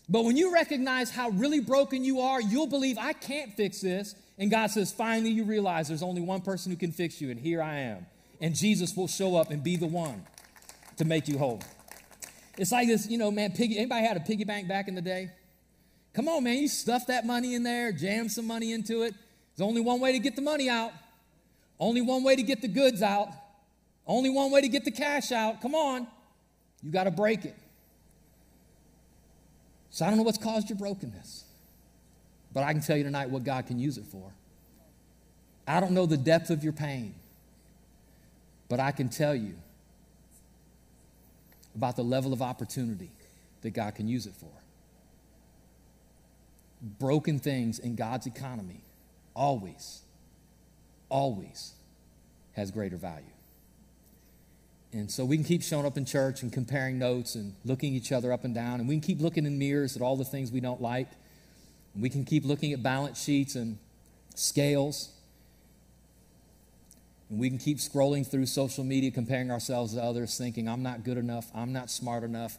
But 0.06 0.24
when 0.24 0.36
you 0.36 0.52
recognize 0.52 1.10
how 1.10 1.30
really 1.30 1.60
broken 1.60 2.04
you 2.04 2.20
are, 2.20 2.42
you'll 2.42 2.66
believe, 2.66 2.98
I 2.98 3.14
can't 3.14 3.54
fix 3.54 3.80
this. 3.80 4.14
And 4.36 4.50
God 4.50 4.70
says, 4.70 4.92
finally, 4.92 5.30
you 5.30 5.44
realize 5.44 5.88
there's 5.88 6.02
only 6.02 6.20
one 6.20 6.42
person 6.42 6.70
who 6.70 6.76
can 6.76 6.92
fix 6.92 7.22
you, 7.22 7.30
and 7.30 7.40
here 7.40 7.62
I 7.62 7.76
am. 7.76 8.04
And 8.38 8.54
Jesus 8.54 8.94
will 8.94 9.08
show 9.08 9.34
up 9.34 9.50
and 9.50 9.64
be 9.64 9.76
the 9.76 9.86
one 9.86 10.26
to 10.98 11.06
make 11.06 11.26
you 11.26 11.38
whole. 11.38 11.62
It's 12.58 12.70
like 12.70 12.86
this, 12.86 13.08
you 13.08 13.16
know, 13.16 13.30
man, 13.30 13.52
piggy, 13.52 13.78
anybody 13.78 14.06
had 14.06 14.18
a 14.18 14.20
piggy 14.20 14.44
bank 14.44 14.68
back 14.68 14.88
in 14.88 14.94
the 14.94 15.00
day? 15.00 15.30
Come 16.12 16.28
on, 16.28 16.44
man, 16.44 16.58
you 16.58 16.68
stuff 16.68 17.06
that 17.06 17.24
money 17.24 17.54
in 17.54 17.62
there, 17.62 17.92
jam 17.92 18.28
some 18.28 18.46
money 18.46 18.74
into 18.74 19.04
it. 19.04 19.14
There's 19.56 19.66
only 19.66 19.80
one 19.80 20.00
way 20.00 20.12
to 20.12 20.18
get 20.18 20.36
the 20.36 20.42
money 20.42 20.68
out, 20.68 20.92
only 21.80 22.02
one 22.02 22.24
way 22.24 22.36
to 22.36 22.42
get 22.42 22.60
the 22.60 22.68
goods 22.68 23.00
out, 23.00 23.28
only 24.06 24.28
one 24.28 24.50
way 24.50 24.60
to 24.60 24.68
get 24.68 24.84
the 24.84 24.90
cash 24.90 25.32
out. 25.32 25.62
Come 25.62 25.74
on, 25.74 26.06
you 26.82 26.92
got 26.92 27.04
to 27.04 27.10
break 27.10 27.46
it. 27.46 27.56
So 29.96 30.04
I 30.04 30.08
don't 30.10 30.18
know 30.18 30.24
what's 30.24 30.36
caused 30.36 30.68
your 30.68 30.76
brokenness, 30.76 31.44
but 32.52 32.62
I 32.62 32.74
can 32.74 32.82
tell 32.82 32.98
you 32.98 33.02
tonight 33.02 33.30
what 33.30 33.44
God 33.44 33.66
can 33.66 33.78
use 33.78 33.96
it 33.96 34.04
for. 34.04 34.30
I 35.66 35.80
don't 35.80 35.92
know 35.92 36.04
the 36.04 36.18
depth 36.18 36.50
of 36.50 36.62
your 36.62 36.74
pain, 36.74 37.14
but 38.68 38.78
I 38.78 38.90
can 38.92 39.08
tell 39.08 39.34
you 39.34 39.54
about 41.74 41.96
the 41.96 42.04
level 42.04 42.34
of 42.34 42.42
opportunity 42.42 43.08
that 43.62 43.70
God 43.70 43.94
can 43.94 44.06
use 44.06 44.26
it 44.26 44.34
for. 44.34 44.52
Broken 46.98 47.38
things 47.38 47.78
in 47.78 47.94
God's 47.94 48.26
economy 48.26 48.82
always, 49.34 50.02
always 51.08 51.72
has 52.52 52.70
greater 52.70 52.98
value. 52.98 53.24
And 54.96 55.10
so 55.10 55.26
we 55.26 55.36
can 55.36 55.44
keep 55.44 55.62
showing 55.62 55.84
up 55.84 55.98
in 55.98 56.06
church 56.06 56.42
and 56.42 56.50
comparing 56.50 56.98
notes 56.98 57.34
and 57.34 57.54
looking 57.66 57.92
each 57.92 58.12
other 58.12 58.32
up 58.32 58.44
and 58.44 58.54
down. 58.54 58.80
And 58.80 58.88
we 58.88 58.94
can 58.94 59.02
keep 59.02 59.20
looking 59.20 59.44
in 59.44 59.58
mirrors 59.58 59.94
at 59.94 60.00
all 60.00 60.16
the 60.16 60.24
things 60.24 60.50
we 60.50 60.60
don't 60.60 60.80
like. 60.80 61.08
And 61.92 62.02
we 62.02 62.08
can 62.08 62.24
keep 62.24 62.46
looking 62.46 62.72
at 62.72 62.82
balance 62.82 63.22
sheets 63.22 63.56
and 63.56 63.78
scales. 64.34 65.10
And 67.28 67.38
we 67.38 67.50
can 67.50 67.58
keep 67.58 67.76
scrolling 67.76 68.26
through 68.26 68.46
social 68.46 68.84
media, 68.84 69.10
comparing 69.10 69.50
ourselves 69.50 69.94
to 69.94 70.02
others, 70.02 70.38
thinking, 70.38 70.66
I'm 70.66 70.82
not 70.82 71.04
good 71.04 71.18
enough, 71.18 71.50
I'm 71.54 71.72
not 71.72 71.90
smart 71.90 72.22
enough, 72.22 72.56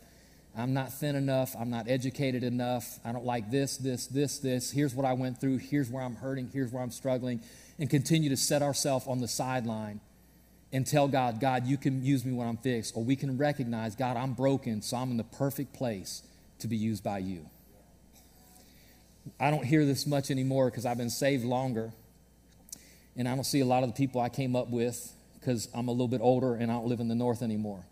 I'm 0.56 0.74
not 0.74 0.92
thin 0.92 1.16
enough, 1.16 1.56
I'm 1.58 1.70
not 1.70 1.90
educated 1.90 2.44
enough, 2.44 3.00
I 3.06 3.14
don't 3.14 3.26
like 3.26 3.50
this, 3.50 3.78
this, 3.78 4.08
this, 4.08 4.40
this. 4.40 4.70
Here's 4.70 4.94
what 4.94 5.06
I 5.06 5.14
went 5.14 5.40
through, 5.40 5.58
here's 5.58 5.90
where 5.90 6.04
I'm 6.04 6.16
hurting, 6.16 6.50
here's 6.52 6.72
where 6.72 6.84
I'm 6.84 6.92
struggling, 6.92 7.40
and 7.80 7.90
continue 7.90 8.30
to 8.30 8.38
set 8.38 8.62
ourselves 8.62 9.08
on 9.08 9.22
the 9.22 9.28
sideline 9.28 10.02
and 10.74 10.86
tell 10.86 11.08
God, 11.08 11.40
God, 11.40 11.66
you 11.66 11.78
can 11.78 12.04
use 12.04 12.26
me 12.26 12.34
when 12.34 12.48
I'm 12.48 12.58
fixed. 12.58 12.96
Or 12.96 13.04
we 13.04 13.16
can 13.16 13.38
recognize, 13.38 13.96
God, 13.96 14.18
I'm 14.18 14.34
broken, 14.34 14.82
so 14.82 14.98
I'm 14.98 15.12
in 15.12 15.18
the 15.18 15.24
perfect 15.24 15.74
place 15.74 16.24
to 16.60 16.68
be 16.68 16.76
used 16.76 17.04
by 17.04 17.20
you. 17.20 17.50
I 19.40 19.52
don't 19.52 19.66
hear 19.66 19.86
this 19.86 20.06
much 20.06 20.32
anymore 20.32 20.70
because 20.70 20.86
I've 20.86 20.98
been 20.98 21.10
saved 21.10 21.46
longer. 21.46 21.92
And 23.16 23.28
I 23.28 23.36
don't 23.36 23.46
see 23.46 23.62
a 23.62 23.66
lot 23.66 23.84
of 23.84 23.90
the 23.90 23.96
people 23.96 24.22
I 24.22 24.30
came 24.30 24.56
up 24.56 24.70
with 24.70 25.14
because 25.40 25.70
I'm 25.74 25.88
a 25.88 25.92
little 25.92 26.08
bit 26.08 26.22
older 26.22 26.56
and 26.56 26.72
I 26.72 26.76
don't 26.76 26.88
live 26.88 27.00
in 27.00 27.08
the 27.08 27.16
north 27.16 27.42
anymore. 27.42 27.84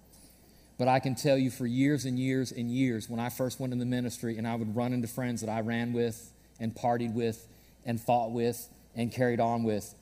But 0.78 0.88
I 0.90 1.00
can 1.00 1.16
tell 1.16 1.38
you 1.38 1.50
for 1.50 1.66
years 1.66 2.04
and 2.06 2.20
years 2.20 2.52
and 2.52 2.70
years, 2.70 3.10
when 3.10 3.20
I 3.20 3.30
first 3.30 3.60
went 3.60 3.72
in 3.72 3.80
the 3.80 3.86
ministry 3.86 4.38
and 4.38 4.46
I 4.46 4.56
would 4.56 4.76
run 4.76 4.92
into 4.92 5.08
friends 5.08 5.42
that 5.42 5.50
I 5.50 5.62
ran 5.62 5.94
with 5.94 6.32
and 6.60 6.76
partied 6.76 7.14
with 7.14 7.48
and 7.86 8.00
fought 8.00 8.32
with 8.32 8.68
and 8.94 9.12
carried 9.12 9.40
on 9.40 9.64
with 9.64 9.96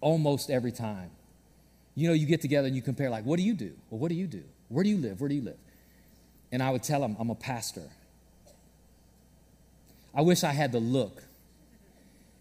almost 0.00 0.50
every 0.50 0.72
time 0.72 1.10
you 1.98 2.06
know, 2.06 2.14
you 2.14 2.26
get 2.26 2.40
together 2.40 2.66
and 2.66 2.76
you 2.76 2.82
compare, 2.82 3.10
like, 3.10 3.24
what 3.24 3.38
do 3.38 3.42
you 3.42 3.54
do? 3.54 3.72
Well, 3.90 3.98
what 3.98 4.08
do 4.08 4.14
you 4.14 4.26
do? 4.26 4.44
Where 4.68 4.84
do 4.84 4.90
you 4.90 4.98
live? 4.98 5.20
Where 5.20 5.28
do 5.28 5.34
you 5.34 5.42
live? 5.42 5.58
And 6.52 6.62
I 6.62 6.70
would 6.70 6.82
tell 6.82 7.00
them, 7.00 7.16
I'm 7.18 7.30
a 7.30 7.34
pastor. 7.34 7.82
I 10.14 10.22
wish 10.22 10.44
I 10.44 10.52
had 10.52 10.72
the 10.72 10.78
look. 10.78 11.22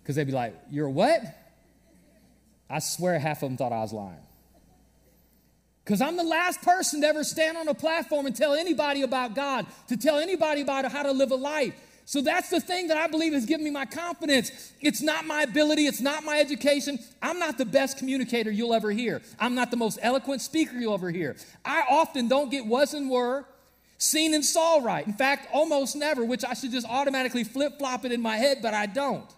Because 0.01 0.15
they'd 0.15 0.25
be 0.25 0.31
like, 0.31 0.55
You're 0.69 0.89
what? 0.89 1.21
I 2.69 2.79
swear 2.79 3.17
half 3.17 3.41
of 3.41 3.49
them 3.49 3.57
thought 3.57 3.71
I 3.71 3.79
was 3.79 3.93
lying. 3.93 4.17
Because 5.83 6.01
I'm 6.01 6.17
the 6.17 6.23
last 6.23 6.61
person 6.61 7.01
to 7.01 7.07
ever 7.07 7.23
stand 7.23 7.57
on 7.57 7.67
a 7.67 7.73
platform 7.73 8.25
and 8.25 8.35
tell 8.35 8.53
anybody 8.53 9.03
about 9.03 9.35
God, 9.35 9.65
to 9.87 9.97
tell 9.97 10.17
anybody 10.17 10.61
about 10.61 10.91
how 10.91 11.03
to 11.03 11.11
live 11.11 11.31
a 11.31 11.35
life. 11.35 11.73
So 12.07 12.21
that's 12.21 12.49
the 12.49 12.61
thing 12.61 12.87
that 12.87 12.95
I 12.95 13.07
believe 13.07 13.33
has 13.33 13.45
given 13.45 13.65
me 13.65 13.69
my 13.69 13.85
confidence. 13.85 14.71
It's 14.79 15.01
not 15.01 15.25
my 15.25 15.41
ability, 15.41 15.87
it's 15.87 15.99
not 15.99 16.23
my 16.23 16.39
education. 16.39 16.99
I'm 17.21 17.37
not 17.37 17.57
the 17.57 17.65
best 17.65 17.97
communicator 17.97 18.49
you'll 18.49 18.73
ever 18.73 18.91
hear. 18.91 19.21
I'm 19.37 19.55
not 19.55 19.71
the 19.71 19.77
most 19.77 19.99
eloquent 20.01 20.41
speaker 20.41 20.77
you'll 20.77 20.93
ever 20.93 21.11
hear. 21.11 21.35
I 21.65 21.83
often 21.89 22.29
don't 22.29 22.49
get 22.49 22.65
was 22.65 22.93
and 22.93 23.09
were, 23.09 23.43
seen 23.97 24.33
and 24.33 24.45
saw 24.45 24.77
right. 24.77 25.05
In 25.05 25.11
fact, 25.11 25.49
almost 25.51 25.97
never, 25.97 26.23
which 26.23 26.45
I 26.45 26.53
should 26.53 26.71
just 26.71 26.87
automatically 26.87 27.43
flip 27.43 27.77
flop 27.77 28.05
it 28.05 28.13
in 28.13 28.21
my 28.21 28.37
head, 28.37 28.59
but 28.61 28.73
I 28.73 28.85
don't. 28.85 29.29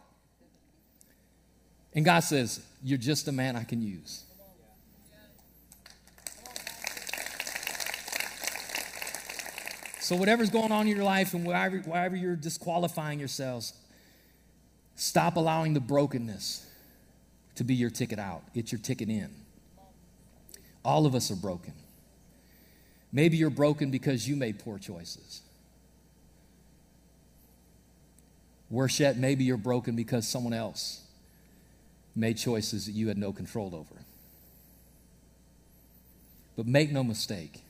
And 1.95 2.05
God 2.05 2.19
says, 2.19 2.63
You're 2.83 2.99
just 2.99 3.27
a 3.27 3.31
man 3.31 3.55
I 3.55 3.63
can 3.63 3.81
use. 3.81 4.25
So, 10.09 10.15
whatever's 10.15 10.49
going 10.49 10.71
on 10.71 10.87
in 10.87 10.95
your 10.95 11.05
life 11.05 11.35
and 11.35 11.45
wherever, 11.45 11.77
wherever 11.77 12.15
you're 12.15 12.35
disqualifying 12.35 13.19
yourselves, 13.19 13.73
stop 14.95 15.35
allowing 15.35 15.75
the 15.75 15.79
brokenness 15.79 16.65
to 17.53 17.63
be 17.63 17.75
your 17.75 17.91
ticket 17.91 18.17
out. 18.17 18.41
It's 18.55 18.71
your 18.71 18.81
ticket 18.81 19.07
in. 19.09 19.29
All 20.83 21.05
of 21.05 21.13
us 21.13 21.29
are 21.29 21.35
broken. 21.35 21.73
Maybe 23.11 23.37
you're 23.37 23.51
broken 23.51 23.91
because 23.91 24.27
you 24.27 24.35
made 24.35 24.57
poor 24.57 24.79
choices. 24.79 25.43
Worse 28.71 28.99
yet, 28.99 29.15
maybe 29.15 29.43
you're 29.43 29.57
broken 29.57 29.95
because 29.95 30.27
someone 30.27 30.53
else 30.53 31.03
made 32.15 32.39
choices 32.39 32.87
that 32.87 32.93
you 32.93 33.09
had 33.09 33.17
no 33.19 33.31
control 33.31 33.75
over. 33.75 34.01
But 36.57 36.65
make 36.65 36.91
no 36.91 37.03
mistake, 37.03 37.61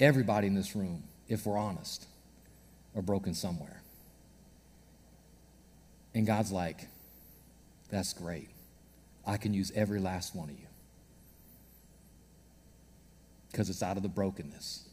everybody 0.00 0.48
in 0.48 0.56
this 0.56 0.74
room 0.74 1.04
if 1.34 1.44
we're 1.44 1.58
honest, 1.58 2.06
are 2.96 3.02
broken 3.02 3.34
somewhere. 3.34 3.82
And 6.14 6.26
God's 6.26 6.52
like, 6.52 6.86
that's 7.90 8.12
great. 8.12 8.48
I 9.26 9.36
can 9.36 9.52
use 9.52 9.72
every 9.74 10.00
last 10.00 10.34
one 10.34 10.48
of 10.48 10.54
you. 10.58 10.66
Because 13.50 13.68
it's 13.68 13.82
out 13.82 13.96
of 13.96 14.02
the 14.02 14.08
brokenness 14.08 14.88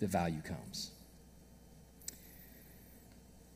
that 0.00 0.08
value 0.08 0.40
comes. 0.42 0.90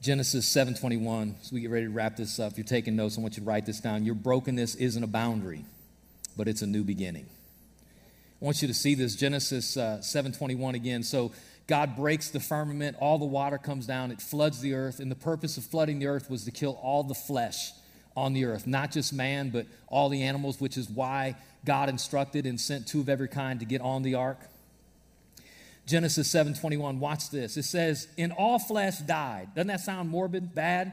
Genesis 0.01 0.47
7:21. 0.47 1.35
So 1.43 1.55
we 1.55 1.61
get 1.61 1.71
ready 1.71 1.87
to 1.87 1.91
wrap 1.91 2.17
this 2.17 2.41
up. 2.41 2.53
If 2.53 2.59
you're 2.59 2.65
taking 2.65 2.97
notes, 2.97 3.19
I 3.19 3.21
want 3.21 3.37
you 3.37 3.43
to 3.43 3.47
write 3.47 3.67
this 3.67 3.81
down. 3.81 4.05
Your 4.05 4.15
brokenness 4.15 4.77
isn't 4.77 5.03
a 5.03 5.07
boundary, 5.07 5.65
but 6.37 6.49
it's 6.49 6.63
a 6.63 6.67
new 6.67 6.83
beginning. 6.85 7.27
I 8.41 8.45
want 8.45 8.63
you 8.63 8.69
to 8.69 8.75
see 8.75 8.95
this 8.95 9.15
Genesis 9.15 9.77
uh, 9.77 9.99
7:21 10.03 10.75
again. 10.75 11.03
So 11.03 11.33
God 11.71 11.95
breaks 11.95 12.31
the 12.31 12.41
firmament, 12.41 12.97
all 12.99 13.17
the 13.17 13.25
water 13.25 13.57
comes 13.57 13.87
down, 13.87 14.11
it 14.11 14.21
floods 14.21 14.61
the 14.61 14.75
earth, 14.75 14.99
and 14.99 15.09
the 15.09 15.15
purpose 15.15 15.57
of 15.57 15.63
flooding 15.63 16.01
the 16.01 16.09
earth 16.09 16.29
was 16.29 16.45
to 16.47 16.51
kill 16.51 16.73
all 16.83 17.05
the 17.05 17.15
flesh 17.15 17.71
on 18.17 18.33
the 18.33 18.45
earth, 18.45 18.67
not 18.67 18.91
just 18.91 19.13
man, 19.13 19.51
but 19.51 19.67
all 19.87 20.09
the 20.09 20.25
animals, 20.25 20.61
which 20.61 20.77
is 20.77 20.91
why 20.91 21.37
God 21.65 21.89
instructed 21.89 22.45
and 22.45 22.61
sent 22.61 22.89
two 22.89 22.99
of 22.99 23.09
every 23.09 23.29
kind 23.29 23.61
to 23.61 23.67
get 23.67 23.81
on 23.83 24.03
the 24.03 24.17
ark. 24.17 24.41
Genesis 25.87 26.29
7:21, 26.29 26.99
watch 26.99 27.31
this. 27.31 27.57
It 27.57 27.63
says, 27.63 28.09
"In 28.17 28.33
all 28.33 28.59
flesh 28.59 28.99
died." 28.99 29.55
Doesn't 29.55 29.69
that 29.69 29.81
sound 29.81 30.11
morbid, 30.11 30.53
bad? 30.53 30.91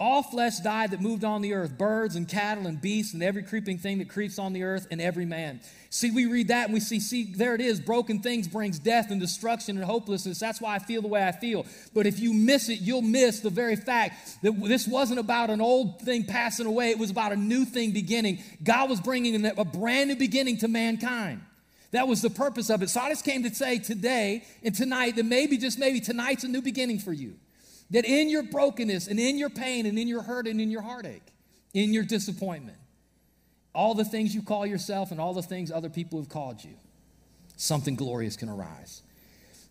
All 0.00 0.22
flesh 0.22 0.60
died 0.60 0.92
that 0.92 1.02
moved 1.02 1.24
on 1.24 1.42
the 1.42 1.52
earth 1.52 1.76
birds 1.76 2.16
and 2.16 2.26
cattle 2.26 2.66
and 2.66 2.80
beasts 2.80 3.12
and 3.12 3.22
every 3.22 3.42
creeping 3.42 3.76
thing 3.76 3.98
that 3.98 4.08
creeps 4.08 4.38
on 4.38 4.54
the 4.54 4.62
earth 4.62 4.86
and 4.90 4.98
every 4.98 5.26
man. 5.26 5.60
See, 5.90 6.10
we 6.10 6.24
read 6.24 6.48
that 6.48 6.64
and 6.64 6.72
we 6.72 6.80
see, 6.80 7.00
see, 7.00 7.24
there 7.24 7.54
it 7.54 7.60
is. 7.60 7.80
Broken 7.80 8.22
things 8.22 8.48
brings 8.48 8.78
death 8.78 9.10
and 9.10 9.20
destruction 9.20 9.76
and 9.76 9.84
hopelessness. 9.84 10.38
That's 10.38 10.58
why 10.58 10.74
I 10.74 10.78
feel 10.78 11.02
the 11.02 11.08
way 11.08 11.22
I 11.22 11.32
feel. 11.32 11.66
But 11.92 12.06
if 12.06 12.18
you 12.18 12.32
miss 12.32 12.70
it, 12.70 12.80
you'll 12.80 13.02
miss 13.02 13.40
the 13.40 13.50
very 13.50 13.76
fact 13.76 14.40
that 14.40 14.58
this 14.62 14.88
wasn't 14.88 15.20
about 15.20 15.50
an 15.50 15.60
old 15.60 16.00
thing 16.00 16.24
passing 16.24 16.64
away, 16.64 16.88
it 16.88 16.98
was 16.98 17.10
about 17.10 17.32
a 17.32 17.36
new 17.36 17.66
thing 17.66 17.90
beginning. 17.90 18.38
God 18.64 18.88
was 18.88 19.02
bringing 19.02 19.44
a 19.44 19.64
brand 19.66 20.08
new 20.08 20.16
beginning 20.16 20.56
to 20.58 20.68
mankind. 20.68 21.42
That 21.90 22.08
was 22.08 22.22
the 22.22 22.30
purpose 22.30 22.70
of 22.70 22.82
it. 22.82 22.88
So 22.88 23.00
I 23.00 23.10
just 23.10 23.26
came 23.26 23.42
to 23.42 23.54
say 23.54 23.78
today 23.78 24.44
and 24.62 24.74
tonight 24.74 25.16
that 25.16 25.26
maybe, 25.26 25.58
just 25.58 25.78
maybe, 25.78 26.00
tonight's 26.00 26.44
a 26.44 26.48
new 26.48 26.62
beginning 26.62 27.00
for 27.00 27.12
you. 27.12 27.34
That 27.90 28.04
in 28.04 28.28
your 28.28 28.44
brokenness 28.44 29.08
and 29.08 29.18
in 29.18 29.36
your 29.36 29.50
pain 29.50 29.86
and 29.86 29.98
in 29.98 30.06
your 30.06 30.22
hurt 30.22 30.46
and 30.46 30.60
in 30.60 30.70
your 30.70 30.82
heartache, 30.82 31.26
in 31.74 31.92
your 31.92 32.04
disappointment, 32.04 32.78
all 33.74 33.94
the 33.94 34.04
things 34.04 34.34
you 34.34 34.42
call 34.42 34.66
yourself 34.66 35.10
and 35.10 35.20
all 35.20 35.34
the 35.34 35.42
things 35.42 35.70
other 35.70 35.88
people 35.88 36.18
have 36.18 36.28
called 36.28 36.62
you, 36.62 36.74
something 37.56 37.94
glorious 37.96 38.36
can 38.36 38.48
arise. 38.48 39.02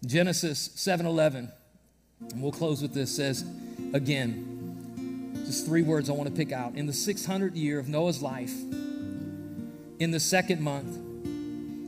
Genesis 0.06 0.70
7:11, 0.76 1.52
and 2.32 2.42
we'll 2.42 2.52
close 2.52 2.82
with 2.82 2.94
this 2.94 3.16
says 3.16 3.44
again, 3.94 5.44
just 5.46 5.66
three 5.66 5.82
words 5.82 6.10
I 6.10 6.14
want 6.14 6.30
to 6.30 6.36
pick 6.36 6.52
out. 6.52 6.76
In 6.76 6.86
the 6.86 6.94
600th 6.94 7.56
year 7.56 7.80
of 7.80 7.90
Noah's 7.90 8.22
life, 8.22 8.54
in 10.00 10.12
the 10.12 10.20
second 10.20 10.62
month, 10.62 10.96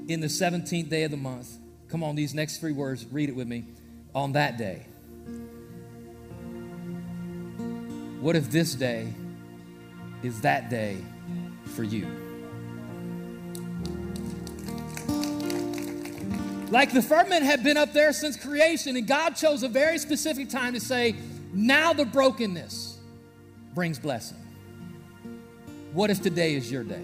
in 0.10 0.20
the 0.20 0.28
17th 0.28 0.90
day 0.90 1.04
of 1.04 1.12
the 1.12 1.18
month, 1.18 1.58
come 1.88 2.04
on, 2.04 2.16
these 2.16 2.34
next 2.34 2.58
three 2.58 2.72
words, 2.72 3.06
read 3.06 3.30
it 3.30 3.36
with 3.36 3.48
me. 3.48 3.66
On 4.14 4.34
that 4.34 4.58
day, 4.58 4.86
What 8.22 8.36
if 8.36 8.52
this 8.52 8.76
day 8.76 9.12
is 10.22 10.42
that 10.42 10.70
day 10.70 10.98
for 11.66 11.84
you? 11.84 12.06
Like 16.70 16.94
the 16.94 17.02
firmament 17.02 17.44
had 17.44 17.64
been 17.64 17.78
up 17.78 17.94
there 17.94 18.14
since 18.14 18.38
creation, 18.38 18.96
and 18.96 19.08
God 19.08 19.32
chose 19.32 19.64
a 19.64 19.68
very 19.68 19.98
specific 19.98 20.50
time 20.50 20.74
to 20.74 20.80
say, 20.80 21.16
now 21.52 21.94
the 21.94 22.06
brokenness 22.06 23.00
brings 23.74 23.98
blessing. 23.98 24.38
What 25.92 26.12
if 26.12 26.22
today 26.22 26.54
is 26.54 26.72
your 26.72 26.84
day? 26.84 27.04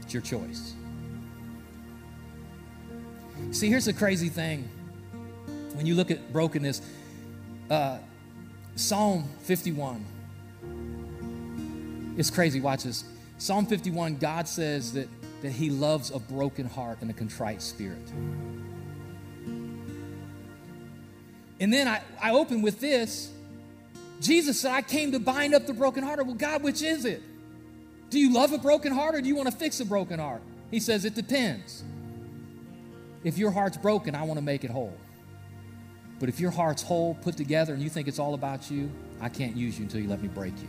It's 0.00 0.14
your 0.14 0.22
choice. 0.22 0.72
See, 3.50 3.68
here's 3.68 3.84
the 3.84 3.92
crazy 3.92 4.30
thing 4.30 4.68
when 5.76 5.86
you 5.86 5.94
look 5.94 6.10
at 6.10 6.32
brokenness, 6.32 6.80
uh, 7.70 7.98
Psalm 8.76 9.28
51. 9.40 10.04
It's 12.16 12.30
crazy. 12.30 12.60
Watch 12.60 12.84
this. 12.84 13.04
Psalm 13.38 13.66
51, 13.66 14.16
God 14.16 14.48
says 14.48 14.94
that, 14.94 15.08
that 15.42 15.52
He 15.52 15.68
loves 15.68 16.10
a 16.10 16.18
broken 16.18 16.66
heart 16.66 16.98
and 17.02 17.10
a 17.10 17.14
contrite 17.14 17.60
spirit. 17.60 18.10
And 21.60 21.72
then 21.72 21.88
I, 21.88 22.00
I 22.22 22.32
open 22.32 22.62
with 22.62 22.80
this. 22.80 23.30
Jesus 24.20 24.60
said, 24.60 24.72
I 24.72 24.80
came 24.82 25.12
to 25.12 25.18
bind 25.18 25.54
up 25.54 25.66
the 25.66 25.74
broken 25.74 26.02
heart. 26.02 26.24
Well, 26.24 26.34
God, 26.34 26.62
which 26.62 26.82
is 26.82 27.04
it? 27.04 27.22
Do 28.08 28.18
you 28.18 28.32
love 28.32 28.52
a 28.52 28.58
broken 28.58 28.92
heart 28.92 29.14
or 29.14 29.20
do 29.20 29.28
you 29.28 29.36
want 29.36 29.50
to 29.50 29.56
fix 29.56 29.80
a 29.80 29.84
broken 29.84 30.18
heart? 30.18 30.40
He 30.70 30.80
says, 30.80 31.04
It 31.04 31.14
depends. 31.14 31.84
If 33.24 33.36
your 33.36 33.50
heart's 33.50 33.76
broken, 33.76 34.14
I 34.14 34.22
want 34.22 34.38
to 34.38 34.44
make 34.44 34.64
it 34.64 34.70
whole. 34.70 34.96
But 36.18 36.28
if 36.28 36.40
your 36.40 36.50
heart's 36.50 36.82
whole, 36.82 37.14
put 37.14 37.36
together, 37.36 37.74
and 37.74 37.82
you 37.82 37.90
think 37.90 38.08
it's 38.08 38.18
all 38.18 38.34
about 38.34 38.70
you, 38.70 38.90
I 39.20 39.28
can't 39.28 39.56
use 39.56 39.78
you 39.78 39.84
until 39.84 40.00
you 40.00 40.08
let 40.08 40.22
me 40.22 40.28
break 40.28 40.54
you. 40.60 40.68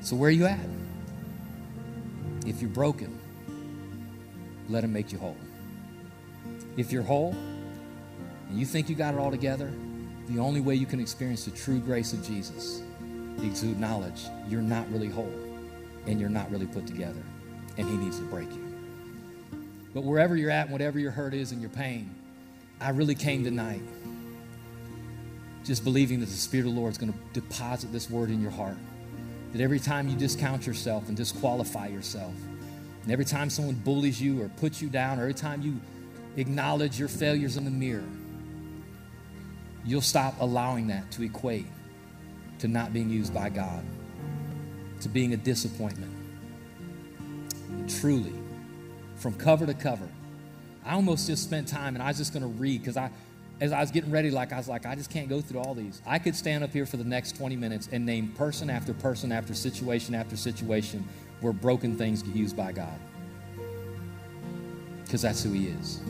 So, 0.00 0.16
where 0.16 0.28
are 0.28 0.32
you 0.32 0.46
at? 0.46 0.58
If 2.46 2.60
you're 2.60 2.70
broken, 2.70 3.18
let 4.68 4.84
Him 4.84 4.92
make 4.92 5.12
you 5.12 5.18
whole. 5.18 5.36
If 6.76 6.92
you're 6.92 7.02
whole 7.02 7.36
and 8.48 8.58
you 8.58 8.64
think 8.64 8.88
you 8.88 8.94
got 8.94 9.14
it 9.14 9.20
all 9.20 9.30
together, 9.30 9.72
the 10.28 10.38
only 10.38 10.60
way 10.60 10.74
you 10.74 10.86
can 10.86 11.00
experience 11.00 11.44
the 11.44 11.50
true 11.50 11.80
grace 11.80 12.12
of 12.12 12.26
Jesus 12.26 12.82
is 13.42 13.60
to 13.60 13.70
acknowledge 13.70 14.24
you're 14.48 14.62
not 14.62 14.90
really 14.90 15.08
whole 15.08 15.32
and 16.06 16.20
you're 16.20 16.28
not 16.28 16.50
really 16.50 16.66
put 16.66 16.86
together, 16.86 17.22
and 17.76 17.88
He 17.88 17.96
needs 17.96 18.18
to 18.18 18.24
break 18.24 18.50
you. 18.52 18.64
But 19.94 20.04
wherever 20.04 20.36
you're 20.36 20.50
at, 20.50 20.70
whatever 20.70 20.98
your 20.98 21.10
hurt 21.10 21.34
is 21.34 21.52
and 21.52 21.60
your 21.60 21.70
pain, 21.70 22.14
I 22.80 22.90
really 22.90 23.14
came 23.14 23.44
tonight 23.44 23.82
just 25.64 25.84
believing 25.84 26.20
that 26.20 26.26
the 26.26 26.32
Spirit 26.32 26.66
of 26.66 26.74
the 26.74 26.80
Lord 26.80 26.92
is 26.92 26.98
going 26.98 27.12
to 27.12 27.18
deposit 27.32 27.92
this 27.92 28.08
word 28.08 28.30
in 28.30 28.40
your 28.40 28.50
heart. 28.50 28.76
That 29.52 29.60
every 29.60 29.80
time 29.80 30.08
you 30.08 30.16
discount 30.16 30.66
yourself 30.66 31.08
and 31.08 31.16
disqualify 31.16 31.88
yourself, 31.88 32.32
and 33.02 33.12
every 33.12 33.24
time 33.24 33.50
someone 33.50 33.74
bullies 33.74 34.20
you 34.20 34.40
or 34.42 34.48
puts 34.48 34.80
you 34.80 34.88
down, 34.88 35.18
or 35.18 35.22
every 35.22 35.34
time 35.34 35.62
you 35.62 35.80
acknowledge 36.36 36.98
your 36.98 37.08
failures 37.08 37.56
in 37.56 37.64
the 37.64 37.70
mirror, 37.70 38.04
you'll 39.84 40.00
stop 40.00 40.34
allowing 40.40 40.86
that 40.88 41.10
to 41.12 41.22
equate 41.22 41.66
to 42.60 42.68
not 42.68 42.92
being 42.92 43.10
used 43.10 43.34
by 43.34 43.48
God, 43.48 43.84
to 45.00 45.08
being 45.08 45.32
a 45.32 45.36
disappointment. 45.36 46.12
Truly, 48.00 48.34
from 49.16 49.34
cover 49.34 49.66
to 49.66 49.74
cover, 49.74 50.08
I 50.88 50.94
almost 50.94 51.26
just 51.26 51.44
spent 51.44 51.68
time 51.68 51.94
and 51.94 52.02
I 52.02 52.08
was 52.08 52.16
just 52.16 52.32
going 52.32 52.42
to 52.42 52.48
read 52.48 52.80
because 52.80 52.96
I, 52.96 53.10
as 53.60 53.72
I 53.72 53.80
was 53.80 53.90
getting 53.90 54.10
ready, 54.10 54.30
like 54.30 54.54
I 54.54 54.56
was 54.56 54.68
like, 54.68 54.86
I 54.86 54.94
just 54.94 55.10
can't 55.10 55.28
go 55.28 55.42
through 55.42 55.60
all 55.60 55.74
these. 55.74 56.00
I 56.06 56.18
could 56.18 56.34
stand 56.34 56.64
up 56.64 56.72
here 56.72 56.86
for 56.86 56.96
the 56.96 57.04
next 57.04 57.36
20 57.36 57.56
minutes 57.56 57.90
and 57.92 58.06
name 58.06 58.28
person 58.28 58.70
after 58.70 58.94
person 58.94 59.30
after 59.30 59.52
situation 59.52 60.14
after 60.14 60.34
situation 60.34 61.06
where 61.42 61.52
broken 61.52 61.94
things 61.94 62.22
get 62.22 62.34
used 62.34 62.56
by 62.56 62.72
God. 62.72 62.98
Because 65.04 65.20
that's 65.20 65.42
who 65.42 65.52
He 65.52 65.66
is. 65.66 66.00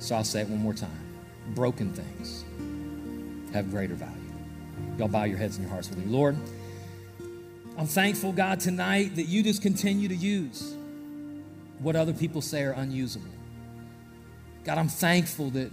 So 0.00 0.16
I'll 0.16 0.24
say 0.24 0.40
it 0.40 0.48
one 0.48 0.60
more 0.60 0.74
time. 0.74 0.90
Broken 1.54 1.92
things 1.92 2.44
have 3.52 3.70
greater 3.70 3.94
value. 3.94 4.14
Y'all 4.98 5.06
bow 5.06 5.22
your 5.22 5.38
heads 5.38 5.56
and 5.56 5.64
your 5.64 5.72
hearts 5.72 5.88
with 5.88 5.98
me. 5.98 6.06
Lord, 6.06 6.36
I'm 7.76 7.86
thankful, 7.86 8.32
God, 8.32 8.58
tonight 8.58 9.14
that 9.14 9.28
you 9.28 9.44
just 9.44 9.62
continue 9.62 10.08
to 10.08 10.16
use 10.16 10.74
what 11.78 11.94
other 11.94 12.12
people 12.12 12.42
say 12.42 12.64
are 12.64 12.72
unusable. 12.72 13.37
God, 14.64 14.78
I'm 14.78 14.88
thankful 14.88 15.50
that, 15.50 15.70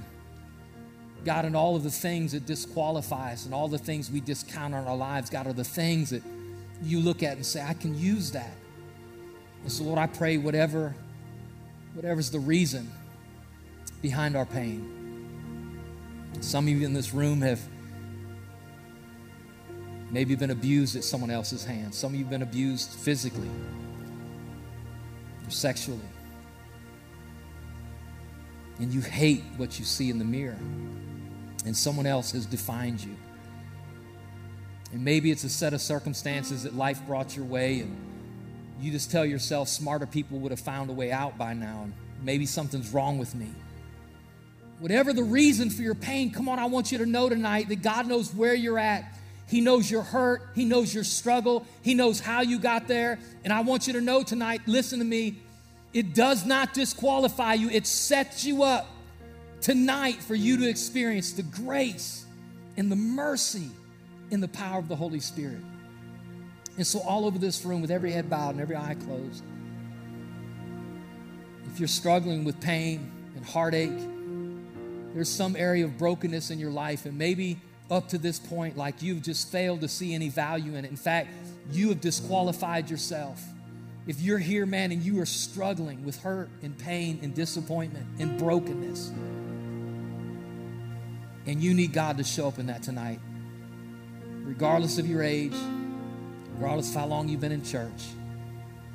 God, 1.25 1.45
in 1.45 1.55
all 1.55 1.75
of 1.75 1.83
the 1.83 1.91
things 1.91 2.31
that 2.33 2.45
disqualify 2.45 3.33
us 3.33 3.45
and 3.45 3.53
all 3.53 3.67
the 3.67 3.77
things 3.77 4.11
we 4.11 4.21
discount 4.21 4.73
on 4.73 4.85
our 4.87 4.95
lives, 4.95 5.29
God, 5.29 5.47
are 5.47 5.53
the 5.53 5.63
things 5.63 6.11
that 6.11 6.23
you 6.83 6.99
look 6.99 7.23
at 7.23 7.35
and 7.35 7.45
say, 7.45 7.61
I 7.61 7.73
can 7.73 7.97
use 7.97 8.31
that. 8.31 8.53
And 9.63 9.71
so, 9.71 9.83
Lord, 9.83 9.97
I 9.97 10.07
pray 10.07 10.37
whatever, 10.37 10.95
whatever's 11.93 12.29
the 12.29 12.39
reason 12.39 12.91
behind 14.01 14.35
our 14.35 14.45
pain. 14.45 14.91
Some 16.41 16.67
of 16.67 16.73
you 16.73 16.85
in 16.85 16.93
this 16.93 17.13
room 17.13 17.41
have 17.41 17.59
maybe 20.11 20.35
been 20.35 20.51
abused 20.51 20.95
at 20.95 21.03
someone 21.03 21.31
else's 21.31 21.65
hands. 21.65 21.97
Some 21.97 22.13
of 22.13 22.15
you 22.15 22.25
have 22.25 22.29
been 22.29 22.43
abused 22.43 22.91
physically 22.91 23.49
or 25.45 25.49
sexually. 25.49 25.99
And 28.79 28.93
you 28.93 29.01
hate 29.01 29.43
what 29.57 29.79
you 29.79 29.85
see 29.85 30.09
in 30.09 30.19
the 30.19 30.25
mirror. 30.25 30.57
And 31.65 31.75
someone 31.75 32.05
else 32.05 32.31
has 32.31 32.45
defined 32.45 33.03
you. 33.03 33.15
And 34.91 35.03
maybe 35.03 35.31
it's 35.31 35.43
a 35.43 35.49
set 35.49 35.73
of 35.73 35.81
circumstances 35.81 36.63
that 36.63 36.75
life 36.75 37.01
brought 37.05 37.35
your 37.35 37.45
way, 37.45 37.81
and 37.81 37.95
you 38.79 38.91
just 38.91 39.11
tell 39.11 39.25
yourself 39.25 39.67
smarter 39.67 40.05
people 40.05 40.39
would 40.39 40.51
have 40.51 40.59
found 40.59 40.89
a 40.89 40.93
way 40.93 41.11
out 41.11 41.37
by 41.37 41.53
now, 41.53 41.81
and 41.83 41.93
maybe 42.21 42.45
something's 42.45 42.93
wrong 42.93 43.17
with 43.17 43.35
me. 43.35 43.49
Whatever 44.79 45.11
the 45.11 45.23
reason 45.23 45.69
for 45.69 45.81
your 45.81 45.95
pain, 45.95 46.31
come 46.31 46.47
on, 46.47 46.59
I 46.59 46.65
want 46.65 46.91
you 46.91 46.97
to 46.99 47.05
know 47.05 47.29
tonight 47.29 47.67
that 47.69 47.81
God 47.81 48.07
knows 48.07 48.33
where 48.33 48.53
you're 48.53 48.79
at. 48.79 49.05
He 49.47 49.61
knows 49.61 49.89
your 49.89 50.01
hurt. 50.01 50.49
He 50.55 50.65
knows 50.65 50.93
your 50.93 51.03
struggle. 51.03 51.65
He 51.81 51.93
knows 51.93 52.19
how 52.19 52.41
you 52.41 52.59
got 52.59 52.87
there. 52.87 53.19
And 53.43 53.53
I 53.53 53.61
want 53.61 53.87
you 53.87 53.93
to 53.93 54.01
know 54.01 54.23
tonight, 54.23 54.61
listen 54.65 54.99
to 54.99 55.05
me, 55.05 55.39
it 55.95 56.13
does 56.13 56.45
not 56.45 56.73
disqualify 56.73 57.53
you, 57.53 57.69
it 57.69 57.87
sets 57.87 58.43
you 58.43 58.63
up 58.63 58.85
tonight 59.61 60.21
for 60.21 60.35
you 60.35 60.57
to 60.57 60.67
experience 60.67 61.31
the 61.31 61.43
grace 61.43 62.25
and 62.75 62.91
the 62.91 62.97
mercy 62.97 63.69
and 64.29 64.43
the 64.43 64.47
power 64.49 64.77
of 64.77 64.89
the 64.89 64.95
Holy 64.97 65.21
Spirit. 65.21 65.61
And 66.75 66.85
so, 66.85 66.99
all 66.99 67.25
over 67.25 67.39
this 67.39 67.63
room, 67.63 67.79
with 67.79 67.91
every 67.91 68.11
head 68.11 68.29
bowed 68.29 68.51
and 68.51 68.59
every 68.59 68.75
eye 68.75 68.97
closed, 69.05 69.41
if 71.71 71.79
you're 71.79 71.87
struggling 71.87 72.43
with 72.43 72.59
pain 72.59 73.09
and 73.37 73.45
heartache, 73.45 73.97
there's 75.13 75.29
some 75.29 75.55
area 75.55 75.85
of 75.85 75.97
brokenness 75.97 76.51
in 76.51 76.59
your 76.59 76.71
life, 76.71 77.05
and 77.05 77.17
maybe 77.17 77.57
up 77.89 78.09
to 78.09 78.17
this 78.17 78.37
point, 78.37 78.75
like 78.75 79.01
you've 79.01 79.21
just 79.21 79.49
failed 79.49 79.79
to 79.79 79.87
see 79.87 80.13
any 80.13 80.27
value 80.27 80.75
in 80.75 80.83
it. 80.83 80.91
In 80.91 80.97
fact, 80.97 81.29
you 81.71 81.87
have 81.87 82.01
disqualified 82.01 82.89
yourself. 82.89 83.41
If 84.07 84.21
you're 84.21 84.37
here, 84.37 84.67
man, 84.67 84.91
and 84.91 85.01
you 85.01 85.19
are 85.19 85.25
struggling 85.25 86.05
with 86.05 86.21
hurt 86.21 86.49
and 86.61 86.77
pain 86.77 87.19
and 87.23 87.33
disappointment 87.33 88.05
and 88.19 88.37
brokenness, 88.37 89.11
and 91.47 91.61
you 91.61 91.73
need 91.73 91.91
God 91.91 92.17
to 92.17 92.23
show 92.23 92.47
up 92.47 92.59
in 92.59 92.67
that 92.67 92.83
tonight, 92.83 93.19
regardless 94.43 94.99
of 94.99 95.07
your 95.07 95.23
age, 95.23 95.55
regardless 96.53 96.89
of 96.89 97.01
how 97.01 97.07
long 97.07 97.27
you've 97.27 97.41
been 97.41 97.51
in 97.51 97.63
church, 97.63 98.03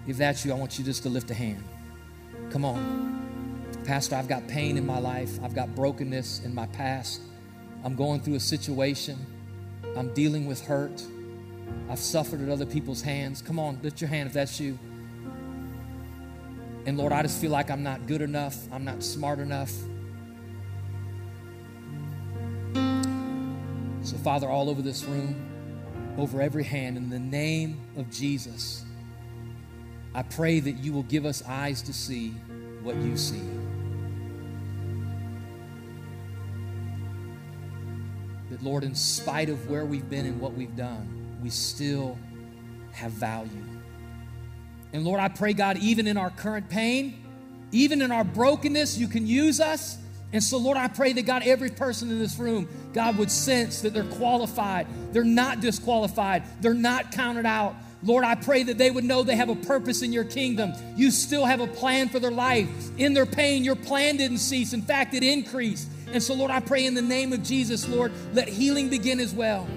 if 0.07 0.17
that's 0.17 0.45
you, 0.45 0.53
I 0.53 0.55
want 0.55 0.79
you 0.79 0.85
just 0.85 1.03
to 1.03 1.09
lift 1.09 1.31
a 1.31 1.35
hand. 1.35 1.65
Come 2.51 2.65
on. 2.65 3.19
Pastor, 3.85 4.15
I've 4.15 4.29
got 4.29 4.47
pain 4.47 4.77
in 4.77 4.87
my 4.87 4.99
life, 4.99 5.43
I've 5.43 5.55
got 5.55 5.75
brokenness 5.75 6.45
in 6.45 6.55
my 6.55 6.67
past. 6.67 7.21
I'm 7.83 7.97
going 7.97 8.21
through 8.21 8.35
a 8.35 8.41
situation. 8.41 9.19
I'm 9.97 10.13
dealing 10.15 10.47
with 10.47 10.65
hurt. 10.65 11.03
I've 11.89 11.99
suffered 11.99 12.41
at 12.43 12.49
other 12.49 12.67
people's 12.67 13.03
hands. 13.03 13.43
Come 13.43 13.59
on, 13.59 13.81
lift 13.83 14.01
your 14.01 14.09
hand 14.09 14.29
if 14.29 14.35
that's 14.35 14.61
you. 14.61 14.79
And 16.87 16.97
Lord, 16.97 17.12
I 17.12 17.22
just 17.22 17.41
feel 17.41 17.51
like 17.51 17.70
I'm 17.70 17.83
not 17.83 18.07
good 18.07 18.22
enough. 18.22 18.57
I'm 18.72 18.85
not 18.85 19.03
smart 19.03 19.39
enough. 19.39 19.72
So, 24.03 24.16
Father, 24.16 24.49
all 24.49 24.70
over 24.70 24.83
this 24.83 25.05
room, 25.05 25.35
over 26.18 26.41
every 26.41 26.64
hand, 26.64 26.97
in 26.97 27.11
the 27.11 27.18
name 27.18 27.81
of 27.97 28.11
Jesus, 28.11 28.85
I 30.14 30.22
pray 30.22 30.59
that 30.61 30.72
you 30.72 30.93
will 30.93 31.05
give 31.05 31.24
us 31.24 31.43
eyes 31.47 31.83
to 31.83 31.93
see 31.93 32.31
what 32.83 32.97
you 32.97 33.16
see. 33.16 33.43
That, 38.51 38.62
Lord, 38.62 38.83
in 38.83 38.95
spite 38.95 39.49
of 39.49 39.70
where 39.70 39.85
we've 39.85 40.09
been 40.11 40.26
and 40.26 40.41
what 40.41 40.55
we've 40.55 40.74
done, 40.74 41.39
we 41.43 41.51
still 41.51 42.18
have 42.93 43.12
value. 43.12 43.64
And 44.93 45.05
Lord, 45.05 45.20
I 45.20 45.28
pray, 45.28 45.53
God, 45.53 45.78
even 45.78 46.07
in 46.07 46.16
our 46.16 46.30
current 46.30 46.68
pain, 46.68 47.22
even 47.72 48.03
in 48.03 48.11
our 48.11 48.24
brokenness, 48.24 48.99
you 48.99 49.07
can 49.07 49.26
use 49.26 49.61
us. 49.61 49.99
And 50.32 50.43
so, 50.43 50.59
Lord, 50.59 50.76
I 50.76 50.88
pray 50.88 51.12
that 51.12 51.26
God, 51.26 51.43
every 51.45 51.70
person 51.70 52.11
in 52.11 52.18
this 52.18 52.38
room, 52.38 52.68
God 52.93 53.18
would 53.18 53.30
sense 53.30 53.80
that 53.82 53.93
they're 53.93 54.05
qualified. 54.05 54.86
They're 55.12 55.24
not 55.24 55.61
disqualified. 55.61 56.45
They're 56.61 56.74
not 56.74 57.12
counted 57.12 57.47
out. 57.47 57.74
Lord, 58.03 58.24
I 58.24 58.34
pray 58.34 58.62
that 58.62 58.78
they 58.78 58.91
would 58.91 59.05
know 59.05 59.22
they 59.22 59.36
have 59.36 59.51
a 59.51 59.57
purpose 59.57 60.03
in 60.03 60.12
your 60.12 60.24
kingdom. 60.24 60.72
You 60.97 61.11
still 61.11 61.45
have 61.45 61.61
a 61.61 61.66
plan 61.66 62.09
for 62.09 62.18
their 62.18 62.30
life. 62.30 62.68
In 62.97 63.12
their 63.12 63.26
pain, 63.26 63.62
your 63.62 63.76
plan 63.76 64.16
didn't 64.16 64.38
cease. 64.38 64.72
In 64.72 64.82
fact, 64.82 65.14
it 65.14 65.22
increased. 65.22 65.88
And 66.12 66.22
so, 66.22 66.34
Lord, 66.34 66.51
I 66.51 66.61
pray 66.61 66.86
in 66.86 66.95
the 66.95 67.03
name 67.03 67.32
of 67.32 67.43
Jesus, 67.43 67.86
Lord, 67.88 68.12
let 68.32 68.49
healing 68.49 68.88
begin 68.88 69.20
as 69.20 69.34
well. 69.34 69.68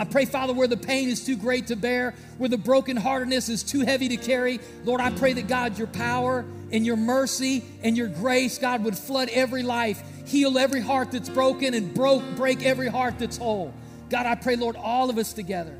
I 0.00 0.04
pray, 0.04 0.24
Father, 0.24 0.54
where 0.54 0.66
the 0.66 0.78
pain 0.78 1.10
is 1.10 1.26
too 1.26 1.36
great 1.36 1.66
to 1.66 1.76
bear, 1.76 2.14
where 2.38 2.48
the 2.48 2.56
brokenheartedness 2.56 3.50
is 3.50 3.62
too 3.62 3.80
heavy 3.80 4.08
to 4.08 4.16
carry, 4.16 4.58
Lord, 4.82 5.02
I 5.02 5.10
pray 5.10 5.34
that 5.34 5.46
God, 5.46 5.76
your 5.76 5.88
power 5.88 6.46
and 6.72 6.86
your 6.86 6.96
mercy 6.96 7.62
and 7.82 7.98
your 7.98 8.08
grace, 8.08 8.56
God, 8.56 8.82
would 8.84 8.96
flood 8.96 9.28
every 9.30 9.62
life, 9.62 10.02
heal 10.26 10.56
every 10.56 10.80
heart 10.80 11.12
that's 11.12 11.28
broken, 11.28 11.74
and 11.74 11.92
broke, 11.92 12.22
break 12.34 12.62
every 12.62 12.88
heart 12.88 13.18
that's 13.18 13.36
whole. 13.36 13.74
God, 14.08 14.24
I 14.24 14.36
pray, 14.36 14.56
Lord, 14.56 14.74
all 14.74 15.10
of 15.10 15.18
us 15.18 15.34
together 15.34 15.76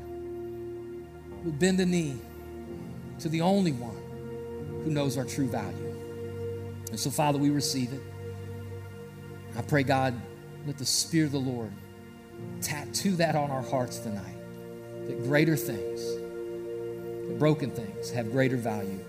would 1.43 1.57
bend 1.57 1.79
the 1.79 1.87
knee 1.87 2.19
to 3.21 3.29
the 3.29 3.41
only 3.41 3.71
one 3.71 3.97
who 4.83 4.91
knows 4.91 5.17
our 5.17 5.25
true 5.25 5.47
value. 5.47 5.95
And 6.91 6.99
so, 6.99 7.09
Father, 7.09 7.39
we 7.39 7.49
receive 7.49 7.91
it. 7.91 8.03
I 9.57 9.63
pray, 9.63 9.81
God, 9.81 10.13
let 10.67 10.77
the 10.77 10.85
Spirit 10.85 11.25
of 11.25 11.31
the 11.31 11.39
Lord 11.39 11.71
tattoo 12.61 13.15
that 13.17 13.35
on 13.35 13.51
our 13.51 13.61
hearts 13.61 13.99
tonight. 13.99 14.35
That 15.07 15.23
greater 15.23 15.57
things, 15.57 16.05
the 17.27 17.35
broken 17.37 17.71
things, 17.71 18.11
have 18.11 18.31
greater 18.31 18.57
value. 18.57 18.99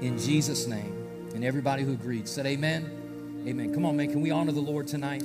In 0.00 0.18
Jesus' 0.18 0.66
name. 0.66 0.98
And 1.34 1.44
everybody 1.44 1.82
who 1.82 1.92
agreed 1.92 2.28
said, 2.28 2.46
Amen. 2.46 3.42
Amen. 3.46 3.72
Come 3.72 3.86
on, 3.86 3.96
man. 3.96 4.10
Can 4.10 4.20
we 4.20 4.30
honor 4.30 4.52
the 4.52 4.60
Lord 4.60 4.86
tonight? 4.86 5.22